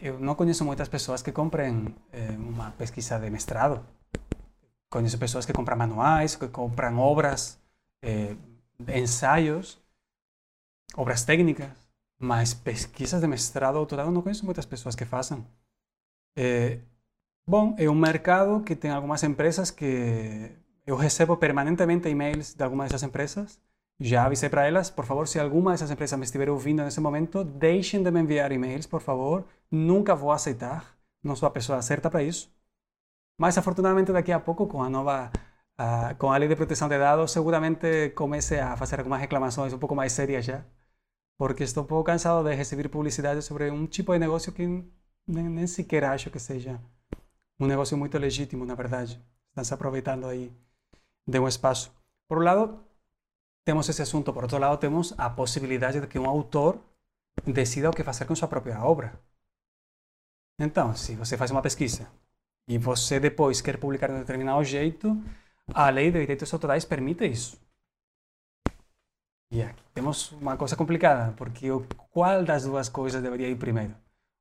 eu 0.00 0.18
não 0.20 0.34
conheço 0.36 0.64
muitas 0.64 0.88
pessoas 0.88 1.22
que 1.22 1.32
comprem 1.32 1.94
eh, 2.12 2.36
uma 2.38 2.70
pesquisa 2.72 3.18
de 3.18 3.30
mestrado. 3.30 3.84
Conheço 4.91 5.18
pessoas 5.18 5.47
que 5.47 5.53
compram 5.53 5.76
manuais, 5.76 6.36
que 6.36 6.49
compram 6.49 6.99
obras, 6.99 7.59
eh, 8.03 8.36
ensaios, 8.88 9.78
obras 10.97 11.24
técnicas, 11.24 11.70
mas 12.18 12.53
pesquisas 12.55 13.20
de 13.20 13.26
mestrado, 13.26 13.74
doutorado, 13.74 14.11
não 14.11 14.22
conheço 14.22 14.45
muitas 14.45 14.66
pessoas 14.66 14.95
que 14.95 15.05
façam. 15.05 15.47
Eh, 16.36 16.80
bom, 17.47 17.74
é 17.78 17.88
um 17.88 17.95
mercado 17.95 18.62
que 18.64 18.76
tem 18.76 18.91
algumas 18.91 19.22
empresas 19.22 19.70
que 19.70 20.51
eu 20.86 20.97
recebo 20.97 21.36
permanentemente 21.36 22.09
e-mails 22.09 22.55
de 22.55 22.64
algumas 22.64 22.88
dessas 22.91 23.05
empresas 23.09 23.61
já 24.01 24.24
avisei 24.24 24.49
para 24.49 24.66
elas, 24.66 24.88
por 24.91 25.05
favor, 25.05 25.28
se 25.28 25.38
alguma 25.38 25.72
dessas 25.72 25.91
empresas 25.91 26.18
me 26.18 26.24
estiver 26.24 26.49
ouvindo 26.49 26.82
nesse 26.82 27.01
momento, 27.01 27.45
deixem 27.45 28.03
de 28.03 28.11
me 28.11 28.20
enviar 28.20 28.51
e-mails, 28.51 28.86
por 28.86 29.03
favor. 29.03 29.45
Nunca 29.70 30.14
vou 30.14 30.32
aceitar. 30.32 30.97
Não 31.22 31.36
sou 31.36 31.47
a 31.47 31.51
pessoa 31.51 31.82
certa 31.82 32.09
para 32.11 32.22
isso. 32.22 32.51
Mas, 33.41 33.57
afortunadamente, 33.57 34.12
daqui 34.12 34.32
a 34.32 34.38
pouco, 34.38 34.66
com 34.66 34.82
a 34.82 34.91
nova, 34.91 35.32
uh, 35.80 36.14
com 36.18 36.30
a 36.30 36.36
lei 36.36 36.47
de 36.47 36.55
proteção 36.55 36.88
de 36.91 36.99
dados, 36.99 37.32
seguramente 37.32 38.11
comece 38.11 38.59
a 38.61 38.76
fazer 38.76 38.99
algumas 38.99 39.18
reclamações 39.18 39.72
um 39.72 39.78
pouco 39.78 39.95
mais 39.95 40.12
sérias 40.12 40.45
já. 40.45 40.62
Porque 41.38 41.64
estou 41.64 41.84
um 41.84 41.86
pouco 41.86 42.05
cansado 42.05 42.45
de 42.47 42.55
receber 42.55 42.91
publicidade 42.91 43.41
sobre 43.41 43.70
um 43.70 43.86
tipo 43.86 44.12
de 44.12 44.18
negócio 44.18 44.53
que 44.53 44.66
nem, 45.26 45.49
nem 45.49 45.66
sequer 45.66 46.05
acho 46.05 46.30
que 46.30 46.38
seja 46.38 46.78
um 47.59 47.66
negócio 47.66 47.97
muito 47.97 48.18
legítimo, 48.18 48.66
na 48.66 48.74
verdade. 48.74 49.18
Estão 49.49 49.64
se 49.64 49.72
aproveitando 49.72 50.26
aí 50.26 50.53
de 51.26 51.38
um 51.41 51.49
espaço. 51.49 51.91
Por 52.28 52.38
um 52.38 52.43
lado, 52.43 52.78
temos 53.64 53.88
esse 53.88 54.03
assunto. 54.03 54.34
Por 54.34 54.43
outro 54.43 54.59
lado, 54.59 54.76
temos 54.76 55.14
a 55.16 55.30
possibilidade 55.30 55.99
de 55.99 56.07
que 56.07 56.18
um 56.18 56.28
autor 56.28 56.78
decida 57.47 57.88
o 57.88 57.93
que 57.93 58.05
fazer 58.05 58.26
com 58.26 58.34
sua 58.36 58.49
própria 58.49 58.84
obra. 58.84 59.18
Então, 60.59 60.95
se 60.95 61.14
você 61.16 61.38
faz 61.38 61.51
uma 61.51 61.62
pesquisa 61.62 62.07
e 62.70 62.78
você 62.78 63.18
depois 63.18 63.60
quer 63.60 63.78
publicar 63.78 64.06
de 64.06 64.12
um 64.12 64.20
determinado 64.20 64.62
jeito, 64.62 65.20
a 65.74 65.90
lei 65.90 66.12
de 66.12 66.20
direitos 66.20 66.52
autorais 66.54 66.84
permite 66.84 67.26
isso. 67.26 67.60
E 69.50 69.60
aqui 69.60 69.82
temos 69.92 70.30
uma 70.30 70.56
coisa 70.56 70.76
complicada, 70.76 71.32
porque 71.32 71.66
qual 72.12 72.44
das 72.44 72.62
duas 72.62 72.88
coisas 72.88 73.20
deveria 73.20 73.48
ir 73.48 73.56
primeiro? 73.56 73.92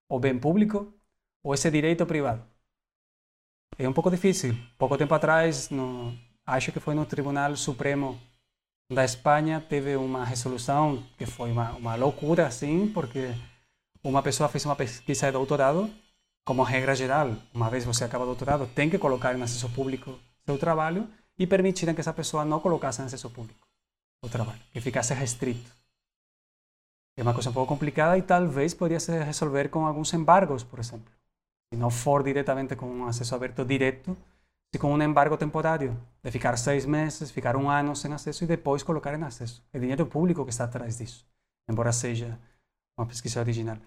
O 0.08 0.20
bem 0.20 0.38
público 0.38 0.94
ou 1.44 1.56
esse 1.56 1.72
direito 1.72 2.06
privado? 2.06 2.44
É 3.80 3.90
um 3.90 3.94
pouco 3.94 4.12
difícil. 4.12 4.54
Pouco 4.78 4.96
tempo 4.96 5.16
atrás, 5.16 5.72
no, 5.72 6.16
acho 6.46 6.72
que 6.72 6.80
foi 6.80 6.94
no 6.94 7.08
Tribunal 7.08 7.56
Supremo 7.56 8.22
da 8.92 9.04
Espanha 9.04 9.60
teve 9.60 9.96
uma 9.96 10.24
resolução 10.24 11.04
que 11.18 11.26
foi 11.26 11.52
uma, 11.52 11.72
uma 11.72 11.96
loucura, 11.96 12.46
assim, 12.46 12.92
porque 12.94 13.34
uma 14.04 14.22
pessoa 14.22 14.48
fez 14.50 14.66
uma 14.66 14.76
pesquisa 14.76 15.26
de 15.26 15.32
doutorado, 15.32 15.90
como 16.50 16.64
regra 16.64 16.96
geral, 16.96 17.36
uma 17.54 17.70
vez 17.70 17.86
você 17.86 18.04
acaba 18.04 18.24
o 18.24 18.26
doutorado, 18.26 18.66
tem 18.74 18.90
que 18.90 18.98
colocar 18.98 19.38
em 19.38 19.44
acesso 19.44 19.70
público 19.70 20.18
seu 20.44 20.58
trabalho 20.58 21.08
e 21.38 21.46
permitirem 21.46 21.94
que 21.94 22.02
essa 22.02 22.12
pessoa 22.12 22.44
não 22.44 22.60
colocasse 22.60 23.00
em 23.00 23.06
acesso 23.06 23.30
público 23.30 23.68
o 24.26 24.28
trabalho, 24.28 24.60
que 24.74 24.82
ficasse 24.82 25.14
restrito. 25.14 25.72
É 27.16 27.22
uma 27.22 27.36
coisa 27.36 27.52
um 27.52 27.54
pouco 27.54 27.72
complicada 27.72 28.18
e 28.18 28.24
talvez 28.24 28.74
poderia 28.74 29.00
se 29.00 29.12
resolver 29.24 29.70
com 29.70 29.86
alguns 29.86 30.12
embargos, 30.12 30.64
por 30.64 30.80
exemplo. 30.80 31.14
Se 31.72 31.78
não 31.78 31.92
for 31.92 32.24
diretamente 32.24 32.76
com 32.76 32.88
um 32.88 33.06
acesso 33.06 33.36
aberto 33.36 33.64
direto, 33.64 34.18
com 34.80 34.92
um 34.92 35.04
embargo 35.04 35.38
temporário, 35.38 35.96
de 36.24 36.32
ficar 36.32 36.58
seis 36.58 36.84
meses, 36.84 37.30
ficar 37.30 37.56
um 37.56 37.70
ano 37.70 37.96
sem 37.96 38.12
acesso 38.12 38.44
e 38.44 38.48
depois 38.48 38.82
colocar 38.82 39.14
em 39.14 39.22
acesso. 39.22 39.64
É 39.72 39.78
dinheiro 39.78 40.08
público 40.08 40.44
que 40.44 40.50
está 40.50 40.64
atrás 40.64 40.98
disso, 40.98 41.28
embora 41.70 41.92
seja 41.92 42.40
uma 42.98 43.06
pesquisa 43.06 43.40
original. 43.40 43.78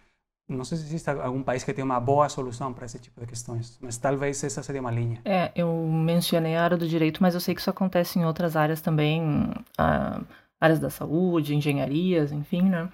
Não 0.49 0.64
sei 0.64 0.76
se 0.76 0.84
existe 0.84 1.09
algum 1.09 1.43
país 1.43 1.64
que 1.64 1.72
tenha 1.72 1.84
uma 1.84 2.01
boa 2.01 2.28
solução 2.28 2.72
para 2.72 2.84
esse 2.84 2.99
tipo 2.99 3.20
de 3.20 3.26
questões, 3.26 3.78
mas 3.80 3.97
talvez 3.97 4.43
essa 4.45 4.62
seria 4.62 4.80
uma 4.80 4.90
linha. 4.90 5.20
É, 5.24 5.51
eu 5.55 5.72
mencionei 5.86 6.57
a 6.57 6.64
área 6.64 6.76
do 6.76 6.86
direito, 6.86 7.22
mas 7.22 7.34
eu 7.34 7.40
sei 7.40 7.55
que 7.55 7.61
isso 7.61 7.70
acontece 7.70 8.18
em 8.18 8.24
outras 8.24 8.57
áreas 8.57 8.80
também, 8.80 9.51
ah, 9.78 10.20
áreas 10.61 10.78
da 10.78 10.90
saúde, 10.90 11.55
engenharias, 11.55 12.32
enfim, 12.32 12.62
né? 12.62 12.88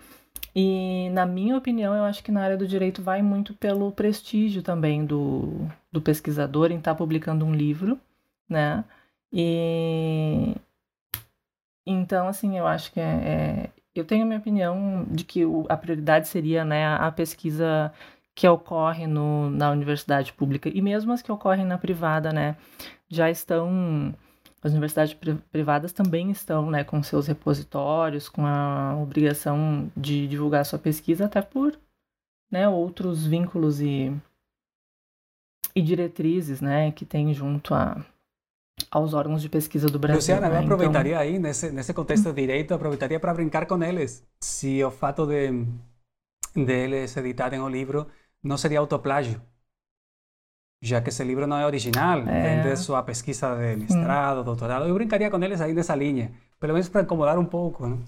E, 0.55 1.11
na 1.11 1.26
minha 1.26 1.57
opinião, 1.57 1.94
eu 1.94 2.05
acho 2.05 2.22
que 2.22 2.32
na 2.32 2.42
área 2.42 2.57
do 2.57 2.66
direito 2.66 3.03
vai 3.03 3.22
muito 3.22 3.55
pelo 3.55 3.92
prestígio 3.92 4.62
também 4.62 5.05
do, 5.05 5.68
do 5.90 6.01
pesquisador 6.01 6.70
em 6.70 6.78
estar 6.78 6.92
tá 6.92 6.99
publicando 6.99 7.44
um 7.44 7.55
livro, 7.55 7.99
né? 8.49 8.84
E 9.32 10.55
então, 11.86 12.28
assim, 12.28 12.59
eu 12.59 12.66
acho 12.66 12.92
que 12.92 13.01
é, 13.01 13.05
é 13.05 13.70
eu 14.01 14.05
tenho 14.05 14.24
a 14.24 14.26
minha 14.26 14.38
opinião 14.38 15.07
de 15.11 15.24
que 15.24 15.44
o, 15.44 15.66
a 15.68 15.76
prioridade 15.76 16.28
seria 16.28 16.64
né, 16.64 16.86
a 16.96 17.11
pesquisa 17.12 17.92
que 18.34 18.46
ocorre 18.46 19.07
no, 19.07 19.51
na 19.51 19.70
universidade 19.70 20.32
pública 20.32 20.68
e 20.68 20.80
mesmo 20.80 21.12
as 21.12 21.22
que 21.22 21.32
ocorrem 21.32 21.64
na 21.64 21.78
privada, 21.78 22.32
né? 22.32 22.57
já 23.09 23.30
estão 23.30 24.14
as 24.62 24.72
universidades 24.72 25.16
privadas 25.53 25.92
também 25.92 26.30
estão 26.30 26.68
né, 26.68 26.82
com 26.82 27.01
seus 27.03 27.28
repositórios, 27.28 28.28
com 28.28 28.44
a 28.44 28.96
obrigação 29.01 29.90
de 29.96 30.26
divulgar 30.26 30.66
sua 30.66 30.80
pesquisa, 30.80 31.26
até 31.26 31.40
por 31.40 31.78
né, 32.51 32.68
outros 32.68 33.24
vínculos 33.24 33.80
e, 33.80 34.12
e 35.76 35.80
diretrizes 35.80 36.61
né, 36.61 36.90
que 36.90 37.05
tem 37.05 37.32
junto 37.32 37.72
a, 37.72 38.05
aos 38.91 39.14
órgãos 39.14 39.43
de 39.43 39.49
pesquisa 39.49 39.86
do 39.86 39.99
Brasil. 39.99 40.16
Luciana, 40.16 40.49
né? 40.49 40.57
eu 40.57 40.62
aproveitaria 40.62 41.12
então... 41.12 41.22
aí, 41.22 41.39
nesse, 41.39 41.70
nesse 41.70 41.93
contexto 41.93 42.32
de 42.32 42.41
direito, 42.41 42.74
aproveitaria 42.74 43.20
para 43.20 43.34
brincar 43.34 43.66
com 43.66 43.82
eles. 43.82 44.24
Se 44.41 44.82
o 44.82 44.91
fato 44.91 45.26
de, 45.26 45.64
de 46.55 46.72
eles 46.72 47.16
editarem 47.16 47.61
o 47.61 47.68
livro 47.68 48.07
não 48.43 48.57
seria 48.57 48.78
autoplágio 48.78 49.41
já 50.80 51.01
que 51.01 51.09
esse 51.09 51.24
livro 51.24 51.47
não 51.47 51.59
é 51.59 51.66
original, 51.66 52.20
é. 52.20 52.62
vem 52.62 52.62
de 52.62 52.76
sua 52.76 53.03
pesquisa 53.03 53.55
de 53.57 53.76
mestrado, 53.76 54.41
hum. 54.41 54.45
doutorado. 54.45 54.86
Eu 54.86 54.95
brincaria 54.95 55.30
com 55.30 55.43
eles 55.43 55.61
aí 55.61 55.74
nessa 55.74 55.95
linha, 55.95 56.30
pelo 56.61 56.72
menos 56.72 56.89
para 56.89 57.03
incomodar 57.03 57.39
um 57.39 57.45
pouco. 57.45 57.86
Né? 57.86 57.99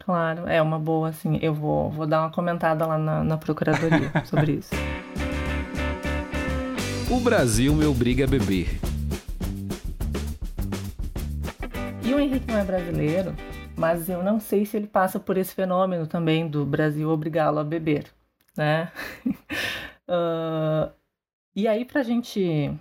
Claro, 0.00 0.48
é 0.48 0.62
uma 0.62 0.78
boa, 0.78 1.10
assim. 1.10 1.38
Eu 1.42 1.52
vou, 1.52 1.90
vou 1.90 2.06
dar 2.06 2.22
uma 2.22 2.30
comentada 2.30 2.86
lá 2.86 2.96
na, 2.96 3.22
na 3.22 3.36
procuradoria 3.36 4.10
sobre 4.24 4.52
isso. 4.52 4.70
O 7.10 7.20
Brasil 7.20 7.74
me 7.74 7.86
obriga 7.86 8.24
a 8.24 8.26
beber. 8.26 8.87
O 12.18 12.20
Henrique 12.20 12.50
não 12.50 12.58
é 12.58 12.64
brasileiro, 12.64 13.32
mas 13.76 14.08
eu 14.08 14.22
não 14.22 14.40
sei 14.40 14.66
se 14.66 14.76
ele 14.76 14.88
passa 14.88 15.20
por 15.20 15.36
esse 15.36 15.54
fenômeno 15.54 16.06
também 16.06 16.48
do 16.48 16.66
Brasil 16.66 17.08
obrigá-lo 17.08 17.60
a 17.60 17.64
beber, 17.64 18.06
né? 18.56 18.90
uh, 20.08 20.92
E 21.54 21.66
aí, 21.66 21.84
para 21.84 22.02
a 22.02 22.04
gente, 22.04 22.72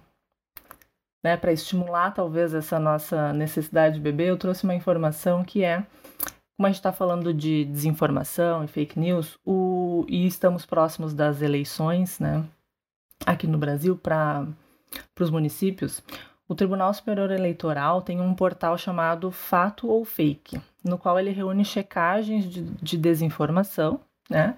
né, 1.23 1.35
para 1.35 1.51
estimular 1.51 2.11
talvez 2.11 2.53
essa 2.53 2.77
nossa 2.77 3.33
necessidade 3.33 3.95
de 3.95 4.01
beber, 4.01 4.27
eu 4.27 4.37
trouxe 4.37 4.65
uma 4.65 4.75
informação 4.75 5.43
que 5.43 5.63
é, 5.63 5.77
como 6.55 6.67
a 6.67 6.69
gente 6.69 6.75
está 6.75 6.93
falando 6.93 7.33
de 7.33 7.65
desinformação 7.65 8.63
e 8.63 8.67
fake 8.67 8.99
news, 8.99 9.39
o, 9.43 10.05
e 10.07 10.27
estamos 10.27 10.63
próximos 10.63 11.13
das 11.13 11.41
eleições, 11.41 12.19
né, 12.19 12.45
aqui 13.25 13.47
no 13.47 13.57
Brasil, 13.57 13.97
para 13.97 14.47
os 15.19 15.31
municípios, 15.31 16.03
o 16.47 16.55
Tribunal 16.55 16.93
Superior 16.93 17.31
Eleitoral 17.31 18.01
tem 18.01 18.21
um 18.21 18.33
portal 18.33 18.77
chamado 18.77 19.31
Fato 19.31 19.87
ou 19.87 20.05
Fake, 20.05 20.59
no 20.83 20.97
qual 20.97 21.19
ele 21.19 21.31
reúne 21.31 21.65
checagens 21.65 22.45
de, 22.45 22.61
de 22.61 22.97
desinformação, 22.97 23.99
né? 24.29 24.57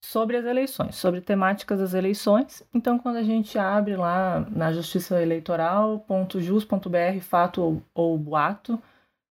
sobre 0.00 0.36
as 0.36 0.44
eleições, 0.44 0.96
sobre 0.96 1.20
temáticas 1.20 1.80
das 1.80 1.94
eleições. 1.94 2.62
Então, 2.72 2.98
quando 2.98 3.16
a 3.16 3.22
gente 3.22 3.58
abre 3.58 3.96
lá 3.96 4.40
na 4.50 4.72
Justiça 4.72 5.20
Eleitoral.jus.br, 5.20 7.20
fato 7.20 7.62
ou, 7.62 7.82
ou, 7.94 8.16
boato, 8.16 8.80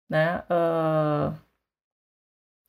né? 0.09 0.43
Uh, 0.51 1.35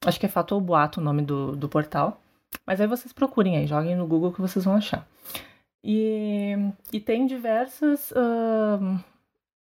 acho 0.06 0.20
que 0.20 0.26
é 0.26 0.30
fato 0.30 0.54
ou 0.54 0.62
boato 0.62 1.00
o 1.00 1.04
nome 1.04 1.22
do, 1.22 1.56
do 1.56 1.68
portal. 1.68 2.22
Mas 2.66 2.80
aí 2.80 2.88
vocês 2.88 3.12
procurem 3.12 3.58
aí, 3.58 3.68
joguem 3.68 3.96
no 3.96 4.08
Google 4.08 4.32
que 4.32 4.42
vocês 4.42 4.64
vão 4.64 4.76
achar. 4.76 5.06
E, 5.84 6.56
e 6.92 7.00
tem 7.00 7.26
diversas 7.26 8.12
uh, 8.12 9.04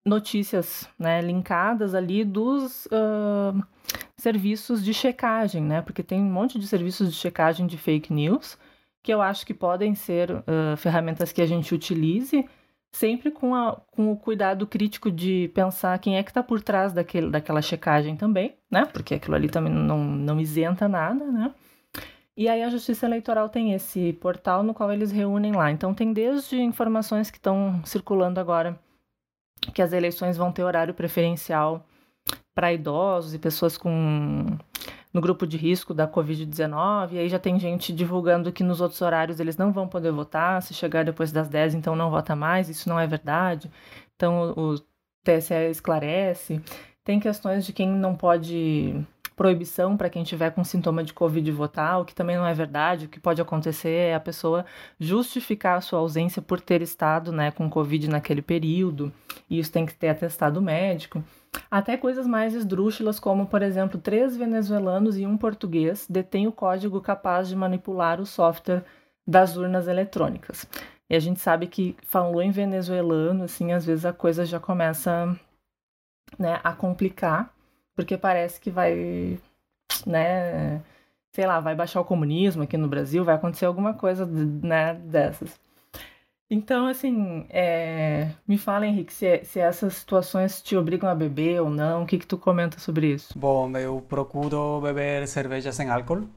notícias 0.06 0.88
né, 1.00 1.22
linkadas 1.22 1.96
ali 1.96 2.26
dos 2.26 2.86
uh, 2.88 3.64
serviços 4.18 4.84
de 4.84 4.94
checagem, 4.94 5.64
né? 5.64 5.82
Porque 5.82 6.04
tem 6.04 6.20
um 6.20 6.32
monte 6.32 6.60
de 6.60 6.68
serviços 6.68 7.12
de 7.12 7.16
checagem 7.16 7.66
de 7.66 7.78
fake 7.78 8.12
news 8.12 8.58
que 9.02 9.14
eu 9.14 9.22
acho 9.22 9.46
que 9.46 9.54
podem 9.54 9.94
ser 9.96 10.32
uh, 10.32 10.78
ferramentas 10.78 11.32
que 11.32 11.42
a 11.42 11.46
gente 11.46 11.76
utilize 11.76 12.48
sempre 12.94 13.32
com, 13.32 13.54
a, 13.56 13.76
com 13.92 14.12
o 14.12 14.18
cuidado 14.18 14.68
crítico 14.68 15.12
de 15.12 15.52
pensar 15.54 15.98
quem 16.00 16.18
é 16.18 16.24
que 16.24 16.30
está 16.30 16.44
por 16.44 16.62
trás 16.62 16.94
daquele, 16.94 17.30
daquela 17.30 17.62
checagem 17.62 18.16
também, 18.16 18.56
né? 18.72 18.86
Porque 18.86 19.16
aquilo 19.16 19.36
ali 19.36 19.50
também 19.50 19.74
não, 19.74 20.04
não 20.04 20.40
isenta 20.40 20.88
nada, 20.88 21.26
né? 21.26 21.54
E 22.36 22.48
aí 22.48 22.64
a 22.64 22.70
Justiça 22.70 23.06
Eleitoral 23.06 23.50
tem 23.50 23.74
esse 23.74 24.14
portal 24.14 24.64
no 24.64 24.74
qual 24.74 24.92
eles 24.92 25.12
reúnem 25.12 25.52
lá. 25.54 25.72
Então 25.72 25.94
tem 25.94 26.14
desde 26.14 26.60
informações 26.60 27.30
que 27.30 27.38
estão 27.38 27.82
circulando 27.86 28.40
agora 28.40 28.80
que 29.72 29.82
as 29.82 29.94
eleições 29.94 30.38
vão 30.38 30.52
ter 30.52 30.64
horário 30.64 30.94
preferencial 30.94 31.86
para 32.54 32.74
idosos 32.74 33.34
e 33.34 33.40
pessoas 33.40 33.78
com 33.78 34.46
no 35.14 35.22
grupo 35.22 35.46
de 35.46 35.58
risco 35.58 35.94
da 35.94 36.08
Covid-19, 36.08 37.12
e 37.12 37.20
aí 37.20 37.30
já 37.30 37.38
tem 37.38 37.60
gente 37.60 37.94
divulgando 37.94 38.52
que 38.52 38.64
nos 38.64 38.82
outros 38.82 39.00
horários 39.00 39.40
eles 39.40 39.56
não 39.56 39.72
vão 39.72 39.88
poder 39.88 40.12
votar, 40.12 40.60
se 40.64 40.74
chegar 40.74 41.06
depois 41.06 41.32
das 41.32 41.48
10, 41.48 41.76
então 41.76 41.96
não 41.96 42.10
vota 42.10 42.36
mais, 42.36 42.68
isso 42.68 42.90
não 42.90 43.00
é 43.00 43.06
verdade. 43.06 43.72
Então 44.16 44.54
o 44.58 44.76
TSE 45.24 45.70
esclarece. 45.70 46.60
Tem 47.04 47.20
questões 47.20 47.64
de 47.64 47.74
quem 47.74 47.90
não 47.90 48.16
pode 48.16 49.06
proibição 49.36 49.98
para 49.98 50.10
quem 50.10 50.24
tiver 50.24 50.52
com 50.52 50.64
sintoma 50.64 51.04
de 51.04 51.14
Covid 51.14 51.50
votar, 51.52 52.00
o 52.00 52.06
que 52.06 52.16
também 52.16 52.36
não 52.36 52.46
é 52.46 52.54
verdade. 52.54 53.06
O 53.06 53.10
que 53.10 53.20
pode 53.20 53.42
acontecer 53.42 53.90
é 53.90 54.16
a 54.16 54.20
pessoa 54.20 54.66
justificar 55.00 55.78
a 55.78 55.82
sua 55.82 56.00
ausência 56.00 56.42
por 56.42 56.60
ter 56.62 56.82
estado 56.82 57.32
né, 57.32 57.52
com 57.52 57.70
Covid 57.70 58.10
naquele 58.10 58.42
período, 58.42 59.12
e 59.50 59.60
isso 59.60 59.72
tem 59.72 59.86
que 59.86 59.96
ter 59.96 60.10
atestado 60.10 60.62
médico. 60.62 61.24
Até 61.70 61.98
coisas 61.98 62.26
mais 62.26 62.54
esdrúxulas, 62.54 63.20
como, 63.20 63.46
por 63.46 63.62
exemplo, 63.62 64.00
três 64.00 64.36
venezuelanos 64.36 65.18
e 65.18 65.26
um 65.26 65.38
português 65.38 66.08
detêm 66.10 66.48
o 66.48 66.52
código 66.52 67.00
capaz 67.02 67.48
de 67.48 67.56
manipular 67.56 68.20
o 68.20 68.26
software 68.26 68.84
das 69.28 69.56
urnas 69.56 69.88
eletrônicas. 69.88 70.68
E 71.10 71.16
a 71.16 71.20
gente 71.20 71.40
sabe 71.40 71.68
que 71.68 71.96
falou 72.04 72.42
em 72.42 72.52
venezuelano, 72.52 73.44
assim, 73.44 73.72
às 73.72 73.86
vezes 73.86 74.06
a 74.06 74.14
coisa 74.14 74.46
já 74.46 74.60
começa 74.60 75.38
né, 76.38 76.60
a 76.64 76.74
complicar 76.74 77.54
porque 77.96 78.18
parece 78.18 78.60
que 78.60 78.72
vai, 78.72 79.40
né, 80.06 80.82
sei 81.34 81.46
lá, 81.46 81.60
vai 81.60 81.76
baixar 81.76 82.02
o 82.02 82.06
comunismo 82.06 82.64
aqui 82.64 82.78
no 82.78 82.88
Brasil, 82.88 83.24
vai 83.24 83.36
acontecer 83.36 83.66
alguma 83.66 83.94
coisa, 83.94 84.26
né, 84.26 84.94
dessas. 84.96 85.60
Então, 86.50 86.86
assim, 86.86 87.48
é... 87.50 88.30
me 88.48 88.58
fala, 88.58 88.86
Henrique, 88.86 89.12
se, 89.14 89.44
se, 89.44 89.60
essas 89.60 89.96
situações 89.96 90.62
te 90.62 90.76
obrigam 90.76 91.10
a 91.10 91.16
beber 91.16 91.62
ou 91.62 91.70
não, 91.70 92.04
o 92.04 92.06
que, 92.06 92.20
que 92.20 92.28
tu 92.28 92.38
comenta 92.38 92.80
sobre 92.80 93.08
isso? 93.14 93.38
Bom, 93.38 93.76
eu 93.78 94.02
procuro 94.08 94.80
beber 94.82 95.28
cerveja 95.28 95.72
sem 95.72 95.90
álcool, 95.90 96.28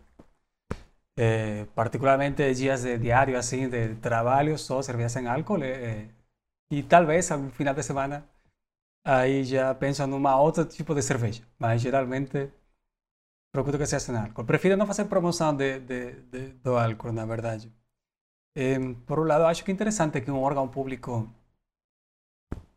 é, 1.18 1.66
particularmente 1.74 2.54
dias 2.54 2.82
de 2.82 2.98
diário, 2.98 3.36
assim, 3.38 3.68
de 3.68 3.94
trabalho, 3.96 4.57
só 4.59 4.80
cerveja 4.80 5.11
sem 5.11 5.26
álcool, 5.26 5.62
é, 5.62 6.07
e 6.70 6.82
talvez 6.82 7.28
no 7.30 7.50
final 7.50 7.74
de 7.74 7.82
semana 7.82 8.24
aí 9.07 9.44
já 9.44 9.74
penso 9.74 10.07
numa 10.07 10.38
outro 10.40 10.64
tipo 10.64 10.94
de 10.94 11.02
cerveja, 11.02 11.42
mas 11.59 11.80
geralmente 11.80 12.50
procuro 13.52 13.78
que 13.78 13.86
seja 13.86 14.00
sem 14.00 14.16
álcool. 14.16 14.44
Prefiro 14.44 14.76
não 14.76 14.86
fazer 14.86 15.07
promoção 15.07 15.54
de, 15.57 15.80
de, 15.80 16.00
de, 16.32 16.40
do 16.64 16.76
álcool, 16.76 17.12
na 17.12 17.24
verdade. 17.24 17.72
por 19.07 19.18
um 19.20 19.24
lado, 19.24 19.44
acho 19.44 19.64
que 19.64 19.70
é 19.70 19.74
interessante 19.74 20.20
que 20.20 20.30
um 20.30 20.42
órgão 20.42 20.68
público, 20.68 21.28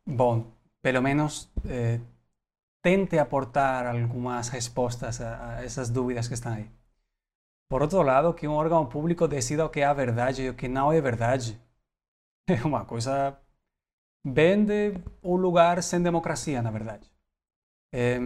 bom, 0.06 0.52
pelo 0.82 1.02
menos 1.02 1.50
eh, 1.66 2.00
tente 2.84 3.18
aportar 3.20 3.88
algumas 3.88 4.50
respostas 4.50 5.22
a, 5.22 5.58
a, 5.58 5.64
essas 5.66 5.90
dúvidas 5.90 6.28
que 6.28 6.36
estão 6.36 6.54
aí. 6.54 6.70
Por 7.70 7.82
outro 7.82 8.02
lado, 8.02 8.34
que 8.34 8.48
um 8.48 8.54
órgão 8.54 8.86
público 8.88 9.28
decida 9.28 9.66
o 9.66 9.70
que 9.70 9.82
é 9.82 9.94
verdade 9.94 10.44
e 10.44 10.50
o 10.50 10.56
que 10.56 10.68
não 10.68 10.92
é 10.92 11.00
verdade 11.02 11.60
é 12.48 12.64
uma 12.66 12.86
coisa 12.86 13.38
vende 14.24 14.94
o 15.22 15.36
lugar 15.36 15.82
sem 15.84 16.02
democracia, 16.02 16.62
na 16.62 16.72
verdade. 16.72 17.10
É, 17.92 18.20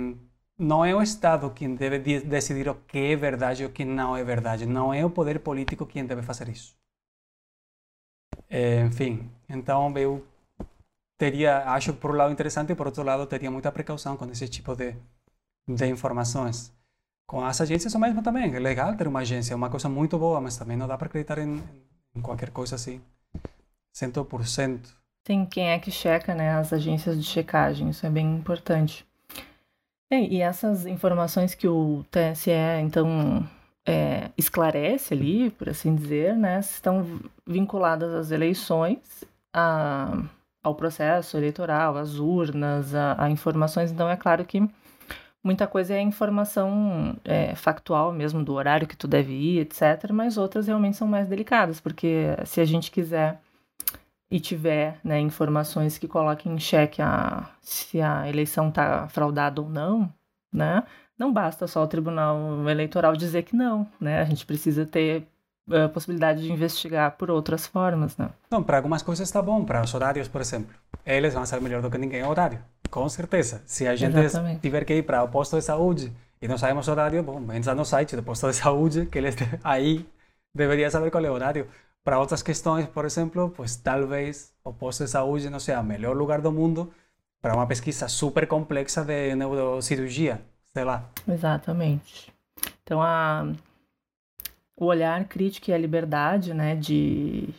não 0.57 0.85
é 0.85 0.95
o 0.95 1.01
Estado 1.01 1.49
quem 1.51 1.75
deve 1.75 1.99
decidir 2.21 2.69
o 2.69 2.75
que 2.75 2.97
é 2.97 3.15
verdade 3.15 3.63
e 3.63 3.65
o 3.65 3.71
que 3.71 3.85
não 3.85 4.15
é 4.15 4.23
verdade. 4.23 4.65
Não 4.65 4.93
é 4.93 5.05
o 5.05 5.09
poder 5.09 5.39
político 5.39 5.85
quem 5.85 6.05
deve 6.05 6.21
fazer 6.21 6.49
isso. 6.49 6.75
É, 8.49 8.81
enfim, 8.85 9.29
então 9.49 9.95
eu 9.97 10.25
teria, 11.17 11.63
acho 11.73 11.93
por 11.93 12.11
um 12.11 12.15
lado 12.15 12.31
interessante 12.33 12.71
e 12.71 12.75
por 12.75 12.87
outro 12.87 13.03
lado 13.03 13.25
teria 13.27 13.49
muita 13.51 13.71
precaução 13.71 14.17
com 14.17 14.25
esse 14.31 14.47
tipo 14.47 14.75
de, 14.75 14.95
de 15.67 15.87
informações. 15.87 16.73
Com 17.27 17.45
as 17.45 17.61
agências 17.61 17.95
o 17.95 17.99
mesmo 17.99 18.21
também. 18.23 18.53
É 18.55 18.59
legal 18.59 18.95
ter 18.97 19.07
uma 19.07 19.21
agência, 19.21 19.53
é 19.53 19.55
uma 19.55 19.69
coisa 19.69 19.89
muito 19.89 20.17
boa, 20.19 20.41
mas 20.41 20.57
também 20.57 20.77
não 20.77 20.87
dá 20.87 20.97
para 20.97 21.07
acreditar 21.07 21.39
em, 21.39 21.63
em 22.15 22.21
qualquer 22.21 22.51
coisa 22.51 22.75
assim, 22.75 23.01
100%. 23.93 25.02
Tem 25.23 25.45
quem 25.45 25.69
é 25.69 25.79
que 25.79 25.89
checa, 25.89 26.35
né? 26.35 26.51
As 26.51 26.73
agências 26.73 27.17
de 27.17 27.23
checagem, 27.23 27.89
isso 27.89 28.05
é 28.05 28.09
bem 28.09 28.35
importante. 28.35 29.05
É, 30.11 30.19
e 30.19 30.41
essas 30.41 30.85
informações 30.85 31.55
que 31.55 31.67
o 31.67 32.05
TSE, 32.11 32.51
então, 32.83 33.47
é, 33.85 34.29
esclarece 34.37 35.13
ali, 35.13 35.49
por 35.49 35.69
assim 35.69 35.95
dizer, 35.95 36.35
né? 36.35 36.59
Estão 36.59 37.19
vinculadas 37.47 38.13
às 38.13 38.31
eleições, 38.31 39.23
a, 39.53 40.23
ao 40.61 40.75
processo 40.75 41.37
eleitoral, 41.37 41.97
às 41.97 42.19
urnas, 42.19 42.93
a, 42.93 43.15
a, 43.25 43.29
informações. 43.29 43.91
Então, 43.91 44.09
é 44.09 44.15
claro 44.15 44.45
que 44.45 44.61
muita 45.43 45.67
coisa 45.67 45.93
é 45.93 46.01
informação 46.01 47.15
é, 47.25 47.55
factual 47.55 48.11
mesmo, 48.11 48.43
do 48.43 48.53
horário 48.53 48.87
que 48.87 48.97
tu 48.97 49.07
deve 49.07 49.33
ir, 49.33 49.59
etc. 49.61 50.11
Mas 50.11 50.37
outras 50.37 50.67
realmente 50.67 50.97
são 50.97 51.07
mais 51.07 51.27
delicadas, 51.27 51.79
porque 51.79 52.27
se 52.45 52.61
a 52.61 52.65
gente 52.65 52.91
quiser 52.91 53.41
e 54.33 54.39
tiver 54.39 54.97
né, 55.03 55.19
informações 55.19 55.99
que 55.99 56.07
coloquem 56.07 56.53
em 56.53 56.59
xeque 56.59 57.03
a, 57.03 57.51
se 57.61 58.01
a 58.01 58.27
eleição 58.27 58.69
está 58.69 59.07
fraudada 59.07 59.61
ou 59.61 59.69
não, 59.69 60.11
né? 60.51 60.83
Não 61.15 61.31
basta 61.31 61.67
só 61.67 61.83
o 61.83 61.87
Tribunal 61.87 62.67
Eleitoral 62.67 63.15
dizer 63.15 63.43
que 63.43 63.55
não, 63.55 63.87
né? 64.01 64.21
A 64.21 64.25
gente 64.25 64.43
precisa 64.43 64.87
ter 64.87 65.27
a 65.69 65.87
possibilidade 65.87 66.41
de 66.41 66.51
investigar 66.51 67.11
por 67.11 67.29
outras 67.29 67.67
formas, 67.67 68.17
né? 68.17 68.27
Não, 68.49 68.63
para 68.63 68.77
algumas 68.77 69.03
coisas 69.03 69.29
está 69.29 69.39
bom, 69.39 69.63
para 69.63 69.83
os 69.83 69.93
horários, 69.93 70.27
por 70.27 70.41
exemplo. 70.41 70.75
Eles 71.05 71.35
vão 71.35 71.45
saber 71.45 71.65
melhor 71.65 71.83
do 71.83 71.91
que 71.91 71.99
ninguém 71.99 72.23
o 72.23 72.29
horário, 72.29 72.57
com 72.89 73.07
certeza. 73.07 73.61
Se 73.67 73.87
a 73.87 73.95
gente 73.95 74.17
Exatamente. 74.17 74.61
tiver 74.61 74.83
que 74.83 74.95
ir 74.95 75.03
para 75.03 75.21
o 75.21 75.27
posto 75.27 75.57
de 75.57 75.61
saúde 75.61 76.11
e 76.41 76.47
não 76.47 76.57
sabemos 76.57 76.87
o 76.87 76.91
horário, 76.91 77.21
bom, 77.21 77.39
entra 77.53 77.75
no 77.75 77.85
site 77.85 78.15
do 78.15 78.23
posto 78.23 78.49
de 78.49 78.55
saúde, 78.55 79.05
que 79.05 79.19
eles 79.19 79.35
aí 79.63 80.03
deveria 80.55 80.89
saber 80.89 81.11
qual 81.11 81.23
é 81.23 81.29
o 81.29 81.33
horário. 81.33 81.67
Para 82.03 82.19
outras 82.19 82.43
questões, 82.43 82.85
por 82.87 83.05
exemplo, 83.05 83.49
pues 83.49 83.77
talvez 83.77 84.53
o 84.63 84.73
posto 84.73 85.05
de 85.05 85.09
saúde 85.09 85.49
não 85.49 85.59
seja 85.59 85.79
o 85.79 85.83
melhor 85.83 86.15
lugar 86.15 86.41
do 86.41 86.51
mundo 86.51 86.93
para 87.41 87.55
uma 87.55 87.65
pesquisa 87.65 88.07
super 88.07 88.45
complexa 88.45 89.05
de 89.05 89.35
neurocirurgia, 89.35 90.41
sei 90.73 90.83
lá. 90.83 91.09
Exatamente. 91.27 92.33
Então, 92.83 93.01
a, 93.01 93.53
o 94.75 94.85
olhar 94.85 95.23
crítico 95.25 95.69
e 95.69 95.73
a 95.73 95.77
liberdade 95.77 96.53
né, 96.53 96.75
de, 96.75 97.49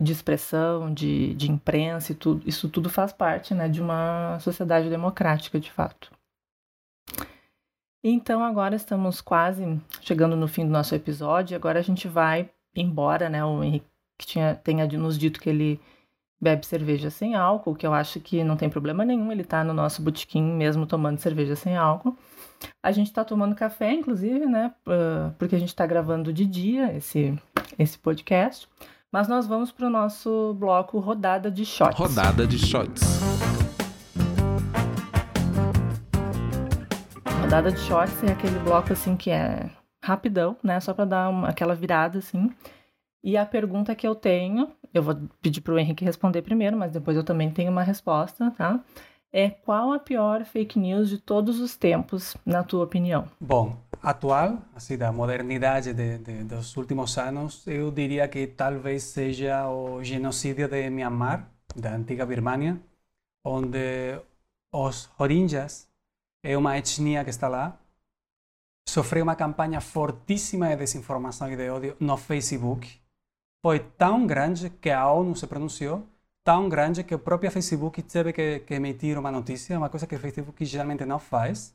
de 0.00 0.12
expressão, 0.12 0.92
de, 0.92 1.34
de 1.34 1.50
imprensa, 1.50 2.12
e 2.12 2.14
tudo, 2.14 2.42
isso 2.46 2.68
tudo 2.68 2.90
faz 2.90 3.12
parte 3.12 3.54
né, 3.54 3.68
de 3.68 3.80
uma 3.80 4.38
sociedade 4.40 4.90
democrática, 4.90 5.58
de 5.58 5.70
fato. 5.70 6.10
Então, 8.04 8.42
agora 8.42 8.74
estamos 8.74 9.20
quase 9.20 9.80
chegando 10.00 10.36
no 10.36 10.48
fim 10.48 10.66
do 10.66 10.72
nosso 10.72 10.94
episódio. 10.94 11.56
Agora 11.56 11.78
a 11.78 11.82
gente 11.82 12.08
vai 12.08 12.50
embora, 12.74 13.28
né, 13.28 13.44
o 13.44 13.62
Henrique 13.62 13.86
tinha, 14.18 14.54
tenha 14.54 14.86
nos 14.86 15.18
dito 15.18 15.40
que 15.40 15.48
ele 15.48 15.80
bebe 16.40 16.66
cerveja 16.66 17.08
sem 17.08 17.36
álcool, 17.36 17.74
que 17.74 17.86
eu 17.86 17.94
acho 17.94 18.18
que 18.18 18.42
não 18.42 18.56
tem 18.56 18.68
problema 18.68 19.04
nenhum, 19.04 19.30
ele 19.30 19.44
tá 19.44 19.62
no 19.62 19.72
nosso 19.72 20.02
botequim 20.02 20.42
mesmo 20.42 20.86
tomando 20.86 21.18
cerveja 21.18 21.54
sem 21.54 21.76
álcool. 21.76 22.16
A 22.82 22.90
gente 22.90 23.12
tá 23.12 23.24
tomando 23.24 23.54
café, 23.54 23.92
inclusive, 23.92 24.46
né, 24.46 24.72
porque 25.38 25.54
a 25.54 25.58
gente 25.58 25.74
tá 25.74 25.86
gravando 25.86 26.32
de 26.32 26.44
dia 26.44 26.92
esse, 26.96 27.38
esse 27.78 27.98
podcast. 27.98 28.68
Mas 29.12 29.28
nós 29.28 29.46
vamos 29.46 29.70
para 29.70 29.86
o 29.86 29.90
nosso 29.90 30.56
bloco 30.58 30.98
Rodada 30.98 31.50
de 31.50 31.66
Shots. 31.66 31.98
Rodada 31.98 32.46
de 32.46 32.58
Shots. 32.58 33.02
Rodada 37.42 37.70
de 37.70 37.78
Shots 37.80 38.24
é 38.24 38.32
aquele 38.32 38.58
bloco 38.60 38.94
assim 38.94 39.14
que 39.14 39.30
é 39.30 39.68
rapidão, 40.02 40.56
né? 40.62 40.80
Só 40.80 40.92
para 40.92 41.04
dar 41.04 41.28
uma, 41.28 41.48
aquela 41.48 41.74
virada 41.74 42.18
assim. 42.18 42.50
E 43.22 43.36
a 43.36 43.46
pergunta 43.46 43.94
que 43.94 44.06
eu 44.06 44.14
tenho, 44.14 44.68
eu 44.92 45.02
vou 45.02 45.14
pedir 45.40 45.60
para 45.60 45.74
o 45.74 45.78
Henrique 45.78 46.04
responder 46.04 46.42
primeiro, 46.42 46.76
mas 46.76 46.90
depois 46.90 47.16
eu 47.16 47.22
também 47.22 47.50
tenho 47.50 47.70
uma 47.70 47.82
resposta, 47.82 48.50
tá? 48.50 48.80
É 49.32 49.48
qual 49.48 49.92
a 49.92 49.98
pior 49.98 50.44
fake 50.44 50.78
news 50.78 51.08
de 51.08 51.18
todos 51.18 51.60
os 51.60 51.76
tempos, 51.76 52.36
na 52.44 52.62
tua 52.62 52.84
opinião? 52.84 53.26
Bom, 53.40 53.78
atual, 54.02 54.58
assim, 54.74 54.98
da 54.98 55.10
modernidade 55.10 55.94
de, 55.94 56.18
de, 56.18 56.44
dos 56.44 56.76
últimos 56.76 57.16
anos, 57.16 57.66
eu 57.66 57.90
diria 57.90 58.28
que 58.28 58.46
talvez 58.46 59.04
seja 59.04 59.68
o 59.68 60.02
genocídio 60.02 60.68
de 60.68 60.90
Myanmar, 60.90 61.48
da 61.74 61.94
antiga 61.94 62.26
Birmania, 62.26 62.78
onde 63.44 64.20
os 64.72 65.06
Rohingyas 65.16 65.88
é 66.44 66.58
uma 66.58 66.76
etnia 66.76 67.24
que 67.24 67.30
está 67.30 67.48
lá, 67.48 67.78
sofreu 68.88 69.22
uma 69.22 69.36
campanha 69.36 69.80
fortíssima 69.80 70.68
de 70.68 70.76
desinformação 70.76 71.50
e 71.50 71.56
de 71.56 71.68
ódio 71.70 71.96
no 72.00 72.16
Facebook. 72.16 73.00
Foi 73.62 73.78
tão 73.78 74.26
grande 74.26 74.70
que 74.70 74.90
a 74.90 75.10
ONU 75.10 75.36
se 75.36 75.46
pronunciou, 75.46 76.06
tão 76.44 76.68
grande 76.68 77.04
que 77.04 77.14
o 77.14 77.18
próprio 77.18 77.50
Facebook 77.50 78.02
teve 78.02 78.32
que, 78.32 78.60
que 78.60 78.74
emitir 78.74 79.18
uma 79.18 79.30
notícia, 79.30 79.78
uma 79.78 79.88
coisa 79.88 80.06
que 80.06 80.16
o 80.16 80.18
Facebook 80.18 80.64
geralmente 80.64 81.04
não 81.04 81.18
faz, 81.18 81.74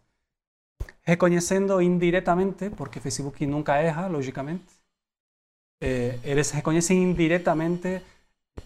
reconhecendo 1.01 1.81
indiretamente, 1.81 2.69
porque 2.71 2.99
o 2.99 3.01
Facebook 3.01 3.45
nunca 3.45 3.77
erra, 3.77 4.07
logicamente, 4.07 4.65
eh, 5.81 6.19
eles 6.23 6.51
reconhecem 6.51 7.03
indiretamente 7.03 8.01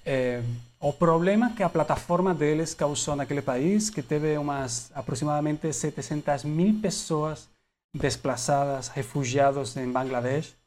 eh, 0.06 0.42
o 0.80 0.92
problema 0.92 1.52
que 1.52 1.62
a 1.62 1.70
plataforma 1.70 2.34
deles 2.34 2.74
causou 2.74 3.16
naquele 3.16 3.42
país, 3.42 3.90
que 3.90 4.02
teve 4.02 4.38
umas 4.38 4.92
aproximadamente 4.96 5.72
700 5.72 6.44
mil 6.44 6.82
pessoas 6.82 7.48
desplazadas, 7.94 8.88
refugiados 8.88 9.76
em 9.78 9.92
Bangladesh 9.92 10.58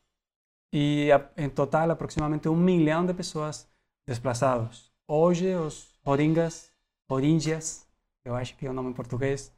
e 0.72 1.08
em 1.36 1.48
total 1.48 1.90
aproximadamente 1.90 2.48
um 2.48 2.56
milhão 2.56 3.06
de 3.06 3.14
pessoas 3.14 3.68
desplazadas. 4.06 4.92
Hoje 5.08 5.54
os 5.54 5.94
Rohingyas, 6.04 6.70
Rohingyas, 7.10 7.86
eu 8.24 8.34
acho 8.34 8.56
que 8.56 8.66
é 8.66 8.70
o 8.70 8.72
nome 8.72 8.90
em 8.90 8.92
português, 8.92 9.52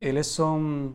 eles 0.00 0.26
são, 0.26 0.94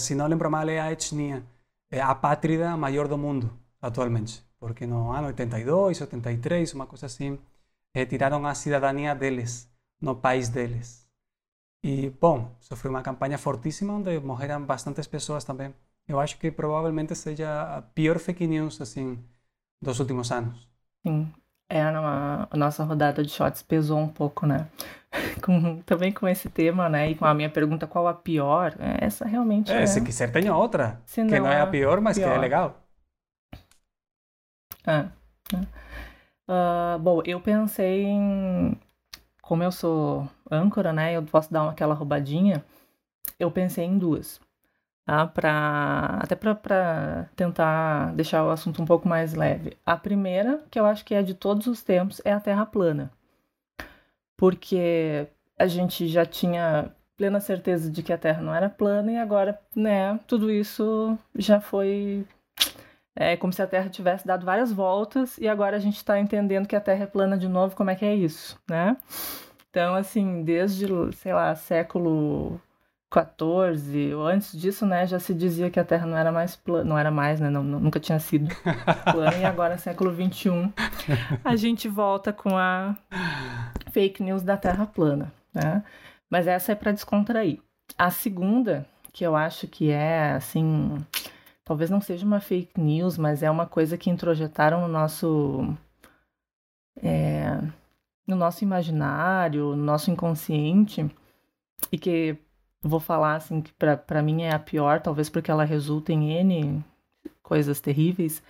se 0.00 0.14
não 0.14 0.26
lembro 0.26 0.50
mal, 0.50 0.68
é 0.68 0.80
a 0.80 0.92
etnia, 0.92 1.44
é 1.90 2.00
a 2.00 2.14
pátria 2.14 2.76
maior 2.76 3.08
do 3.08 3.18
mundo 3.18 3.50
atualmente, 3.82 4.42
porque 4.58 4.86
no 4.86 5.10
ano 5.12 5.26
82, 5.26 6.00
83, 6.00 6.72
uma 6.72 6.86
coisa 6.86 7.06
assim, 7.06 7.38
retiraram 7.94 8.46
a 8.46 8.54
cidadania 8.54 9.14
deles, 9.14 9.68
no 10.00 10.16
país 10.16 10.48
deles. 10.48 11.03
E, 11.84 12.08
bom, 12.18 12.50
sofreu 12.60 12.90
uma 12.90 13.02
campanha 13.02 13.36
fortíssima 13.36 13.92
onde 13.92 14.18
morreram 14.18 14.64
bastantes 14.64 15.06
pessoas 15.06 15.44
também. 15.44 15.74
Eu 16.08 16.18
acho 16.18 16.38
que 16.38 16.50
provavelmente 16.50 17.14
seja 17.14 17.76
a 17.76 17.82
pior 17.82 18.18
fake 18.18 18.46
news, 18.46 18.80
assim, 18.80 19.22
dos 19.82 20.00
últimos 20.00 20.32
anos. 20.32 20.66
Sim. 21.06 21.30
É, 21.68 21.82
a 21.82 22.48
nossa 22.54 22.84
rodada 22.84 23.22
de 23.22 23.28
shots 23.30 23.62
pesou 23.62 23.98
um 23.98 24.08
pouco, 24.08 24.46
né? 24.46 24.66
Com, 25.44 25.82
também 25.82 26.10
com 26.10 26.26
esse 26.26 26.48
tema, 26.48 26.88
né? 26.88 27.10
E 27.10 27.14
com 27.14 27.26
a 27.26 27.34
minha 27.34 27.50
pergunta 27.50 27.86
qual 27.86 28.08
a 28.08 28.14
pior, 28.14 28.74
é, 28.78 29.04
essa 29.04 29.26
realmente 29.26 29.70
é... 29.70 29.82
é... 29.82 29.86
Se 29.86 30.00
quiser, 30.00 30.32
tem 30.32 30.50
outra. 30.50 31.00
Se 31.04 31.24
que 31.24 31.38
não 31.38 31.46
é 31.46 31.60
a 31.60 31.66
pior, 31.66 32.00
mas 32.00 32.18
pior. 32.18 32.30
que 32.30 32.34
é 32.34 32.38
legal. 32.38 32.82
É. 34.86 35.00
Uh, 36.48 36.98
bom, 36.98 37.22
eu 37.24 37.40
pensei 37.40 38.04
em 38.04 38.76
como 39.44 39.62
eu 39.62 39.70
sou 39.70 40.28
âncora, 40.54 40.92
né, 40.92 41.16
eu 41.16 41.22
posso 41.22 41.52
dar 41.52 41.68
aquela 41.68 41.94
roubadinha, 41.94 42.64
eu 43.38 43.50
pensei 43.50 43.84
em 43.84 43.98
duas. 43.98 44.40
Tá? 45.04 45.26
Pra, 45.26 46.18
até 46.22 46.34
para 46.34 47.28
tentar 47.36 48.14
deixar 48.14 48.44
o 48.44 48.50
assunto 48.50 48.80
um 48.82 48.86
pouco 48.86 49.08
mais 49.08 49.34
leve. 49.34 49.76
A 49.84 49.96
primeira, 49.96 50.62
que 50.70 50.80
eu 50.80 50.86
acho 50.86 51.04
que 51.04 51.14
é 51.14 51.22
de 51.22 51.34
todos 51.34 51.66
os 51.66 51.82
tempos, 51.82 52.22
é 52.24 52.32
a 52.32 52.40
Terra 52.40 52.64
plana. 52.66 53.10
Porque 54.36 55.26
a 55.58 55.66
gente 55.66 56.08
já 56.08 56.24
tinha 56.26 56.90
plena 57.16 57.40
certeza 57.40 57.90
de 57.90 58.02
que 58.02 58.12
a 58.12 58.18
Terra 58.18 58.42
não 58.42 58.54
era 58.54 58.68
plana 58.70 59.12
e 59.12 59.16
agora, 59.18 59.60
né, 59.76 60.18
tudo 60.26 60.50
isso 60.50 61.18
já 61.36 61.60
foi 61.60 62.26
é 63.16 63.36
como 63.36 63.52
se 63.52 63.62
a 63.62 63.66
Terra 63.66 63.88
tivesse 63.88 64.26
dado 64.26 64.44
várias 64.44 64.72
voltas 64.72 65.38
e 65.38 65.46
agora 65.46 65.76
a 65.76 65.80
gente 65.80 65.96
está 65.96 66.18
entendendo 66.18 66.66
que 66.66 66.74
a 66.74 66.80
Terra 66.80 67.04
é 67.04 67.06
plana 67.06 67.38
de 67.38 67.48
novo. 67.48 67.76
Como 67.76 67.90
é 67.90 67.94
que 67.94 68.04
é 68.04 68.14
isso, 68.14 68.58
né? 68.68 68.96
Então, 69.74 69.96
assim, 69.96 70.44
desde, 70.44 70.86
sei 71.16 71.32
lá, 71.32 71.52
século 71.56 72.60
14 73.10 74.14
ou 74.14 74.24
antes 74.24 74.56
disso, 74.56 74.86
né, 74.86 75.04
já 75.04 75.18
se 75.18 75.34
dizia 75.34 75.68
que 75.68 75.80
a 75.80 75.84
Terra 75.84 76.06
não 76.06 76.16
era 76.16 76.30
mais 76.30 76.54
plana, 76.54 76.84
não 76.84 76.96
era 76.96 77.10
mais, 77.10 77.40
né, 77.40 77.50
não, 77.50 77.64
nunca 77.64 77.98
tinha 77.98 78.20
sido 78.20 78.54
plana 79.10 79.36
e 79.36 79.44
agora 79.44 79.76
século 79.76 80.12
21 80.12 80.72
a 81.44 81.56
gente 81.56 81.88
volta 81.88 82.32
com 82.32 82.56
a 82.56 82.96
fake 83.90 84.22
news 84.22 84.44
da 84.44 84.56
Terra 84.56 84.86
plana, 84.86 85.32
né? 85.52 85.82
Mas 86.30 86.46
essa 86.46 86.70
é 86.70 86.76
para 86.76 86.92
descontrair. 86.92 87.58
A 87.98 88.12
segunda, 88.12 88.86
que 89.12 89.26
eu 89.26 89.34
acho 89.34 89.66
que 89.66 89.90
é 89.90 90.34
assim, 90.34 91.04
talvez 91.64 91.90
não 91.90 92.00
seja 92.00 92.24
uma 92.24 92.38
fake 92.38 92.80
news, 92.80 93.18
mas 93.18 93.42
é 93.42 93.50
uma 93.50 93.66
coisa 93.66 93.98
que 93.98 94.08
introjetaram 94.08 94.82
no 94.82 94.88
nosso. 94.88 95.76
É, 97.02 97.58
no 98.26 98.36
nosso 98.36 98.64
imaginário, 98.64 99.76
no 99.76 99.84
nosso 99.84 100.10
inconsciente, 100.10 101.08
e 101.90 101.98
que 101.98 102.36
vou 102.82 103.00
falar 103.00 103.36
assim 103.36 103.60
que 103.60 103.72
para 103.72 104.22
mim 104.22 104.42
é 104.42 104.52
a 104.52 104.58
pior, 104.58 105.00
talvez 105.00 105.28
porque 105.28 105.50
ela 105.50 105.64
resulta 105.64 106.12
em 106.12 106.32
N 106.32 106.84
coisas 107.42 107.80
terríveis, 107.80 108.42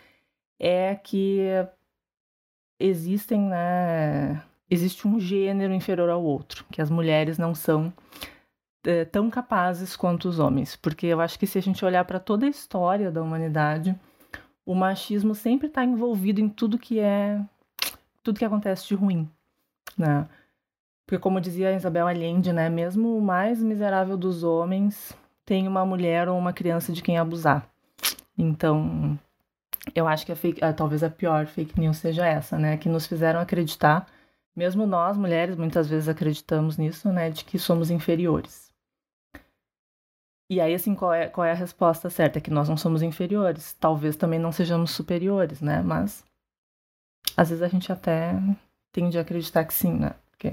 é 0.58 0.94
que 0.94 1.40
existem, 2.78 3.40
né, 3.40 4.42
existe 4.70 5.06
um 5.06 5.18
gênero 5.18 5.72
inferior 5.74 6.10
ao 6.10 6.22
outro, 6.22 6.64
que 6.70 6.80
as 6.80 6.90
mulheres 6.90 7.38
não 7.38 7.54
são 7.54 7.92
é, 8.84 9.04
tão 9.04 9.30
capazes 9.30 9.96
quanto 9.96 10.28
os 10.28 10.38
homens. 10.38 10.76
Porque 10.76 11.06
eu 11.06 11.20
acho 11.20 11.38
que 11.38 11.46
se 11.46 11.58
a 11.58 11.62
gente 11.62 11.84
olhar 11.84 12.04
para 12.04 12.20
toda 12.20 12.46
a 12.46 12.48
história 12.48 13.10
da 13.10 13.22
humanidade, 13.22 13.98
o 14.64 14.74
machismo 14.74 15.34
sempre 15.34 15.66
está 15.68 15.84
envolvido 15.84 16.40
em 16.40 16.48
tudo 16.48 16.78
que 16.78 16.98
é 17.00 17.40
tudo 18.22 18.38
que 18.38 18.44
acontece 18.44 18.88
de 18.88 18.94
ruim, 18.94 19.28
né? 19.96 20.28
Porque 21.06 21.18
como 21.18 21.40
dizia 21.40 21.68
a 21.68 21.72
Isabel 21.72 22.06
Allende, 22.06 22.52
né, 22.52 22.68
mesmo 22.68 23.16
o 23.16 23.20
mais 23.20 23.62
miserável 23.62 24.16
dos 24.16 24.42
homens 24.42 25.14
tem 25.44 25.68
uma 25.68 25.84
mulher 25.84 26.28
ou 26.28 26.38
uma 26.38 26.52
criança 26.52 26.92
de 26.92 27.02
quem 27.02 27.18
abusar. 27.18 27.68
Então, 28.36 29.18
eu 29.94 30.08
acho 30.08 30.24
que 30.24 30.32
a 30.32 30.36
fake, 30.36 30.60
talvez 30.76 31.02
a 31.02 31.10
pior 31.10 31.46
fake 31.46 31.78
news 31.78 31.98
seja 31.98 32.26
essa, 32.26 32.58
né? 32.58 32.76
Que 32.76 32.88
nos 32.88 33.06
fizeram 33.06 33.40
acreditar, 33.40 34.06
mesmo 34.56 34.86
nós, 34.86 35.16
mulheres, 35.16 35.56
muitas 35.56 35.88
vezes 35.88 36.08
acreditamos 36.08 36.78
nisso, 36.78 37.10
né? 37.12 37.30
De 37.30 37.44
que 37.44 37.58
somos 37.58 37.90
inferiores. 37.90 38.72
E 40.48 40.60
aí, 40.60 40.74
assim, 40.74 40.94
qual 40.94 41.12
é, 41.12 41.28
qual 41.28 41.44
é 41.44 41.52
a 41.52 41.54
resposta 41.54 42.10
certa? 42.10 42.38
É 42.38 42.40
que 42.40 42.50
nós 42.50 42.68
não 42.68 42.76
somos 42.76 43.02
inferiores. 43.02 43.74
Talvez 43.74 44.16
também 44.16 44.38
não 44.38 44.52
sejamos 44.52 44.90
superiores, 44.90 45.60
né? 45.60 45.82
Mas 45.82 46.24
às 47.36 47.48
vezes 47.50 47.62
a 47.62 47.68
gente 47.68 47.90
até 47.90 48.32
tende 48.94 49.18
a 49.18 49.22
acreditar 49.22 49.64
que 49.64 49.74
sim, 49.74 49.92
né? 49.92 50.14
Porque... 50.30 50.50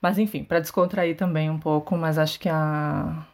Mas 0.00 0.16
enfim, 0.16 0.44
para 0.44 0.60
descontrair 0.60 1.16
também 1.16 1.50
um 1.50 1.58
pouco, 1.58 1.96
mas 1.96 2.16
acho 2.16 2.38
que 2.38 2.48
a 2.48 3.26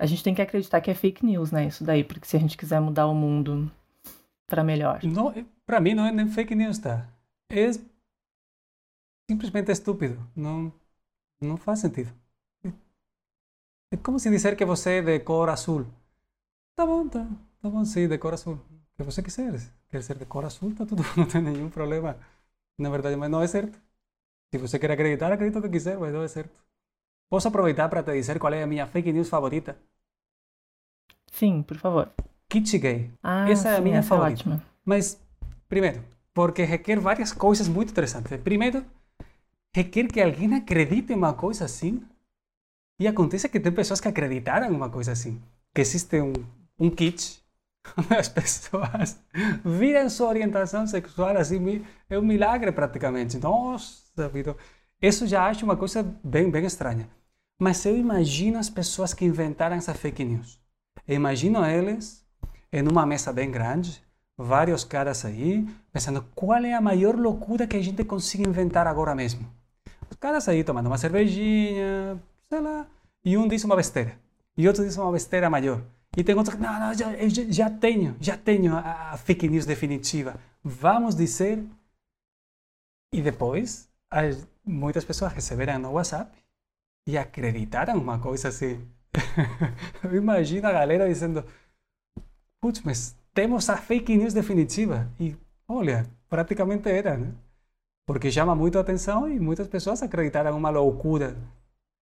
a 0.00 0.06
gente 0.06 0.22
tem 0.22 0.34
que 0.34 0.42
acreditar 0.42 0.80
que 0.80 0.90
é 0.90 0.94
fake 0.94 1.24
news, 1.24 1.50
né? 1.50 1.66
Isso 1.66 1.82
daí, 1.82 2.04
porque 2.04 2.26
se 2.26 2.36
a 2.36 2.40
gente 2.40 2.56
quiser 2.56 2.80
mudar 2.80 3.06
o 3.06 3.14
mundo 3.14 3.70
para 4.48 4.62
melhor. 4.62 5.00
Não, 5.02 5.32
para 5.66 5.80
mim 5.80 5.94
não 5.94 6.06
é 6.06 6.12
nem 6.12 6.28
fake 6.28 6.54
news, 6.54 6.78
tá? 6.78 7.08
É 7.48 7.70
simplesmente 9.28 9.72
estúpido. 9.72 10.18
Não, 10.34 10.72
não 11.40 11.56
faz 11.56 11.80
sentido. 11.80 12.12
É 13.90 13.96
como 13.96 14.18
se 14.18 14.30
dizer 14.30 14.56
que 14.56 14.64
você 14.64 14.98
é 14.98 15.02
de 15.02 15.20
cor 15.20 15.48
azul. 15.48 15.86
Tá 16.76 16.84
bom, 16.84 17.08
tá, 17.08 17.26
tá 17.60 17.70
bom, 17.70 17.84
sim, 17.84 18.06
de 18.06 18.18
cor 18.18 18.34
azul. 18.34 18.54
O 18.54 18.96
que 18.96 19.02
você 19.02 19.22
quiser. 19.22 19.58
Quer 19.88 20.02
ser 20.02 20.18
de 20.18 20.26
cor 20.26 20.44
azul, 20.44 20.74
tá 20.74 20.84
tudo, 20.84 21.02
não 21.16 21.26
tem 21.26 21.40
nenhum 21.42 21.70
problema. 21.70 22.16
Na 22.78 22.90
verdade, 22.90 23.16
mas 23.16 23.30
não 23.30 23.42
é 23.42 23.46
certo. 23.46 23.78
Se 24.52 24.58
você 24.58 24.78
quer 24.78 24.90
acreditar, 24.92 25.32
acredita 25.32 25.58
o 25.58 25.62
que 25.62 25.68
quiser, 25.68 25.98
mas 25.98 26.12
não 26.12 26.22
é 26.22 26.28
certo. 26.28 26.56
Posso 27.28 27.48
aproveitar 27.48 27.88
para 27.88 28.02
te 28.02 28.12
dizer 28.12 28.38
qual 28.38 28.52
é 28.52 28.62
a 28.62 28.66
minha 28.66 28.86
fake 28.86 29.12
news 29.12 29.28
favorita? 29.28 29.76
Sim, 31.30 31.62
por 31.62 31.76
favor. 31.76 32.10
Kit 32.48 32.78
gay. 32.78 33.10
Ah, 33.22 33.48
essa 33.50 33.68
é 33.68 33.76
a 33.76 33.80
minha 33.80 33.98
essa 33.98 34.08
favorita. 34.08 34.42
É 34.42 34.52
ótima. 34.52 34.62
Mas, 34.84 35.20
primeiro, 35.68 36.02
porque 36.32 36.62
requer 36.64 36.98
várias 36.98 37.32
coisas 37.32 37.68
muito 37.68 37.90
interessantes. 37.90 38.40
Primeiro, 38.40 38.84
requer 39.74 40.08
que 40.08 40.20
alguém 40.20 40.54
acredite 40.54 41.12
em 41.12 41.16
uma 41.16 41.34
coisa 41.34 41.64
assim. 41.64 42.02
E 42.98 43.06
acontece 43.06 43.48
que 43.48 43.60
tem 43.60 43.72
pessoas 43.72 44.00
que 44.00 44.08
acreditaram 44.08 44.66
em 44.66 44.74
uma 44.74 44.90
coisa 44.90 45.12
assim. 45.12 45.40
Que 45.74 45.82
existe 45.82 46.20
um, 46.20 46.32
um 46.78 46.90
kit 46.90 47.42
as 48.10 48.28
pessoas 48.28 49.18
viram 49.64 50.08
sua 50.08 50.28
orientação 50.28 50.86
sexual 50.86 51.36
assim. 51.36 51.84
É 52.08 52.18
um 52.18 52.22
milagre 52.22 52.72
praticamente. 52.72 53.38
Nossa 53.38 54.28
vida. 54.28 54.56
Isso 55.00 55.26
já 55.26 55.46
acho 55.46 55.64
uma 55.64 55.76
coisa 55.76 56.02
bem, 56.24 56.50
bem 56.50 56.64
estranha. 56.64 57.08
Mas 57.60 57.84
eu 57.84 57.96
imagino 57.96 58.58
as 58.58 58.70
pessoas 58.70 59.12
que 59.12 59.24
inventaram 59.24 59.76
essa 59.76 59.94
fake 59.94 60.24
news. 60.24 60.60
Eu 61.06 61.16
imagino 61.16 61.64
eles 61.64 62.24
em 62.72 62.86
uma 62.86 63.06
mesa 63.06 63.32
bem 63.32 63.50
grande, 63.50 64.02
vários 64.36 64.84
caras 64.84 65.24
aí, 65.24 65.66
pensando 65.92 66.24
qual 66.34 66.62
é 66.62 66.74
a 66.74 66.80
maior 66.80 67.16
loucura 67.16 67.66
que 67.66 67.76
a 67.76 67.82
gente 67.82 68.04
consiga 68.04 68.48
inventar 68.48 68.86
agora 68.86 69.14
mesmo. 69.14 69.46
Os 70.10 70.16
caras 70.16 70.48
aí 70.48 70.62
tomando 70.62 70.86
uma 70.86 70.98
cervejinha, 70.98 72.20
sei 72.48 72.60
lá, 72.60 72.86
e 73.24 73.36
um 73.36 73.48
diz 73.48 73.64
uma 73.64 73.74
besteira, 73.76 74.18
e 74.56 74.68
outro 74.68 74.84
diz 74.84 74.96
uma 74.96 75.10
besteira 75.10 75.50
maior. 75.50 75.82
E 76.16 76.24
tem 76.24 76.34
outro 76.34 76.56
que, 76.56 76.62
não, 76.62 76.80
não, 76.80 76.94
já, 76.94 77.06
já 77.48 77.70
tenho, 77.70 78.16
já 78.20 78.36
tenho 78.36 78.74
a, 78.74 79.12
a 79.12 79.16
fake 79.16 79.48
news 79.48 79.66
definitiva. 79.66 80.40
Vamos 80.62 81.14
dizer. 81.14 81.64
E 83.12 83.22
depois, 83.22 83.88
as, 84.10 84.46
muitas 84.64 85.04
pessoas 85.04 85.32
receberam 85.32 85.78
no 85.78 85.92
WhatsApp 85.92 86.30
e 87.06 87.16
acreditaram 87.16 87.96
uma 87.96 88.18
coisa 88.18 88.48
assim. 88.48 88.86
Eu 90.04 90.16
imagino 90.16 90.66
a 90.66 90.72
galera 90.72 91.08
dizendo: 91.08 91.44
Putz, 92.60 92.82
mas 92.82 93.16
temos 93.32 93.68
a 93.70 93.76
fake 93.76 94.16
news 94.16 94.34
definitiva. 94.34 95.10
E 95.18 95.36
olha, 95.68 96.06
praticamente 96.28 96.88
era, 96.88 97.16
né? 97.16 97.32
Porque 98.06 98.30
chama 98.30 98.54
muito 98.54 98.78
a 98.78 98.80
atenção 98.80 99.28
e 99.28 99.38
muitas 99.38 99.68
pessoas 99.68 100.02
acreditaram 100.02 100.56
uma 100.56 100.70
loucura 100.70 101.36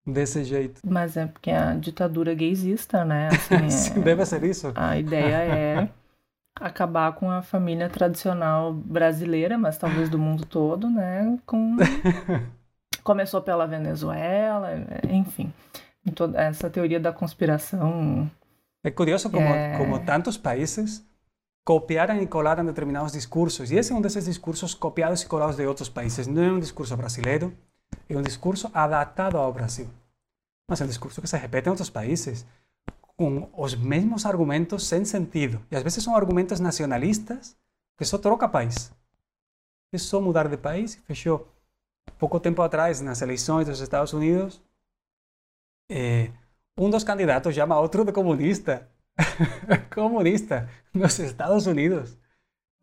desse 0.07 0.43
jeito. 0.43 0.81
Mas 0.85 1.17
é 1.17 1.27
porque 1.27 1.51
a 1.51 1.73
ditadura 1.75 2.33
gaysista, 2.33 3.03
né? 3.03 3.27
Assim, 3.27 3.69
Sim, 3.69 3.99
é... 3.99 4.03
deve 4.03 4.25
ser 4.25 4.43
isso. 4.43 4.71
A 4.75 4.97
ideia 4.97 5.35
é 5.35 5.89
acabar 6.59 7.13
com 7.13 7.29
a 7.29 7.41
família 7.41 7.89
tradicional 7.89 8.73
brasileira, 8.73 9.57
mas 9.57 9.77
talvez 9.77 10.09
do 10.09 10.17
mundo 10.17 10.45
todo, 10.45 10.89
né? 10.89 11.37
Com... 11.45 11.75
Começou 13.03 13.41
pela 13.41 13.65
Venezuela, 13.65 14.71
enfim 15.09 15.53
toda 16.11 16.41
essa 16.41 16.69
teoria 16.69 16.99
da 16.99 17.11
conspiração. 17.11 18.29
É 18.83 18.91
curioso 18.91 19.29
como, 19.29 19.47
é... 19.47 19.77
como 19.77 19.99
tantos 19.99 20.37
países 20.37 21.05
copiaram 21.65 22.21
e 22.21 22.27
colaram 22.27 22.65
determinados 22.65 23.11
discursos. 23.11 23.71
E 23.71 23.75
esse 23.75 23.91
é 23.91 23.95
um 23.95 24.01
desses 24.01 24.25
discursos 24.25 24.73
copiados 24.73 25.21
e 25.21 25.27
colados 25.27 25.57
de 25.57 25.65
outros 25.65 25.89
países. 25.89 26.27
Não 26.27 26.43
é 26.43 26.51
um 26.51 26.59
discurso 26.59 26.95
brasileiro, 26.95 27.53
é 28.13 28.17
um 28.17 28.21
discurso 28.21 28.69
adaptado 28.73 29.37
ao 29.37 29.51
Brasil. 29.51 29.89
Mas 30.69 30.81
é 30.81 30.83
um 30.83 30.87
discurso 30.87 31.21
que 31.21 31.27
se 31.27 31.37
repete 31.37 31.67
em 31.67 31.71
outros 31.71 31.89
países, 31.89 32.45
com 33.15 33.49
os 33.57 33.75
mesmos 33.75 34.25
argumentos 34.25 34.87
sem 34.87 35.03
sentido. 35.05 35.59
E 35.71 35.75
às 35.75 35.83
vezes 35.83 36.03
são 36.03 36.15
argumentos 36.15 36.59
nacionalistas 36.59 37.55
que 37.97 38.05
só 38.05 38.17
troca 38.17 38.47
país. 38.47 38.91
É 39.91 39.97
só 39.97 40.21
mudar 40.21 40.47
de 40.47 40.57
país 40.57 40.95
e 40.95 40.99
fechou. 40.99 41.47
Pouco 42.19 42.39
tempo 42.39 42.61
atrás, 42.61 43.01
nas 43.01 43.21
eleições 43.21 43.67
dos 43.67 43.79
Estados 43.79 44.13
Unidos, 44.13 44.61
eh, 45.89 46.31
um 46.77 46.89
dos 46.89 47.03
candidatos 47.03 47.55
chama 47.55 47.79
outro 47.79 48.05
de 48.05 48.11
comunista. 48.11 48.87
comunista 49.93 50.69
nos 50.93 51.17
Estados 51.17 51.65
Unidos, 51.65 52.17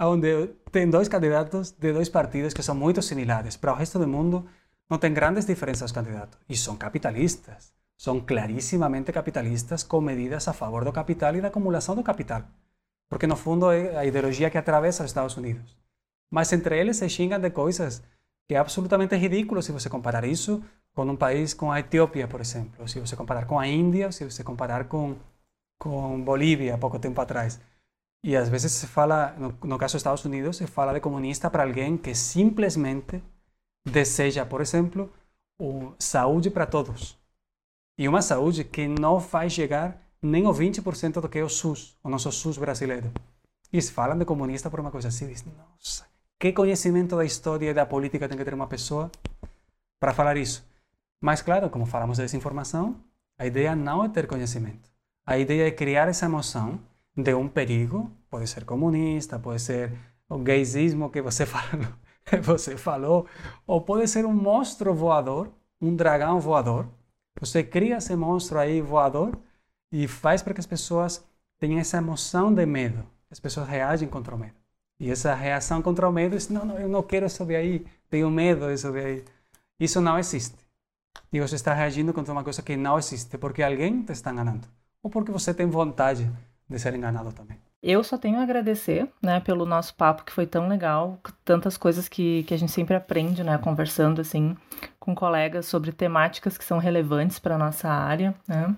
onde 0.00 0.48
tem 0.72 0.90
dois 0.90 1.08
candidatos 1.08 1.70
de 1.70 1.92
dois 1.92 2.08
partidos 2.08 2.52
que 2.52 2.62
são 2.62 2.74
muito 2.74 3.00
similares. 3.02 3.56
Para 3.56 3.72
o 3.72 3.76
resto 3.76 3.98
do 3.98 4.08
mundo, 4.08 4.48
não 4.88 4.98
tem 4.98 5.12
grandes 5.12 5.46
diferenças 5.46 5.90
os 5.90 5.92
candidatos. 5.92 6.38
E 6.48 6.56
são 6.56 6.76
capitalistas. 6.76 7.72
São 7.96 8.20
claríssimamente 8.20 9.12
capitalistas 9.12 9.82
com 9.82 10.00
medidas 10.00 10.46
a 10.48 10.52
favor 10.52 10.84
do 10.84 10.92
capital 10.92 11.34
e 11.36 11.40
da 11.40 11.48
acumulação 11.48 11.94
do 11.94 12.02
capital. 12.02 12.42
Porque, 13.08 13.26
no 13.26 13.36
fundo, 13.36 13.70
é 13.70 13.96
a 13.96 14.04
ideologia 14.04 14.50
que 14.50 14.58
atravessa 14.58 15.04
os 15.04 15.10
Estados 15.10 15.36
Unidos. 15.36 15.76
Mas 16.30 16.52
entre 16.52 16.78
eles 16.78 16.96
se 16.96 17.08
xingam 17.08 17.38
de 17.38 17.50
coisas 17.50 18.02
que 18.46 18.54
é 18.54 18.58
absolutamente 18.58 19.16
ridículo 19.16 19.62
se 19.62 19.72
você 19.72 19.88
comparar 19.88 20.24
isso 20.24 20.62
com 20.92 21.04
um 21.04 21.16
país 21.16 21.54
como 21.54 21.72
a 21.72 21.80
Etiópia, 21.80 22.28
por 22.28 22.40
exemplo, 22.40 22.86
se 22.88 23.00
você 23.00 23.16
comparar 23.16 23.46
com 23.46 23.58
a 23.58 23.66
Índia, 23.66 24.12
se 24.12 24.24
você 24.24 24.44
comparar 24.44 24.84
com, 24.84 25.16
com 25.78 26.22
Bolívia, 26.22 26.74
há 26.74 26.78
pouco 26.78 26.98
tempo 26.98 27.20
atrás. 27.20 27.60
E 28.22 28.36
às 28.36 28.48
vezes 28.48 28.72
se 28.72 28.86
fala, 28.86 29.34
no, 29.38 29.54
no 29.64 29.78
caso 29.78 29.94
dos 29.94 30.00
Estados 30.00 30.24
Unidos, 30.24 30.56
se 30.56 30.66
fala 30.66 30.92
de 30.92 31.00
comunista 31.00 31.50
para 31.50 31.62
alguém 31.62 31.96
que 31.96 32.14
simplesmente 32.14 33.22
deseja, 33.84 34.46
por 34.46 34.60
exemplo, 34.60 35.12
saúde 35.98 36.50
para 36.50 36.66
todos. 36.66 37.18
E 37.96 38.08
uma 38.08 38.22
saúde 38.22 38.64
que 38.64 38.88
não 38.88 39.18
vai 39.18 39.48
chegar 39.48 40.00
nem 40.20 40.46
o 40.46 40.52
20% 40.52 41.20
do 41.20 41.28
que 41.28 41.38
é 41.38 41.44
o 41.44 41.48
SUS, 41.48 41.96
o 42.02 42.08
nosso 42.08 42.32
SUS 42.32 42.56
brasileiro. 42.56 43.12
E 43.72 43.80
se 43.80 43.92
falam 43.92 44.18
de 44.18 44.24
comunista 44.24 44.70
por 44.70 44.80
uma 44.80 44.90
coisa 44.90 45.08
assim, 45.08 45.26
dizem, 45.26 45.52
nossa, 45.56 46.06
que 46.38 46.52
conhecimento 46.52 47.16
da 47.16 47.24
história 47.24 47.70
e 47.70 47.74
da 47.74 47.84
política 47.84 48.28
tem 48.28 48.38
que 48.38 48.44
ter 48.44 48.54
uma 48.54 48.66
pessoa 48.66 49.10
para 50.00 50.14
falar 50.14 50.36
isso? 50.36 50.66
Mas, 51.20 51.42
claro, 51.42 51.70
como 51.70 51.86
falamos 51.86 52.16
de 52.16 52.24
desinformação, 52.24 52.96
a 53.38 53.46
ideia 53.46 53.74
não 53.74 54.04
é 54.04 54.08
ter 54.08 54.26
conhecimento. 54.26 54.90
A 55.26 55.38
ideia 55.38 55.68
é 55.68 55.70
criar 55.70 56.08
essa 56.08 56.26
emoção 56.26 56.80
de 57.16 57.34
um 57.34 57.48
perigo, 57.48 58.10
pode 58.28 58.46
ser 58.48 58.64
comunista, 58.64 59.38
pode 59.38 59.62
ser 59.62 59.92
o 60.28 60.38
gaysismo 60.38 61.10
que 61.10 61.22
você 61.22 61.44
falou, 61.46 61.86
você 62.42 62.76
falou, 62.76 63.26
ou 63.66 63.80
pode 63.80 64.08
ser 64.08 64.24
um 64.24 64.32
monstro 64.32 64.94
voador, 64.94 65.50
um 65.80 65.94
dragão 65.94 66.40
voador. 66.40 66.86
Você 67.40 67.62
cria 67.62 67.96
esse 67.96 68.14
monstro 68.16 68.58
aí 68.58 68.80
voador 68.80 69.36
e 69.92 70.06
faz 70.08 70.42
para 70.42 70.54
que 70.54 70.60
as 70.60 70.66
pessoas 70.66 71.24
tenham 71.58 71.78
essa 71.80 71.98
emoção 71.98 72.52
de 72.52 72.64
medo. 72.66 73.04
As 73.30 73.40
pessoas 73.40 73.68
reagem 73.68 74.08
contra 74.08 74.34
o 74.34 74.38
medo. 74.38 74.54
E 74.98 75.10
essa 75.10 75.34
reação 75.34 75.82
contra 75.82 76.08
o 76.08 76.12
medo 76.12 76.36
é: 76.36 76.38
não, 76.50 76.64
não, 76.64 76.78
eu 76.78 76.88
não 76.88 77.02
quero 77.02 77.28
subir 77.28 77.56
aí, 77.56 77.86
tenho 78.08 78.30
medo 78.30 78.68
de 78.68 78.78
subir 78.78 79.04
aí. 79.04 79.24
Isso 79.78 80.00
não 80.00 80.18
existe. 80.18 80.56
E 81.32 81.40
você 81.40 81.56
está 81.56 81.74
reagindo 81.74 82.12
contra 82.12 82.32
uma 82.32 82.44
coisa 82.44 82.62
que 82.62 82.76
não 82.76 82.98
existe, 82.98 83.36
porque 83.38 83.62
alguém 83.62 84.02
te 84.02 84.12
está 84.12 84.30
enganando. 84.32 84.66
Ou 85.02 85.10
porque 85.10 85.32
você 85.32 85.52
tem 85.52 85.66
vontade 85.66 86.30
de 86.68 86.78
ser 86.78 86.94
enganado 86.94 87.32
também. 87.32 87.58
Eu 87.86 88.02
só 88.02 88.16
tenho 88.16 88.38
a 88.38 88.42
agradecer, 88.42 89.06
né, 89.22 89.40
pelo 89.40 89.66
nosso 89.66 89.94
papo 89.94 90.24
que 90.24 90.32
foi 90.32 90.46
tão 90.46 90.68
legal, 90.68 91.20
tantas 91.44 91.76
coisas 91.76 92.08
que, 92.08 92.42
que 92.44 92.54
a 92.54 92.56
gente 92.56 92.72
sempre 92.72 92.96
aprende, 92.96 93.44
né, 93.44 93.58
conversando 93.58 94.22
assim 94.22 94.56
com 94.98 95.14
colegas 95.14 95.66
sobre 95.66 95.92
temáticas 95.92 96.56
que 96.56 96.64
são 96.64 96.78
relevantes 96.78 97.38
para 97.38 97.58
nossa 97.58 97.86
área, 97.90 98.34
né? 98.48 98.74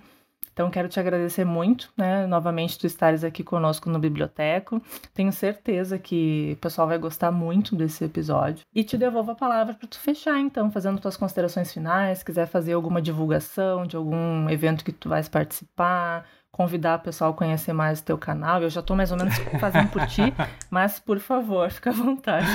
Então, 0.52 0.70
quero 0.70 0.88
te 0.88 0.98
agradecer 0.98 1.44
muito, 1.44 1.92
né, 1.96 2.26
novamente, 2.26 2.78
tu 2.78 2.86
estares 2.86 3.22
aqui 3.22 3.44
conosco 3.44 3.90
no 3.90 3.98
Biblioteco. 3.98 4.82
Tenho 5.12 5.30
certeza 5.30 5.98
que 5.98 6.54
o 6.54 6.60
pessoal 6.60 6.88
vai 6.88 6.96
gostar 6.96 7.30
muito 7.30 7.76
desse 7.76 8.02
episódio. 8.02 8.64
E 8.74 8.82
te 8.82 8.96
devolvo 8.96 9.32
a 9.32 9.34
palavra 9.34 9.74
para 9.74 9.86
tu 9.86 10.00
fechar, 10.00 10.40
então, 10.40 10.70
fazendo 10.70 10.98
tuas 10.98 11.16
considerações 11.16 11.72
finais, 11.72 12.22
quiser 12.22 12.46
fazer 12.46 12.72
alguma 12.72 13.02
divulgação 13.02 13.86
de 13.86 13.96
algum 13.96 14.48
evento 14.48 14.82
que 14.82 14.92
tu 14.92 15.10
vais 15.10 15.28
participar, 15.28 16.24
convidar 16.56 16.98
o 16.98 17.02
pessoal 17.02 17.32
a 17.32 17.34
conhecer 17.34 17.74
mais 17.74 18.00
o 18.00 18.02
teu 18.02 18.16
canal. 18.16 18.62
Eu 18.62 18.70
já 18.70 18.80
estou 18.80 18.96
mais 18.96 19.12
ou 19.12 19.18
menos 19.18 19.34
fazendo 19.60 19.90
por 19.90 20.06
ti, 20.06 20.22
mas 20.70 20.98
por 20.98 21.20
favor, 21.20 21.70
fica 21.70 21.90
à 21.90 21.92
vontade. 21.92 22.46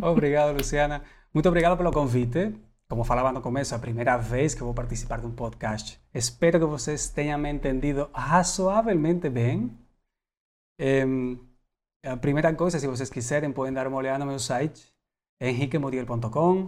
Obrigado, 0.00 0.56
Luciana. 0.56 1.02
Muito 1.34 1.48
obrigado 1.48 1.76
pelo 1.76 1.90
convite. 1.90 2.54
Como 2.88 3.02
falava 3.02 3.32
no 3.32 3.42
começo, 3.42 3.74
a 3.74 3.78
primeira 3.80 4.16
vez 4.16 4.54
que 4.54 4.62
vou 4.62 4.72
participar 4.72 5.20
de 5.20 5.26
um 5.26 5.32
podcast. 5.32 6.00
Espero 6.14 6.60
que 6.60 6.66
vocês 6.66 7.10
tenham 7.10 7.36
me 7.36 7.50
entendido 7.50 8.08
razoavelmente 8.14 9.28
bem. 9.28 9.76
a 12.06 12.16
primeira 12.16 12.54
coisa, 12.54 12.78
se 12.78 12.86
vocês 12.86 13.10
quiserem, 13.10 13.50
podem 13.52 13.74
dar 13.74 13.88
uma 13.88 13.96
olhada 13.96 14.20
no 14.20 14.26
meu 14.26 14.38
site, 14.38 14.86
henriquemodiel.com. 15.40 16.64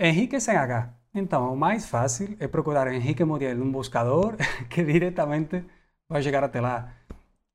Henrique 0.00 0.40
sem 0.40 0.56
H. 0.56 0.92
Então, 1.14 1.54
o 1.54 1.56
mais 1.56 1.88
fácil 1.88 2.36
é 2.40 2.48
procurar 2.48 2.92
Henrique 2.92 3.24
Modiel 3.24 3.56
num 3.56 3.72
buscador 3.72 4.36
que 4.68 4.82
diretamente 4.84 5.64
vai 6.08 6.22
chegar 6.22 6.44
até 6.44 6.60
lá. 6.60 6.92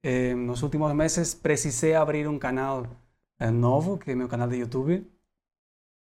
Eh, 0.03 0.33
nos 0.35 0.63
últimos 0.63 0.93
meses 0.93 1.33
precisei 1.35 1.95
abrir 1.95 2.27
um 2.27 2.39
canal 2.39 2.85
eh, 3.39 3.51
novo, 3.51 3.97
que 3.97 4.11
é 4.11 4.15
meu 4.15 4.27
canal 4.27 4.47
de 4.47 4.57
YouTube, 4.57 5.05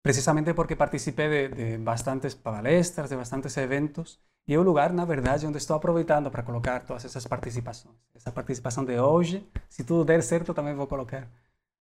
precisamente 0.01 0.53
porque 0.53 0.75
participei 0.75 1.27
de, 1.29 1.55
de, 1.55 1.77
bastantes 1.77 2.33
palestras, 2.35 3.09
de 3.09 3.15
bastantes 3.15 3.55
eventos, 3.57 4.19
e 4.47 4.53
é 4.53 4.59
o 4.59 4.63
lugar, 4.63 4.93
na 4.93 5.05
verdade, 5.05 5.47
onde 5.47 5.57
estou 5.57 5.75
aproveitando 5.75 6.29
para 6.29 6.43
colocar 6.43 6.81
todas 6.85 7.05
essas 7.05 7.25
participações. 7.25 7.95
Essa 8.15 8.31
participação 8.31 8.85
de 8.85 8.99
hoje, 8.99 9.43
se 9.69 9.83
tudo 9.83 10.05
der 10.05 10.21
certo, 10.21 10.53
também 10.53 10.75
vou 10.75 10.87
colocar 10.87 11.27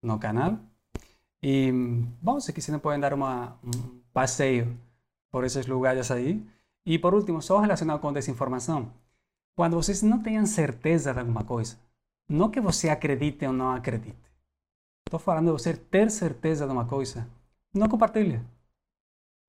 no 0.02 0.18
canal. 0.18 0.58
E, 1.44 1.72
bom, 2.22 2.40
se 2.40 2.54
quiserem 2.54 2.80
podem 2.80 3.00
dar 3.00 3.14
uma, 3.14 3.58
um 3.64 4.00
passeio 4.14 4.78
por 5.30 5.44
esses 5.44 5.68
lugares 5.68 6.10
aí. 6.12 6.42
E 6.86 6.98
por 6.98 7.14
último, 7.14 7.42
só 7.42 7.60
relacionado 7.60 8.00
com 8.00 8.14
desinformação. 8.14 8.92
Quando 9.56 9.78
vocês 9.78 10.02
não 10.02 10.22
tenham 10.22 10.46
certeza 10.46 11.14
de 11.14 11.20
alguma 11.20 11.44
coisa, 11.44 11.78
não 12.28 12.50
que 12.50 12.60
você 12.60 12.90
acredite 12.90 13.46
ou 13.46 13.54
não 13.54 13.72
acredite. 13.72 14.18
Estou 15.08 15.20
falando 15.20 15.46
de 15.48 15.52
você 15.54 15.74
ter 15.74 16.12
certeza 16.12 16.66
de 16.66 16.72
uma 16.74 16.86
coisa. 16.86 17.28
Não 17.74 17.88
compartilhe. 17.88 18.42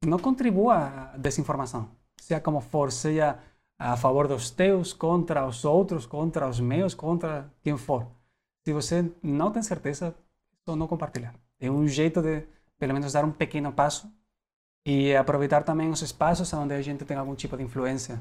Não 0.04 0.18
contribua 0.18 0.76
à 0.76 1.16
desinformação. 1.16 1.88
Seja 2.20 2.40
como 2.40 2.60
for, 2.60 2.92
seja 2.92 3.38
a 3.78 3.96
favor 3.96 4.28
dos 4.28 4.50
teus, 4.50 4.92
contra 4.92 5.46
os 5.46 5.64
outros, 5.64 6.06
contra 6.06 6.48
os 6.48 6.60
meus, 6.60 6.94
contra 6.94 7.50
quem 7.62 7.76
for. 7.76 8.06
Se 8.64 8.72
você 8.72 9.10
não 9.22 9.50
tem 9.50 9.62
certeza, 9.62 10.14
só 10.64 10.76
não 10.76 10.86
compartilhar. 10.86 11.34
É 11.58 11.70
um 11.70 11.86
jeito 11.88 12.22
de, 12.22 12.46
pelo 12.78 12.94
menos, 12.94 13.12
dar 13.12 13.24
um 13.24 13.32
pequeno 13.32 13.72
passo 13.72 14.10
e 14.86 15.16
aproveitar 15.16 15.64
também 15.64 15.90
os 15.90 16.02
espaços 16.02 16.52
onde 16.52 16.74
a 16.74 16.82
gente 16.82 17.04
tem 17.04 17.16
algum 17.16 17.34
tipo 17.34 17.56
de 17.56 17.62
influência 17.62 18.20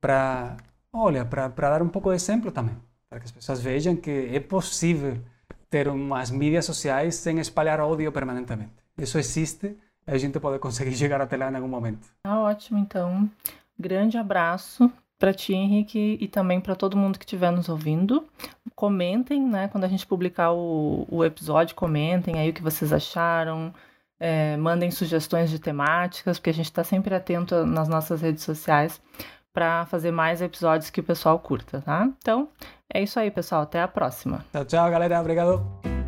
para, 0.00 0.56
olha, 0.92 1.24
para 1.24 1.48
dar 1.48 1.82
um 1.82 1.88
pouco 1.88 2.10
de 2.10 2.16
exemplo 2.16 2.50
também, 2.50 2.76
para 3.08 3.18
que 3.20 3.26
as 3.26 3.32
pessoas 3.32 3.60
vejam 3.60 3.96
que 3.96 4.30
é 4.32 4.40
possível 4.40 5.18
ter 5.68 5.88
umas 5.88 6.30
mídias 6.30 6.64
sociais 6.64 7.14
sem 7.14 7.38
espalhar 7.38 7.80
ódio 7.80 8.10
permanentemente. 8.10 8.72
Isso 8.98 9.18
existe, 9.18 9.76
a 10.06 10.18
gente 10.18 10.38
pode 10.40 10.58
conseguir 10.58 10.92
chegar 10.96 11.20
até 11.20 11.36
lá 11.36 11.50
em 11.50 11.54
algum 11.54 11.68
momento. 11.68 12.08
Ah, 12.24 12.40
ótimo, 12.40 12.78
então. 12.78 13.30
Grande 13.78 14.18
abraço 14.18 14.90
para 15.18 15.32
ti, 15.32 15.52
Henrique, 15.52 16.18
e 16.20 16.26
também 16.26 16.60
para 16.60 16.74
todo 16.74 16.96
mundo 16.96 17.18
que 17.18 17.24
estiver 17.24 17.52
nos 17.52 17.68
ouvindo. 17.68 18.26
Comentem, 18.74 19.42
né? 19.46 19.68
Quando 19.68 19.84
a 19.84 19.88
gente 19.88 20.06
publicar 20.06 20.52
o, 20.52 21.06
o 21.10 21.24
episódio, 21.24 21.76
comentem 21.76 22.38
aí 22.38 22.50
o 22.50 22.52
que 22.54 22.62
vocês 22.62 22.92
acharam, 22.92 23.72
é, 24.18 24.56
mandem 24.56 24.90
sugestões 24.90 25.50
de 25.50 25.58
temáticas, 25.58 26.38
porque 26.38 26.50
a 26.50 26.54
gente 26.54 26.66
está 26.66 26.82
sempre 26.82 27.14
atento 27.14 27.64
nas 27.66 27.88
nossas 27.88 28.22
redes 28.22 28.42
sociais 28.42 29.00
para 29.52 29.86
fazer 29.86 30.10
mais 30.10 30.40
episódios 30.40 30.90
que 30.90 31.00
o 31.00 31.04
pessoal 31.04 31.38
curta, 31.38 31.80
tá? 31.80 32.08
Então, 32.18 32.48
é 32.92 33.02
isso 33.02 33.18
aí, 33.18 33.30
pessoal. 33.30 33.62
Até 33.62 33.80
a 33.80 33.88
próxima. 33.88 34.44
Tchau, 34.52 34.64
tchau, 34.64 34.90
galera. 34.90 35.20
Obrigado. 35.20 35.99